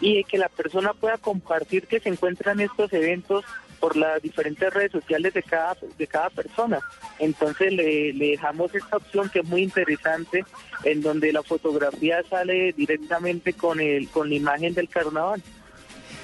y 0.00 0.16
de 0.16 0.24
que 0.24 0.36
la 0.36 0.48
persona 0.48 0.92
pueda 0.92 1.16
compartir 1.16 1.86
que 1.86 2.00
se 2.00 2.08
encuentran 2.10 2.60
estos 2.60 2.92
eventos 2.92 3.44
por 3.80 3.96
las 3.96 4.22
diferentes 4.22 4.72
redes 4.72 4.92
sociales 4.92 5.34
de 5.34 5.42
cada 5.42 5.76
de 5.98 6.06
cada 6.06 6.30
persona. 6.30 6.78
Entonces 7.18 7.72
le, 7.72 8.12
le 8.12 8.28
dejamos 8.32 8.74
esta 8.74 8.98
opción 8.98 9.28
que 9.30 9.40
es 9.40 9.46
muy 9.46 9.62
interesante, 9.62 10.44
en 10.84 11.00
donde 11.00 11.32
la 11.32 11.42
fotografía 11.42 12.22
sale 12.28 12.72
directamente 12.74 13.54
con 13.54 13.80
el 13.80 14.08
con 14.08 14.28
la 14.28 14.34
imagen 14.36 14.74
del 14.74 14.88
carnaval, 14.88 15.42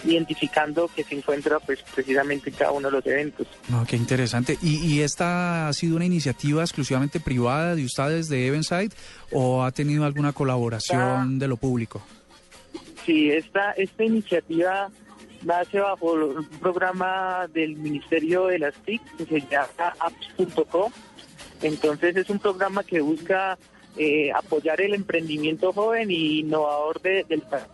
identificando 0.05 0.89
que 0.95 1.03
se 1.03 1.17
encuentra 1.17 1.59
pues 1.61 1.83
precisamente 1.95 2.53
cada 2.53 2.73
uno 2.73 2.89
de 2.89 2.93
los 2.93 3.07
eventos. 3.07 3.47
No, 3.69 3.85
qué 3.87 3.97
interesante. 3.97 4.59
¿Y, 4.63 4.77
y 4.87 5.01
esta 5.01 5.69
ha 5.69 5.73
sido 5.73 5.97
una 5.97 6.05
iniciativa 6.05 6.63
exclusivamente 6.63 7.19
privada 7.21 7.75
de 7.75 7.85
ustedes 7.85 8.29
de 8.29 8.47
Evensight 8.47 8.93
o 9.33 9.65
ha 9.65 9.73
tenido 9.73 10.05
alguna 10.05 10.33
colaboración 10.33 11.39
de 11.39 11.49
lo 11.49 11.57
público? 11.57 12.03
Sí, 13.05 13.31
esta, 13.31 13.71
esta 13.73 14.05
iniciativa 14.05 14.91
nace 15.47 15.79
bajo 15.81 16.13
un 16.13 16.45
programa 16.61 17.47
del 17.53 17.77
Ministerio 17.77 18.47
de 18.47 18.59
las 18.59 18.75
TIC 18.85 19.01
que 19.17 19.25
se 19.27 19.41
llama 19.49 19.69
apps.co. 20.01 20.91
Entonces 21.63 22.17
es 22.17 22.29
un 22.29 22.39
programa 22.39 22.83
que 22.85 23.01
busca 23.01 23.57
eh, 23.97 24.31
apoyar 24.33 24.81
el 24.81 24.93
emprendimiento 24.95 25.73
joven 25.73 26.11
y 26.11 26.41
innovador 26.41 27.01
de- 27.01 27.25
del 27.25 27.41
país. 27.43 27.65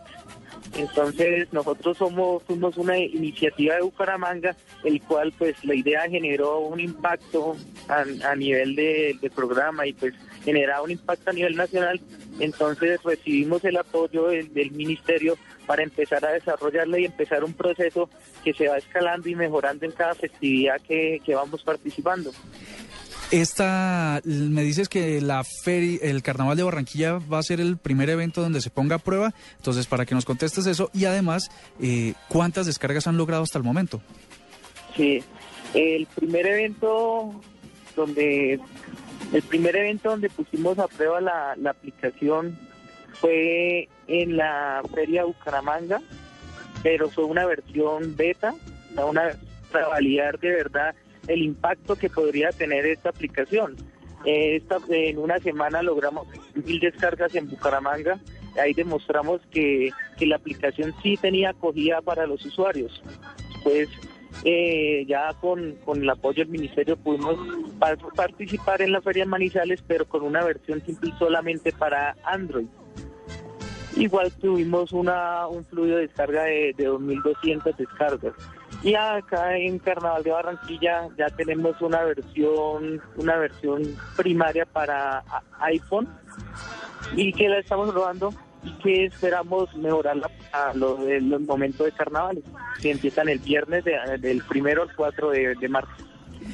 Entonces 0.77 1.51
nosotros 1.51 1.97
somos 1.97 2.41
fuimos 2.43 2.77
una 2.77 2.97
iniciativa 2.97 3.75
de 3.75 3.81
Bucaramanga, 3.81 4.55
el 4.83 5.01
cual 5.01 5.33
pues 5.37 5.55
la 5.65 5.75
idea 5.75 6.09
generó 6.09 6.59
un 6.61 6.79
impacto 6.79 7.55
a, 7.89 8.05
a 8.29 8.35
nivel 8.35 8.75
de- 8.75 9.17
del 9.21 9.31
programa 9.31 9.85
y 9.85 9.93
pues 9.93 10.13
generaba 10.45 10.81
un 10.83 10.91
impacto 10.91 11.29
a 11.29 11.33
nivel 11.33 11.55
nacional. 11.55 11.99
Entonces 12.39 13.01
recibimos 13.03 13.63
el 13.63 13.77
apoyo 13.77 14.27
del, 14.27 14.53
del 14.53 14.71
ministerio 14.71 15.37
para 15.65 15.83
empezar 15.83 16.25
a 16.25 16.31
desarrollarla 16.31 16.99
y 16.99 17.05
empezar 17.05 17.43
un 17.43 17.53
proceso 17.53 18.09
que 18.43 18.53
se 18.53 18.67
va 18.67 18.77
escalando 18.77 19.29
y 19.29 19.35
mejorando 19.35 19.85
en 19.85 19.91
cada 19.91 20.15
festividad 20.15 20.81
que, 20.81 21.21
que 21.23 21.35
vamos 21.35 21.63
participando. 21.63 22.31
Esta, 23.31 24.21
me 24.25 24.61
dices 24.61 24.89
que 24.89 25.19
la 25.19 25.43
feria, 25.43 25.97
el 26.03 26.21
Carnaval 26.21 26.55
de 26.55 26.63
Barranquilla 26.63 27.13
va 27.13 27.39
a 27.39 27.43
ser 27.43 27.59
el 27.59 27.77
primer 27.77 28.11
evento 28.11 28.41
donde 28.41 28.61
se 28.61 28.69
ponga 28.69 28.97
a 28.97 28.99
prueba. 28.99 29.33
Entonces, 29.57 29.87
para 29.87 30.05
que 30.05 30.13
nos 30.13 30.23
contestes 30.25 30.67
eso 30.67 30.91
y 30.93 31.05
además, 31.05 31.49
eh, 31.81 32.13
¿cuántas 32.29 32.67
descargas 32.67 33.07
han 33.07 33.17
logrado 33.17 33.41
hasta 33.41 33.57
el 33.57 33.63
momento? 33.63 34.01
Sí, 34.95 35.23
el 35.73 36.05
primer 36.15 36.45
evento 36.45 37.41
donde 37.95 38.59
el 39.33 39.41
primer 39.41 39.75
evento 39.75 40.11
donde 40.11 40.29
pusimos 40.29 40.77
a 40.77 40.87
prueba 40.87 41.19
la, 41.19 41.69
aplicación 41.69 42.57
fue 43.13 43.89
en 44.07 44.37
la 44.37 44.81
feria 44.93 45.25
Bucaramanga, 45.25 46.01
pero 46.83 47.09
fue 47.09 47.25
una 47.25 47.45
versión 47.45 48.15
beta, 48.15 48.53
para 49.71 49.87
validar 49.87 50.39
de 50.39 50.51
verdad 50.51 50.95
el 51.27 51.41
impacto 51.41 51.95
que 51.95 52.09
podría 52.09 52.51
tener 52.51 52.85
esta 52.85 53.09
aplicación. 53.09 53.75
En 54.25 55.17
una 55.17 55.39
semana 55.39 55.81
logramos 55.81 56.27
mil 56.53 56.79
descargas 56.79 57.33
en 57.35 57.49
Bucaramanga. 57.49 58.19
Ahí 58.61 58.73
demostramos 58.73 59.41
que, 59.51 59.89
que 60.17 60.27
la 60.27 60.35
aplicación 60.35 60.93
sí 61.01 61.17
tenía 61.17 61.49
acogida 61.49 62.01
para 62.01 62.27
los 62.27 62.45
usuarios. 62.45 63.01
Pues 63.63 63.89
eh, 64.43 65.05
ya 65.07 65.33
con, 65.39 65.75
con 65.85 66.01
el 66.01 66.09
apoyo 66.09 66.43
del 66.43 66.49
ministerio 66.51 66.97
pudimos 66.97 67.35
pa- 67.79 67.95
participar 68.15 68.81
en 68.81 68.91
la 68.91 69.01
feria 69.01 69.23
en 69.23 69.29
Manizales, 69.29 69.83
pero 69.87 70.05
con 70.05 70.23
una 70.23 70.43
versión 70.43 70.81
simple 70.85 71.11
solamente 71.19 71.71
para 71.71 72.15
Android. 72.23 72.65
Igual 73.95 74.31
tuvimos 74.33 74.91
una, 74.91 75.47
un 75.47 75.63
fluido 75.65 75.97
de 75.97 76.07
descarga 76.07 76.43
de, 76.45 76.73
de 76.75 76.89
2.200 76.89 77.75
descargas. 77.75 78.33
Y 78.81 78.95
acá 78.95 79.55
en 79.55 79.77
Carnaval 79.79 80.23
de 80.23 80.31
Barranquilla 80.31 81.07
ya 81.17 81.27
tenemos 81.29 81.79
una 81.79 82.03
versión, 82.03 83.01
una 83.17 83.37
versión 83.37 83.83
primaria 84.17 84.65
para 84.65 85.23
iPhone 85.59 86.09
y 87.15 87.31
que 87.33 87.47
la 87.49 87.59
estamos 87.59 87.91
probando 87.91 88.33
y 88.63 88.71
que 88.81 89.05
esperamos 89.05 89.73
mejorarla 89.75 90.29
a 90.51 90.73
lo 90.73 90.95
de 90.97 91.19
los 91.21 91.41
momentos 91.41 91.85
de 91.85 91.91
carnavales 91.91 92.43
que 92.81 92.91
empiezan 92.91 93.29
el 93.29 93.39
viernes 93.39 93.83
de- 93.83 94.17
del 94.19 94.41
primero 94.43 94.83
al 94.83 94.95
4 94.95 95.29
de, 95.31 95.55
de 95.55 95.69
marzo. 95.69 95.91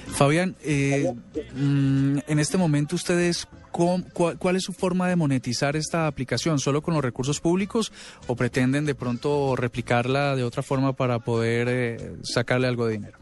Fabián, 0.08 0.56
eh, 0.64 1.12
mm, 1.56 2.18
en 2.28 2.40
este 2.40 2.58
momento 2.58 2.96
ustedes, 2.96 3.48
cuál 3.72 4.56
es 4.56 4.64
su 4.64 4.74
forma 4.74 5.08
de 5.08 5.16
monetizar 5.16 5.76
esta 5.76 6.06
aplicación? 6.08 6.60
¿Solo 6.60 6.82
con 6.82 6.94
los 6.94 7.04
recursos 7.04 7.40
públicos 7.40 7.92
o 8.28 8.36
pretenden 8.36 8.86
de 8.86 8.94
pronto 8.96 9.56
replicarla 9.56 10.36
de 10.36 10.44
otra 10.44 10.62
forma 10.64 10.94
para 10.94 11.20
poder 11.20 11.68
eh, 11.70 12.12
sacarle 12.24 12.68
algo 12.68 12.86
de 12.88 12.94
dinero? 12.94 13.18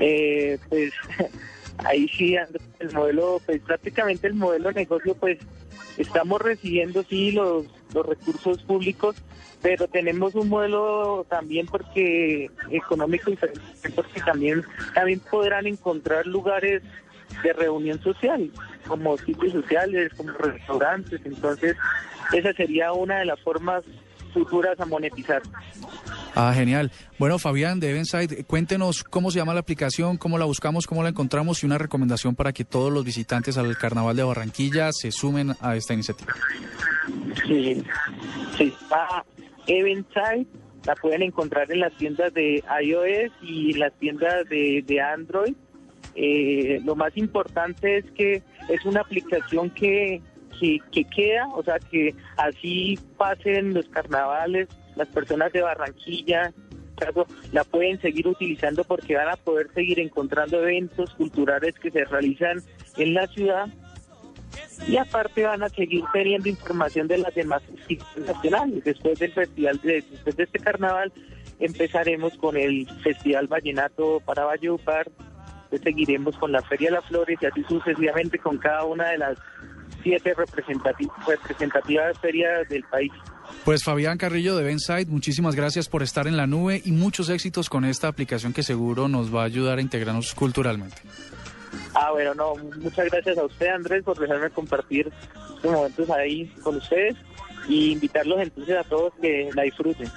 Eh, 0.00 0.58
pues 0.68 0.92
ahí 1.78 2.08
sí 2.16 2.36
el 2.80 2.92
modelo, 2.92 3.40
pues 3.44 3.60
prácticamente 3.62 4.26
el 4.26 4.34
modelo 4.34 4.68
de 4.68 4.74
negocio, 4.74 5.14
pues 5.16 5.38
estamos 5.96 6.40
recibiendo 6.40 7.02
sí 7.02 7.32
los, 7.32 7.66
los 7.94 8.06
recursos 8.06 8.62
públicos, 8.62 9.16
pero 9.62 9.88
tenemos 9.88 10.34
un 10.34 10.48
modelo 10.48 11.26
también 11.28 11.66
porque 11.66 12.50
económico 12.70 13.30
diferente, 13.30 13.60
porque 13.94 14.20
también 14.20 14.64
también 14.94 15.20
podrán 15.20 15.66
encontrar 15.66 16.26
lugares 16.26 16.82
de 17.42 17.52
reunión 17.52 18.00
social, 18.00 18.50
como 18.86 19.18
sitios 19.18 19.52
sociales, 19.52 20.12
como 20.16 20.32
restaurantes, 20.32 21.20
entonces 21.24 21.76
esa 22.32 22.52
sería 22.52 22.92
una 22.92 23.18
de 23.18 23.26
las 23.26 23.40
formas 23.40 23.84
futuras 24.32 24.78
a 24.80 24.86
monetizar. 24.86 25.42
Ah, 26.40 26.52
genial. 26.54 26.92
Bueno, 27.18 27.40
Fabián 27.40 27.80
de 27.80 27.90
Evenside, 27.90 28.44
cuéntenos 28.44 29.02
cómo 29.02 29.32
se 29.32 29.40
llama 29.40 29.54
la 29.54 29.60
aplicación, 29.60 30.18
cómo 30.18 30.38
la 30.38 30.44
buscamos, 30.44 30.86
cómo 30.86 31.02
la 31.02 31.08
encontramos 31.08 31.64
y 31.64 31.66
una 31.66 31.78
recomendación 31.78 32.36
para 32.36 32.52
que 32.52 32.64
todos 32.64 32.92
los 32.92 33.04
visitantes 33.04 33.58
al 33.58 33.76
Carnaval 33.76 34.14
de 34.14 34.22
Barranquilla 34.22 34.92
se 34.92 35.10
sumen 35.10 35.54
a 35.60 35.74
esta 35.74 35.94
iniciativa. 35.94 36.32
Sí, 37.44 37.82
sí. 38.56 38.72
Eventside 39.66 40.46
la 40.86 40.94
pueden 40.94 41.22
encontrar 41.22 41.72
en 41.72 41.80
las 41.80 41.92
tiendas 41.96 42.32
de 42.34 42.62
iOS 42.84 43.32
y 43.42 43.72
las 43.72 43.92
tiendas 43.94 44.48
de, 44.48 45.00
Android. 45.00 45.56
Eh, 46.14 46.80
lo 46.84 46.94
más 46.94 47.16
importante 47.16 47.96
es 47.96 48.04
que 48.12 48.44
es 48.68 48.84
una 48.84 49.00
aplicación 49.00 49.70
que, 49.70 50.22
que 50.60 51.04
queda, 51.04 51.48
o 51.48 51.64
sea, 51.64 51.80
que 51.80 52.14
así 52.36 52.96
pasen 53.16 53.74
los 53.74 53.88
carnavales, 53.88 54.68
las 54.98 55.08
personas 55.08 55.52
de 55.52 55.62
Barranquilla, 55.62 56.52
la 57.52 57.62
pueden 57.62 58.00
seguir 58.00 58.26
utilizando 58.26 58.82
porque 58.82 59.14
van 59.14 59.28
a 59.28 59.36
poder 59.36 59.68
seguir 59.72 60.00
encontrando 60.00 60.60
eventos 60.60 61.14
culturales 61.14 61.74
que 61.78 61.92
se 61.92 62.04
realizan 62.04 62.60
en 62.96 63.14
la 63.14 63.28
ciudad 63.28 63.68
y 64.88 64.96
aparte 64.96 65.44
van 65.44 65.62
a 65.62 65.68
seguir 65.68 66.02
teniendo 66.12 66.48
información 66.48 67.06
de 67.06 67.18
las 67.18 67.32
demás 67.34 67.62
nacionales. 68.26 68.82
Después 68.82 69.18
del 69.20 69.32
festival, 69.32 69.80
de, 69.82 70.04
después 70.10 70.36
de 70.36 70.42
este 70.42 70.58
carnaval, 70.58 71.12
empezaremos 71.60 72.36
con 72.38 72.56
el 72.56 72.88
Festival 73.04 73.46
Vallenato 73.46 74.20
para 74.24 74.44
Valledupar, 74.44 75.08
después 75.70 75.82
seguiremos 75.82 76.36
con 76.36 76.50
la 76.50 76.62
Feria 76.62 76.90
de 76.90 76.96
las 76.96 77.04
Flores 77.06 77.38
y 77.40 77.46
así 77.46 77.62
sucesivamente 77.68 78.38
con 78.38 78.58
cada 78.58 78.84
una 78.84 79.10
de 79.10 79.18
las 79.18 79.38
siete 80.02 80.34
representati- 80.34 81.10
representativas 81.28 82.18
ferias 82.18 82.68
del 82.68 82.82
país. 82.84 83.12
Pues 83.64 83.84
Fabián 83.84 84.18
Carrillo 84.18 84.56
de 84.56 84.62
Evenside, 84.62 85.06
muchísimas 85.06 85.54
gracias 85.54 85.88
por 85.88 86.02
estar 86.02 86.26
en 86.26 86.36
la 86.36 86.46
nube 86.46 86.80
y 86.84 86.92
muchos 86.92 87.28
éxitos 87.28 87.68
con 87.68 87.84
esta 87.84 88.08
aplicación 88.08 88.52
que 88.52 88.62
seguro 88.62 89.08
nos 89.08 89.34
va 89.34 89.42
a 89.42 89.46
ayudar 89.46 89.78
a 89.78 89.82
integrarnos 89.82 90.34
culturalmente. 90.34 90.96
Ah, 91.94 92.10
bueno, 92.12 92.34
no, 92.34 92.54
muchas 92.80 93.10
gracias 93.10 93.38
a 93.38 93.44
usted, 93.44 93.68
Andrés, 93.68 94.04
por 94.04 94.18
dejarme 94.18 94.50
compartir 94.50 95.10
estos 95.56 95.72
momentos 95.72 96.10
ahí 96.10 96.46
con 96.62 96.76
ustedes 96.76 97.16
y 97.68 97.92
invitarlos 97.92 98.40
entonces 98.40 98.76
a 98.76 98.84
todos 98.84 99.12
que 99.20 99.50
la 99.54 99.62
disfruten. 99.62 100.10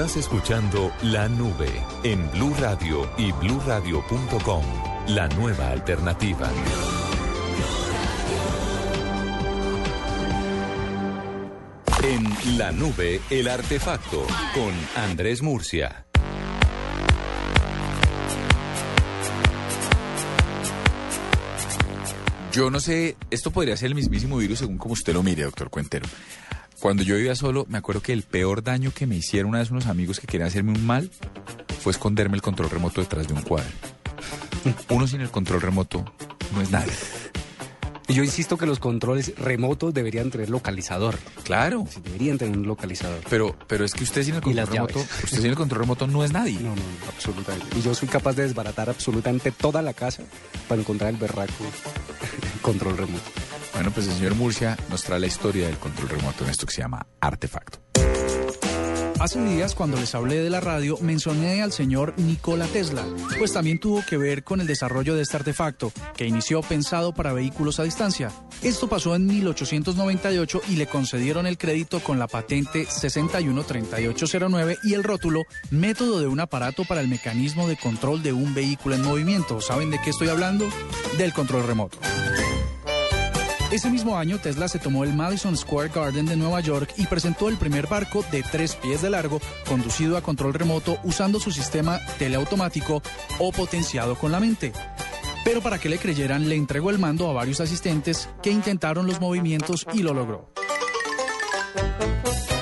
Estás 0.00 0.16
escuchando 0.16 0.90
La 1.02 1.28
Nube 1.28 1.68
en 2.04 2.30
Blue 2.30 2.54
Radio 2.58 3.06
y 3.18 3.32
bluradio.com. 3.32 4.64
La 5.08 5.28
nueva 5.28 5.72
alternativa. 5.72 6.50
En 12.02 12.56
La 12.56 12.72
Nube, 12.72 13.20
el 13.28 13.46
artefacto 13.46 14.26
con 14.54 14.72
Andrés 15.04 15.42
Murcia. 15.42 16.06
Yo 22.52 22.70
no 22.70 22.80
sé, 22.80 23.18
esto 23.30 23.50
podría 23.50 23.76
ser 23.76 23.88
el 23.88 23.96
mismísimo 23.96 24.38
virus 24.38 24.60
según 24.60 24.78
como 24.78 24.94
usted 24.94 25.12
lo 25.12 25.22
mire, 25.22 25.42
doctor 25.42 25.68
Cuentero. 25.68 26.06
Cuando 26.80 27.02
yo 27.02 27.16
vivía 27.16 27.34
solo, 27.34 27.66
me 27.68 27.76
acuerdo 27.76 28.00
que 28.00 28.14
el 28.14 28.22
peor 28.22 28.62
daño 28.62 28.90
que 28.90 29.06
me 29.06 29.14
hicieron 29.14 29.50
una 29.50 29.58
vez 29.58 29.70
unos 29.70 29.86
amigos 29.86 30.18
que 30.18 30.26
querían 30.26 30.48
hacerme 30.48 30.72
un 30.72 30.86
mal 30.86 31.10
fue 31.80 31.92
esconderme 31.92 32.36
el 32.36 32.42
control 32.42 32.70
remoto 32.70 33.02
detrás 33.02 33.28
de 33.28 33.34
un 33.34 33.42
cuadro. 33.42 33.70
Uno 34.88 35.06
sin 35.06 35.20
el 35.20 35.30
control 35.30 35.60
remoto 35.60 36.04
no 36.54 36.62
es 36.62 36.70
nada. 36.70 36.86
Y 38.08 38.14
yo 38.14 38.24
insisto 38.24 38.56
que 38.56 38.64
los 38.66 38.78
controles 38.78 39.34
remotos 39.36 39.92
deberían 39.92 40.30
tener 40.30 40.48
localizador. 40.48 41.18
Claro. 41.44 41.86
Sí, 41.88 42.00
deberían 42.02 42.38
tener 42.38 42.56
un 42.56 42.66
localizador. 42.66 43.20
Pero, 43.28 43.54
pero 43.68 43.84
es 43.84 43.92
que 43.92 44.02
usted 44.02 44.24
sin 44.24 44.34
el 44.34 44.40
control 44.40 44.66
remoto, 44.66 44.94
llaves. 44.94 45.24
usted 45.24 45.36
sin 45.36 45.50
el 45.50 45.56
control 45.56 45.82
remoto 45.82 46.06
no 46.06 46.24
es 46.24 46.32
nadie. 46.32 46.58
No, 46.60 46.74
no, 46.74 46.82
absolutamente. 47.14 47.78
Y 47.78 47.82
yo 47.82 47.94
soy 47.94 48.08
capaz 48.08 48.32
de 48.34 48.44
desbaratar 48.44 48.88
absolutamente 48.88 49.52
toda 49.52 49.82
la 49.82 49.92
casa 49.92 50.22
para 50.66 50.80
encontrar 50.80 51.10
el 51.10 51.18
berraco 51.18 51.52
control 52.62 52.96
remoto. 52.96 53.30
Bueno, 53.80 53.94
pues 53.94 54.08
el 54.08 54.12
señor 54.12 54.34
Murcia 54.34 54.76
nos 54.90 55.02
trae 55.04 55.18
la 55.18 55.26
historia 55.26 55.66
del 55.66 55.78
control 55.78 56.10
remoto 56.10 56.44
en 56.44 56.50
esto 56.50 56.66
que 56.66 56.72
se 56.74 56.82
llama 56.82 57.06
Artefacto. 57.18 57.78
Hace 59.18 59.42
días, 59.42 59.74
cuando 59.74 59.98
les 59.98 60.14
hablé 60.14 60.42
de 60.42 60.50
la 60.50 60.60
radio, 60.60 60.98
mencioné 61.00 61.62
al 61.62 61.72
señor 61.72 62.12
Nikola 62.18 62.66
Tesla, 62.66 63.06
pues 63.38 63.54
también 63.54 63.80
tuvo 63.80 64.04
que 64.04 64.18
ver 64.18 64.44
con 64.44 64.60
el 64.60 64.66
desarrollo 64.66 65.14
de 65.14 65.22
este 65.22 65.38
artefacto, 65.38 65.92
que 66.14 66.26
inició 66.26 66.60
pensado 66.60 67.14
para 67.14 67.32
vehículos 67.32 67.80
a 67.80 67.84
distancia. 67.84 68.30
Esto 68.62 68.86
pasó 68.86 69.16
en 69.16 69.24
1898 69.24 70.60
y 70.68 70.76
le 70.76 70.86
concedieron 70.86 71.46
el 71.46 71.56
crédito 71.56 72.00
con 72.00 72.18
la 72.18 72.28
patente 72.28 72.84
613809 72.84 74.76
y 74.84 74.92
el 74.92 75.04
rótulo 75.04 75.44
Método 75.70 76.20
de 76.20 76.26
un 76.26 76.40
aparato 76.40 76.84
para 76.84 77.00
el 77.00 77.08
mecanismo 77.08 77.66
de 77.66 77.78
control 77.78 78.22
de 78.22 78.34
un 78.34 78.52
vehículo 78.52 78.94
en 78.94 79.02
movimiento. 79.02 79.62
¿Saben 79.62 79.90
de 79.90 79.98
qué 80.02 80.10
estoy 80.10 80.28
hablando? 80.28 80.68
Del 81.16 81.32
control 81.32 81.66
remoto. 81.66 81.98
Ese 83.70 83.88
mismo 83.88 84.18
año, 84.18 84.38
Tesla 84.38 84.66
se 84.66 84.80
tomó 84.80 85.04
el 85.04 85.14
Madison 85.14 85.56
Square 85.56 85.90
Garden 85.94 86.26
de 86.26 86.34
Nueva 86.34 86.60
York 86.60 86.92
y 86.96 87.06
presentó 87.06 87.48
el 87.48 87.56
primer 87.56 87.86
barco 87.86 88.24
de 88.32 88.42
tres 88.42 88.74
pies 88.74 89.00
de 89.00 89.10
largo, 89.10 89.40
conducido 89.68 90.16
a 90.16 90.22
control 90.22 90.54
remoto 90.54 90.98
usando 91.04 91.38
su 91.38 91.52
sistema 91.52 92.00
teleautomático 92.18 93.00
o 93.38 93.52
potenciado 93.52 94.16
con 94.16 94.32
la 94.32 94.40
mente. 94.40 94.72
Pero 95.44 95.60
para 95.60 95.78
que 95.78 95.88
le 95.88 95.98
creyeran, 95.98 96.48
le 96.48 96.56
entregó 96.56 96.90
el 96.90 96.98
mando 96.98 97.30
a 97.30 97.32
varios 97.32 97.60
asistentes 97.60 98.28
que 98.42 98.50
intentaron 98.50 99.06
los 99.06 99.20
movimientos 99.20 99.86
y 99.94 100.02
lo 100.02 100.14
logró. 100.14 100.50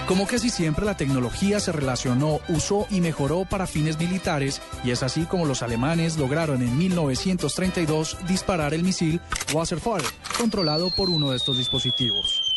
Como 0.09 0.27
casi 0.27 0.49
siempre 0.49 0.87
la 0.87 0.97
tecnología 0.97 1.61
se 1.61 1.71
relacionó, 1.71 2.41
usó 2.49 2.87
y 2.89 3.03
mejoró 3.03 3.45
para 3.45 3.67
fines 3.67 3.99
militares 3.99 4.63
y 4.83 4.91
es 4.91 5.03
así 5.03 5.25
como 5.25 5.45
los 5.45 5.63
alemanes 5.63 6.17
lograron 6.17 6.63
en 6.63 6.79
1932 6.79 8.17
disparar 8.27 8.73
el 8.73 8.85
misil 8.85 9.21
Wasserfall, 9.53 10.01
controlado 10.39 10.89
por 10.89 11.11
uno 11.11 11.31
de 11.31 11.37
estos 11.37 11.59
dispositivos. 11.59 12.48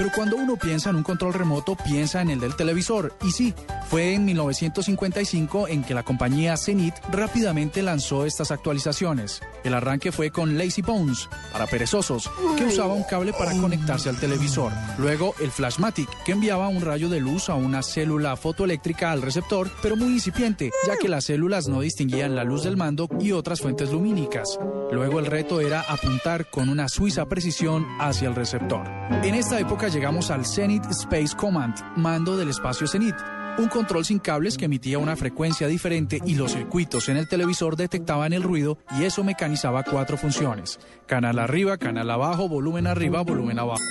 Pero 0.00 0.12
cuando 0.14 0.36
uno 0.36 0.56
piensa 0.56 0.88
en 0.88 0.96
un 0.96 1.02
control 1.02 1.34
remoto, 1.34 1.76
piensa 1.76 2.22
en 2.22 2.30
el 2.30 2.40
del 2.40 2.56
televisor. 2.56 3.12
Y 3.22 3.32
sí, 3.32 3.52
fue 3.90 4.14
en 4.14 4.24
1955 4.24 5.68
en 5.68 5.84
que 5.84 5.92
la 5.92 6.04
compañía 6.04 6.56
Zenith 6.56 6.94
rápidamente 7.12 7.82
lanzó 7.82 8.24
estas 8.24 8.50
actualizaciones. 8.50 9.42
El 9.62 9.74
arranque 9.74 10.10
fue 10.10 10.30
con 10.30 10.56
Lazy 10.56 10.80
Bones, 10.80 11.28
para 11.52 11.66
perezosos, 11.66 12.30
que 12.56 12.64
usaba 12.64 12.94
un 12.94 13.02
cable 13.02 13.34
para 13.34 13.54
conectarse 13.54 14.08
al 14.08 14.18
televisor. 14.18 14.72
Luego 14.96 15.34
el 15.38 15.50
Flashmatic, 15.50 16.08
que 16.24 16.32
enviaba 16.32 16.68
un 16.68 16.80
rayo 16.80 17.10
de 17.10 17.20
luz 17.20 17.50
a 17.50 17.54
una 17.54 17.82
célula 17.82 18.36
fotoeléctrica 18.36 19.12
al 19.12 19.20
receptor, 19.20 19.70
pero 19.82 19.96
muy 19.96 20.14
incipiente, 20.14 20.70
ya 20.86 20.96
que 20.96 21.10
las 21.10 21.24
células 21.26 21.68
no 21.68 21.82
distinguían 21.82 22.34
la 22.34 22.44
luz 22.44 22.64
del 22.64 22.78
mando 22.78 23.06
y 23.20 23.32
otras 23.32 23.60
fuentes 23.60 23.90
lumínicas. 23.90 24.58
Luego 24.92 25.18
el 25.18 25.26
reto 25.26 25.60
era 25.60 25.82
apuntar 25.82 26.48
con 26.48 26.70
una 26.70 26.88
suiza 26.88 27.26
precisión 27.26 27.86
hacia 28.00 28.28
el 28.28 28.34
receptor. 28.34 28.88
En 29.22 29.34
esta 29.34 29.60
época 29.60 29.89
llegamos 29.92 30.30
al 30.30 30.46
Zenith 30.46 30.84
Space 30.90 31.36
Command, 31.36 31.74
mando 31.96 32.36
del 32.36 32.50
espacio 32.50 32.86
Zenith. 32.86 33.16
Un 33.58 33.68
control 33.68 34.04
sin 34.04 34.18
cables 34.18 34.56
que 34.56 34.66
emitía 34.66 34.98
una 34.98 35.16
frecuencia 35.16 35.66
diferente 35.66 36.20
y 36.24 36.34
los 36.34 36.52
circuitos 36.52 37.08
en 37.08 37.16
el 37.16 37.28
televisor 37.28 37.76
detectaban 37.76 38.32
el 38.32 38.42
ruido 38.42 38.78
y 38.98 39.04
eso 39.04 39.24
mecanizaba 39.24 39.82
cuatro 39.82 40.16
funciones. 40.16 40.78
Canal 41.06 41.38
arriba, 41.38 41.76
canal 41.76 42.10
abajo, 42.10 42.48
volumen 42.48 42.86
arriba, 42.86 43.22
volumen 43.22 43.58
abajo. 43.58 43.82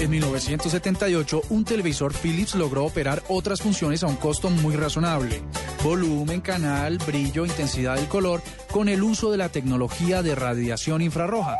En 0.00 0.08
1978, 0.08 1.42
un 1.50 1.62
televisor 1.66 2.14
Philips 2.14 2.54
logró 2.54 2.86
operar 2.86 3.22
otras 3.28 3.60
funciones 3.60 4.02
a 4.02 4.06
un 4.06 4.16
costo 4.16 4.48
muy 4.48 4.74
razonable. 4.74 5.42
Volumen, 5.84 6.40
canal, 6.40 6.96
brillo, 7.06 7.44
intensidad 7.44 8.00
y 8.02 8.06
color 8.06 8.40
con 8.72 8.88
el 8.88 9.02
uso 9.02 9.30
de 9.30 9.36
la 9.36 9.50
tecnología 9.50 10.22
de 10.22 10.34
radiación 10.34 11.02
infrarroja. 11.02 11.58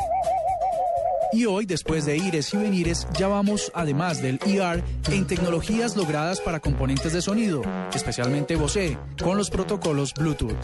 Y 1.35 1.45
hoy, 1.45 1.67
después 1.67 2.07
de 2.07 2.17
ires 2.17 2.55
y 2.55 2.57
venires, 2.57 3.07
ya 3.19 3.29
vamos, 3.29 3.71
además 3.75 4.23
del 4.23 4.41
ER, 4.47 4.83
en 5.11 5.27
tecnologías 5.27 5.95
logradas 5.95 6.41
para 6.41 6.61
componentes 6.61 7.13
de 7.13 7.21
sonido, 7.21 7.61
especialmente 7.93 8.57
Bose, 8.57 8.97
con 9.23 9.37
los 9.37 9.51
protocolos 9.51 10.15
Bluetooth. 10.15 10.57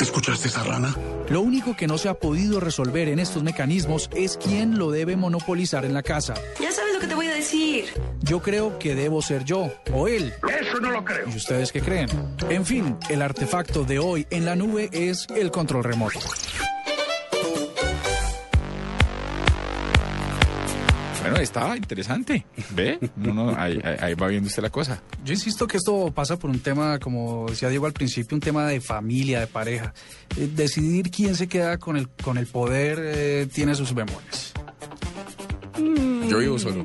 ¿Escuchaste 0.00 0.48
esa 0.48 0.64
rana? 0.64 0.96
Lo 1.28 1.42
único 1.42 1.76
que 1.76 1.86
no 1.86 1.98
se 1.98 2.08
ha 2.08 2.14
podido 2.14 2.58
resolver 2.58 3.08
en 3.08 3.18
estos 3.18 3.42
mecanismos 3.42 4.08
es 4.14 4.38
quién 4.42 4.78
lo 4.78 4.90
debe 4.90 5.14
monopolizar 5.14 5.84
en 5.84 5.92
la 5.92 6.02
casa. 6.02 6.34
Ya 6.58 6.72
sabes 6.72 6.94
lo 6.94 7.00
que 7.00 7.06
te 7.06 7.14
voy 7.14 7.26
a 7.26 7.34
decir. 7.34 7.84
Yo 8.22 8.40
creo 8.40 8.78
que 8.78 8.94
debo 8.94 9.20
ser 9.20 9.44
yo 9.44 9.70
o 9.92 10.08
él. 10.08 10.32
Eso 10.60 10.80
no 10.80 10.90
lo 10.90 11.04
creo. 11.04 11.28
¿Y 11.28 11.36
ustedes 11.36 11.70
qué 11.70 11.82
creen? 11.82 12.08
En 12.48 12.64
fin, 12.64 12.96
el 13.10 13.20
artefacto 13.20 13.84
de 13.84 13.98
hoy 13.98 14.26
en 14.30 14.46
la 14.46 14.56
nube 14.56 14.88
es 14.92 15.26
el 15.36 15.50
control 15.50 15.84
remoto. 15.84 16.18
Bueno, 21.20 21.36
está 21.36 21.76
interesante. 21.76 22.46
¿Ve? 22.70 22.98
No, 23.16 23.34
no, 23.34 23.50
ahí, 23.58 23.78
ahí- 24.00 24.14
va 24.14 24.28
viendo 24.28 24.46
usted 24.48 24.62
la 24.62 24.70
cosa. 24.70 25.02
Yo 25.24 25.34
insisto 25.34 25.66
que 25.66 25.76
esto 25.76 26.10
pasa 26.12 26.38
por 26.38 26.48
un 26.50 26.60
tema, 26.60 26.98
como 26.98 27.46
decía 27.48 27.68
Diego 27.68 27.86
al 27.86 27.92
principio, 27.92 28.34
un 28.36 28.40
tema 28.40 28.66
de 28.66 28.80
familia, 28.80 29.40
de 29.40 29.46
pareja. 29.46 29.92
Eh, 30.38 30.48
decidir 30.54 31.10
quién 31.10 31.34
se 31.36 31.46
queda 31.46 31.76
con 31.78 31.96
el, 31.96 32.08
con 32.08 32.38
el 32.38 32.46
poder 32.46 32.98
eh, 33.02 33.48
tiene 33.52 33.74
sus 33.74 33.92
bemoles. 33.94 34.52
Yo 36.28 36.38
vivo 36.38 36.58
solo. 36.58 36.84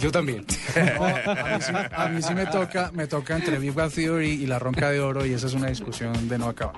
Yo 0.00 0.10
también. 0.10 0.44
No, 0.74 1.04
a, 1.04 1.56
mí 1.56 1.62
sí, 1.62 1.72
a 1.92 2.08
mí 2.08 2.20
sí 2.22 2.34
me 2.34 2.46
toca, 2.46 2.90
me 2.92 3.06
toca 3.06 3.36
entre 3.36 3.58
Big 3.60 3.72
Bang 3.72 3.92
Theory 3.92 4.30
y 4.30 4.46
la 4.46 4.58
ronca 4.58 4.90
de 4.90 4.98
oro 5.00 5.24
y 5.24 5.32
esa 5.32 5.46
es 5.46 5.54
una 5.54 5.68
discusión 5.68 6.28
de 6.28 6.36
no 6.36 6.48
acabar. 6.48 6.74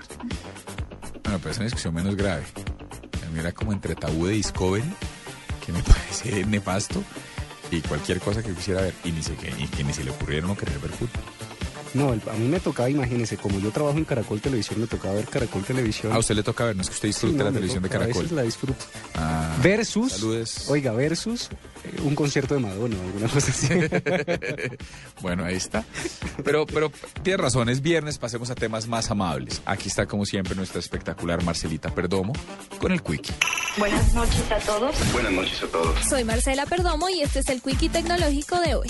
Bueno, 1.25 1.39
pero 1.39 1.51
es 1.51 1.57
una 1.57 1.65
discusión 1.65 1.95
menos 1.95 2.15
grave. 2.15 2.43
A 3.27 3.31
mí 3.31 3.39
era 3.41 3.53
como 3.53 3.73
entre 3.73 3.95
tabú 3.95 4.27
de 4.27 4.35
Discovery, 4.35 4.85
que 5.67 5.73
me 5.73 5.83
parece 5.83 6.47
nefasto, 6.47 7.03
y 7.71 7.81
cualquier 7.83 8.21
cosa 8.21 8.43
que 8.43 8.55
quisiera 8.55 8.81
ver, 8.81 8.95
y 9.05 9.11
ni, 9.11 9.23
se, 9.23 9.35
que, 9.35 9.53
ni 9.85 9.93
se 9.93 10.05
le 10.05 10.13
ocurriera 10.13 10.47
no 10.47 10.57
querer 10.57 10.79
ver 10.79 10.93
fútbol. 10.93 11.36
No, 11.95 12.13
el- 12.13 12.21
a 12.29 12.35
mí 12.35 12.49
me 12.49 12.61
tocaba, 12.61 12.91
imagínese, 12.91 13.37
como 13.37 13.59
yo 13.59 13.71
trabajo 13.71 13.97
en 13.97 14.05
Caracol 14.05 14.41
Televisión, 14.41 14.81
me 14.81 14.87
tocaba 14.87 15.15
ver 15.15 15.27
Caracol 15.27 15.63
Televisión. 15.65 16.13
A 16.13 16.19
usted 16.19 16.35
le 16.35 16.43
toca 16.43 16.65
ver, 16.65 16.77
no 16.77 16.83
es 16.83 16.89
que 16.89 16.95
usted 16.95 17.09
disfrute 17.09 17.33
Sí, 17.35 17.39
no, 17.39 17.45
la 17.45 17.53
televisión 17.53 17.83
de 17.83 17.89
toca, 17.89 17.99
a 17.99 18.01
Caracol. 18.03 18.23
veces 18.23 18.37
la 18.37 18.43
disfruto. 18.43 18.85
Ah, 19.15 19.57
Versus, 19.63 20.13
saludes. 20.13 20.69
oiga, 20.69 20.93
versus 20.93 21.49
eh, 21.85 22.01
un 22.05 22.15
concierto 22.15 22.55
de 22.55 22.61
Madonna, 22.61 22.97
alguna 23.01 23.29
cosa 23.29 23.51
así. 23.51 23.69
bueno, 25.23 25.45
ahí 25.45 25.55
está. 25.57 25.85
Pero, 26.45 26.67
pero 26.67 26.91
tiene 27.23 27.39
razón, 27.43 27.69
es 27.69 27.81
viernes, 27.81 28.19
pasemos 28.19 28.51
a 28.51 28.55
temas 28.55 28.87
más 28.89 29.11
amables. 29.11 29.63
Aquí 29.65 29.89
está, 29.89 30.07
como 30.07 30.27
siempre, 30.27 30.55
nuestra 30.55 30.81
espectacular 30.81 31.43
Marcelita 31.45 31.95
Perdomo 31.95 32.33
con 32.79 32.93
el 32.93 33.03
Quickie. 33.03 33.33
Buenas 33.79 34.13
noches 34.15 34.43
a 34.51 34.59
todos. 34.59 34.95
Buenas 35.13 35.33
noches 35.33 35.63
a 35.63 35.67
todos. 35.67 35.95
Soy 36.09 36.25
Marcela 36.25 36.67
Perdomo 36.67 37.09
y 37.09 37.23
este 37.23 37.39
es 37.41 37.49
el 37.49 37.63
Quickie 37.63 37.89
Tecnológico 37.89 38.61
de 38.61 38.75
hoy. 38.75 38.87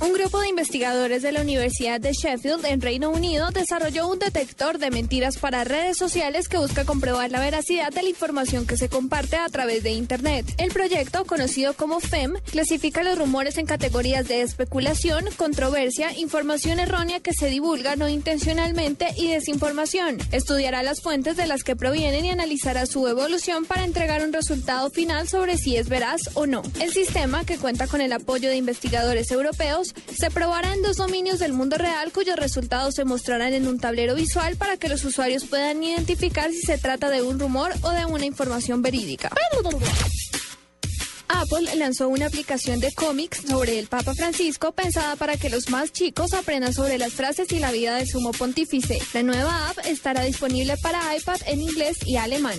Un 0.00 0.12
grupo 0.12 0.40
de 0.40 0.48
investigadores 0.54 1.20
de 1.22 1.32
la 1.32 1.40
Universidad 1.40 2.00
de 2.00 2.12
Sheffield 2.12 2.64
en 2.66 2.80
Reino 2.80 3.10
Unido 3.10 3.50
desarrolló 3.50 4.06
un 4.06 4.20
detector 4.20 4.78
de 4.78 4.92
mentiras 4.92 5.36
para 5.36 5.64
redes 5.64 5.98
sociales 5.98 6.48
que 6.48 6.58
busca 6.58 6.84
comprobar 6.84 7.32
la 7.32 7.40
veracidad 7.40 7.92
de 7.92 8.04
la 8.04 8.08
información 8.08 8.64
que 8.64 8.76
se 8.76 8.88
comparte 8.88 9.36
a 9.36 9.48
través 9.48 9.82
de 9.82 9.90
Internet. 9.90 10.46
El 10.58 10.70
proyecto, 10.70 11.24
conocido 11.24 11.74
como 11.74 11.98
FEM, 11.98 12.34
clasifica 12.52 13.02
los 13.02 13.18
rumores 13.18 13.58
en 13.58 13.66
categorías 13.66 14.28
de 14.28 14.42
especulación, 14.42 15.24
controversia, 15.36 16.16
información 16.16 16.78
errónea 16.78 17.18
que 17.18 17.34
se 17.34 17.48
divulga 17.48 17.96
no 17.96 18.08
intencionalmente 18.08 19.08
y 19.16 19.32
desinformación. 19.32 20.18
Estudiará 20.30 20.84
las 20.84 21.00
fuentes 21.00 21.36
de 21.36 21.48
las 21.48 21.64
que 21.64 21.74
provienen 21.74 22.26
y 22.26 22.30
analizará 22.30 22.86
su 22.86 23.08
evolución 23.08 23.64
para 23.64 23.82
entregar 23.82 24.24
un 24.24 24.32
resultado 24.32 24.88
final 24.90 25.26
sobre 25.26 25.58
si 25.58 25.76
es 25.76 25.88
veraz 25.88 26.30
o 26.34 26.46
no. 26.46 26.62
El 26.80 26.92
sistema, 26.92 27.44
que 27.44 27.58
cuenta 27.58 27.88
con 27.88 28.00
el 28.00 28.12
apoyo 28.12 28.50
de 28.50 28.56
investigadores 28.56 29.32
europeos, 29.32 29.92
se 30.16 30.30
probará 30.44 30.74
en 30.74 30.82
dos 30.82 30.98
dominios 30.98 31.38
del 31.38 31.54
mundo 31.54 31.78
real 31.78 32.12
cuyos 32.12 32.36
resultados 32.36 32.96
se 32.96 33.06
mostrarán 33.06 33.54
en 33.54 33.66
un 33.66 33.78
tablero 33.78 34.14
visual 34.14 34.56
para 34.56 34.76
que 34.76 34.90
los 34.90 35.02
usuarios 35.02 35.46
puedan 35.46 35.82
identificar 35.82 36.50
si 36.50 36.60
se 36.60 36.76
trata 36.76 37.08
de 37.08 37.22
un 37.22 37.40
rumor 37.40 37.72
o 37.80 37.88
de 37.92 38.04
una 38.04 38.26
información 38.26 38.82
verídica. 38.82 39.30
Apple 41.28 41.76
lanzó 41.76 42.08
una 42.08 42.26
aplicación 42.26 42.80
de 42.80 42.92
cómics 42.92 43.42
sobre 43.48 43.78
el 43.78 43.86
Papa 43.86 44.14
Francisco 44.14 44.72
pensada 44.72 45.16
para 45.16 45.36
que 45.36 45.50
los 45.50 45.70
más 45.70 45.92
chicos 45.92 46.34
aprendan 46.34 46.72
sobre 46.72 46.98
las 46.98 47.12
frases 47.12 47.50
y 47.52 47.58
la 47.58 47.70
vida 47.70 47.96
del 47.96 48.08
sumo 48.08 48.32
pontífice. 48.32 49.00
La 49.12 49.22
nueva 49.22 49.68
app 49.68 49.78
estará 49.86 50.22
disponible 50.22 50.76
para 50.78 51.16
iPad 51.16 51.40
en 51.46 51.60
inglés 51.60 51.98
y 52.06 52.16
alemán. 52.16 52.58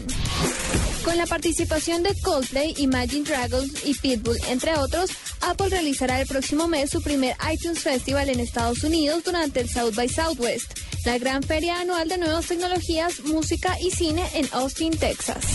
Con 1.04 1.18
la 1.18 1.28
participación 1.28 2.02
de 2.02 2.20
Coldplay, 2.20 2.74
Imagine 2.78 3.24
Dragons 3.24 3.86
y 3.86 3.94
Pitbull, 3.94 4.40
entre 4.50 4.76
otros, 4.76 5.12
Apple 5.42 5.70
realizará 5.70 6.20
el 6.20 6.28
próximo 6.28 6.68
mes 6.68 6.90
su 6.90 7.02
primer 7.02 7.36
iTunes 7.54 7.80
Festival 7.80 8.30
en 8.30 8.40
Estados 8.40 8.84
Unidos 8.84 9.24
durante 9.24 9.60
el 9.60 9.70
South 9.70 9.94
by 9.94 10.10
Southwest, 10.10 10.72
la 11.06 11.20
gran 11.20 11.44
feria 11.44 11.80
anual 11.80 12.10
de 12.10 12.18
nuevas 12.18 12.48
tecnologías, 12.48 13.20
música 13.20 13.78
y 13.80 13.92
cine 13.92 14.24
en 14.34 14.50
Austin, 14.52 14.98
Texas. 14.98 15.46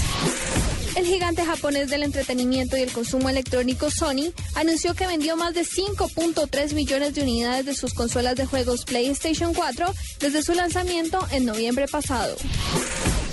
El 0.97 1.07
gigante 1.07 1.45
japonés 1.45 1.89
del 1.89 2.03
entretenimiento 2.03 2.77
y 2.77 2.81
el 2.81 2.93
consumo 2.93 3.29
electrónico 3.29 3.91
Sony 3.91 4.33
anunció 4.57 4.95
que 4.95 5.07
vendió 5.07 5.37
más 5.37 5.55
de 5.55 5.63
5.3 5.63 6.75
millones 6.75 7.15
de 7.15 7.23
unidades 7.23 7.65
de 7.67 7.75
sus 7.75 7.95
consolas 7.95 8.35
de 8.35 8.45
juegos 8.45 8.85
PlayStation 8.85 9.55
4 9.55 9.87
desde 10.19 10.43
su 10.43 10.53
lanzamiento 10.53 11.25
en 11.31 11.45
noviembre 11.45 11.87
pasado. 11.87 12.37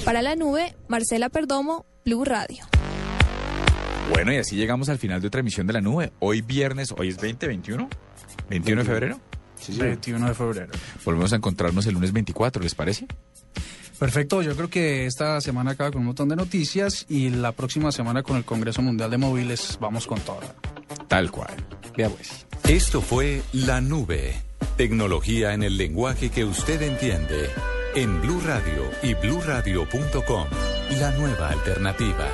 Para 0.05 0.21
la 0.21 0.35
nube, 0.35 0.75
Marcela 0.87 1.29
Perdomo, 1.29 1.85
Blue 2.05 2.23
Radio. 2.23 2.63
Bueno, 4.09 4.31
y 4.31 4.37
así 4.37 4.55
llegamos 4.55 4.87
al 4.89 4.99
final 4.99 5.19
de 5.19 5.27
otra 5.27 5.41
emisión 5.41 5.67
de 5.67 5.73
la 5.73 5.81
nube. 5.81 6.13
Hoy 6.19 6.41
viernes, 6.41 6.93
hoy 6.95 7.09
es 7.09 7.17
20, 7.19 7.47
21, 7.47 7.89
21 8.49 8.83
de 8.83 8.87
febrero. 8.87 9.19
21 9.67 10.27
de 10.27 10.33
febrero. 10.35 10.71
Volvemos 11.03 11.33
a 11.33 11.37
encontrarnos 11.37 11.85
el 11.87 11.95
lunes 11.95 12.13
24, 12.13 12.61
¿les 12.61 12.75
parece? 12.75 13.07
Perfecto, 13.99 14.41
yo 14.41 14.55
creo 14.55 14.69
que 14.69 15.05
esta 15.07 15.41
semana 15.41 15.71
acaba 15.71 15.91
con 15.91 16.01
un 16.01 16.07
montón 16.07 16.29
de 16.29 16.35
noticias 16.35 17.05
y 17.09 17.29
la 17.29 17.51
próxima 17.51 17.91
semana 17.91 18.21
con 18.21 18.37
el 18.37 18.45
Congreso 18.45 18.81
Mundial 18.81 19.09
de 19.09 19.17
Móviles 19.17 19.77
vamos 19.81 20.05
con 20.05 20.19
todo. 20.19 20.41
Tal 21.07 21.31
cual. 21.31 21.53
Vea 21.95 22.09
pues. 22.09 22.45
Esto 22.67 23.01
fue 23.01 23.41
La 23.53 23.81
Nube. 23.81 24.35
Tecnología 24.75 25.53
en 25.53 25.63
el 25.63 25.77
lenguaje 25.77 26.29
que 26.29 26.45
usted 26.45 26.81
entiende. 26.81 27.49
En 27.95 28.21
Blue 28.21 28.41
Radio 28.45 28.83
y 29.01 29.15
bluradio.com. 29.15 30.47
La 30.99 31.11
nueva 31.17 31.49
alternativa. 31.49 32.27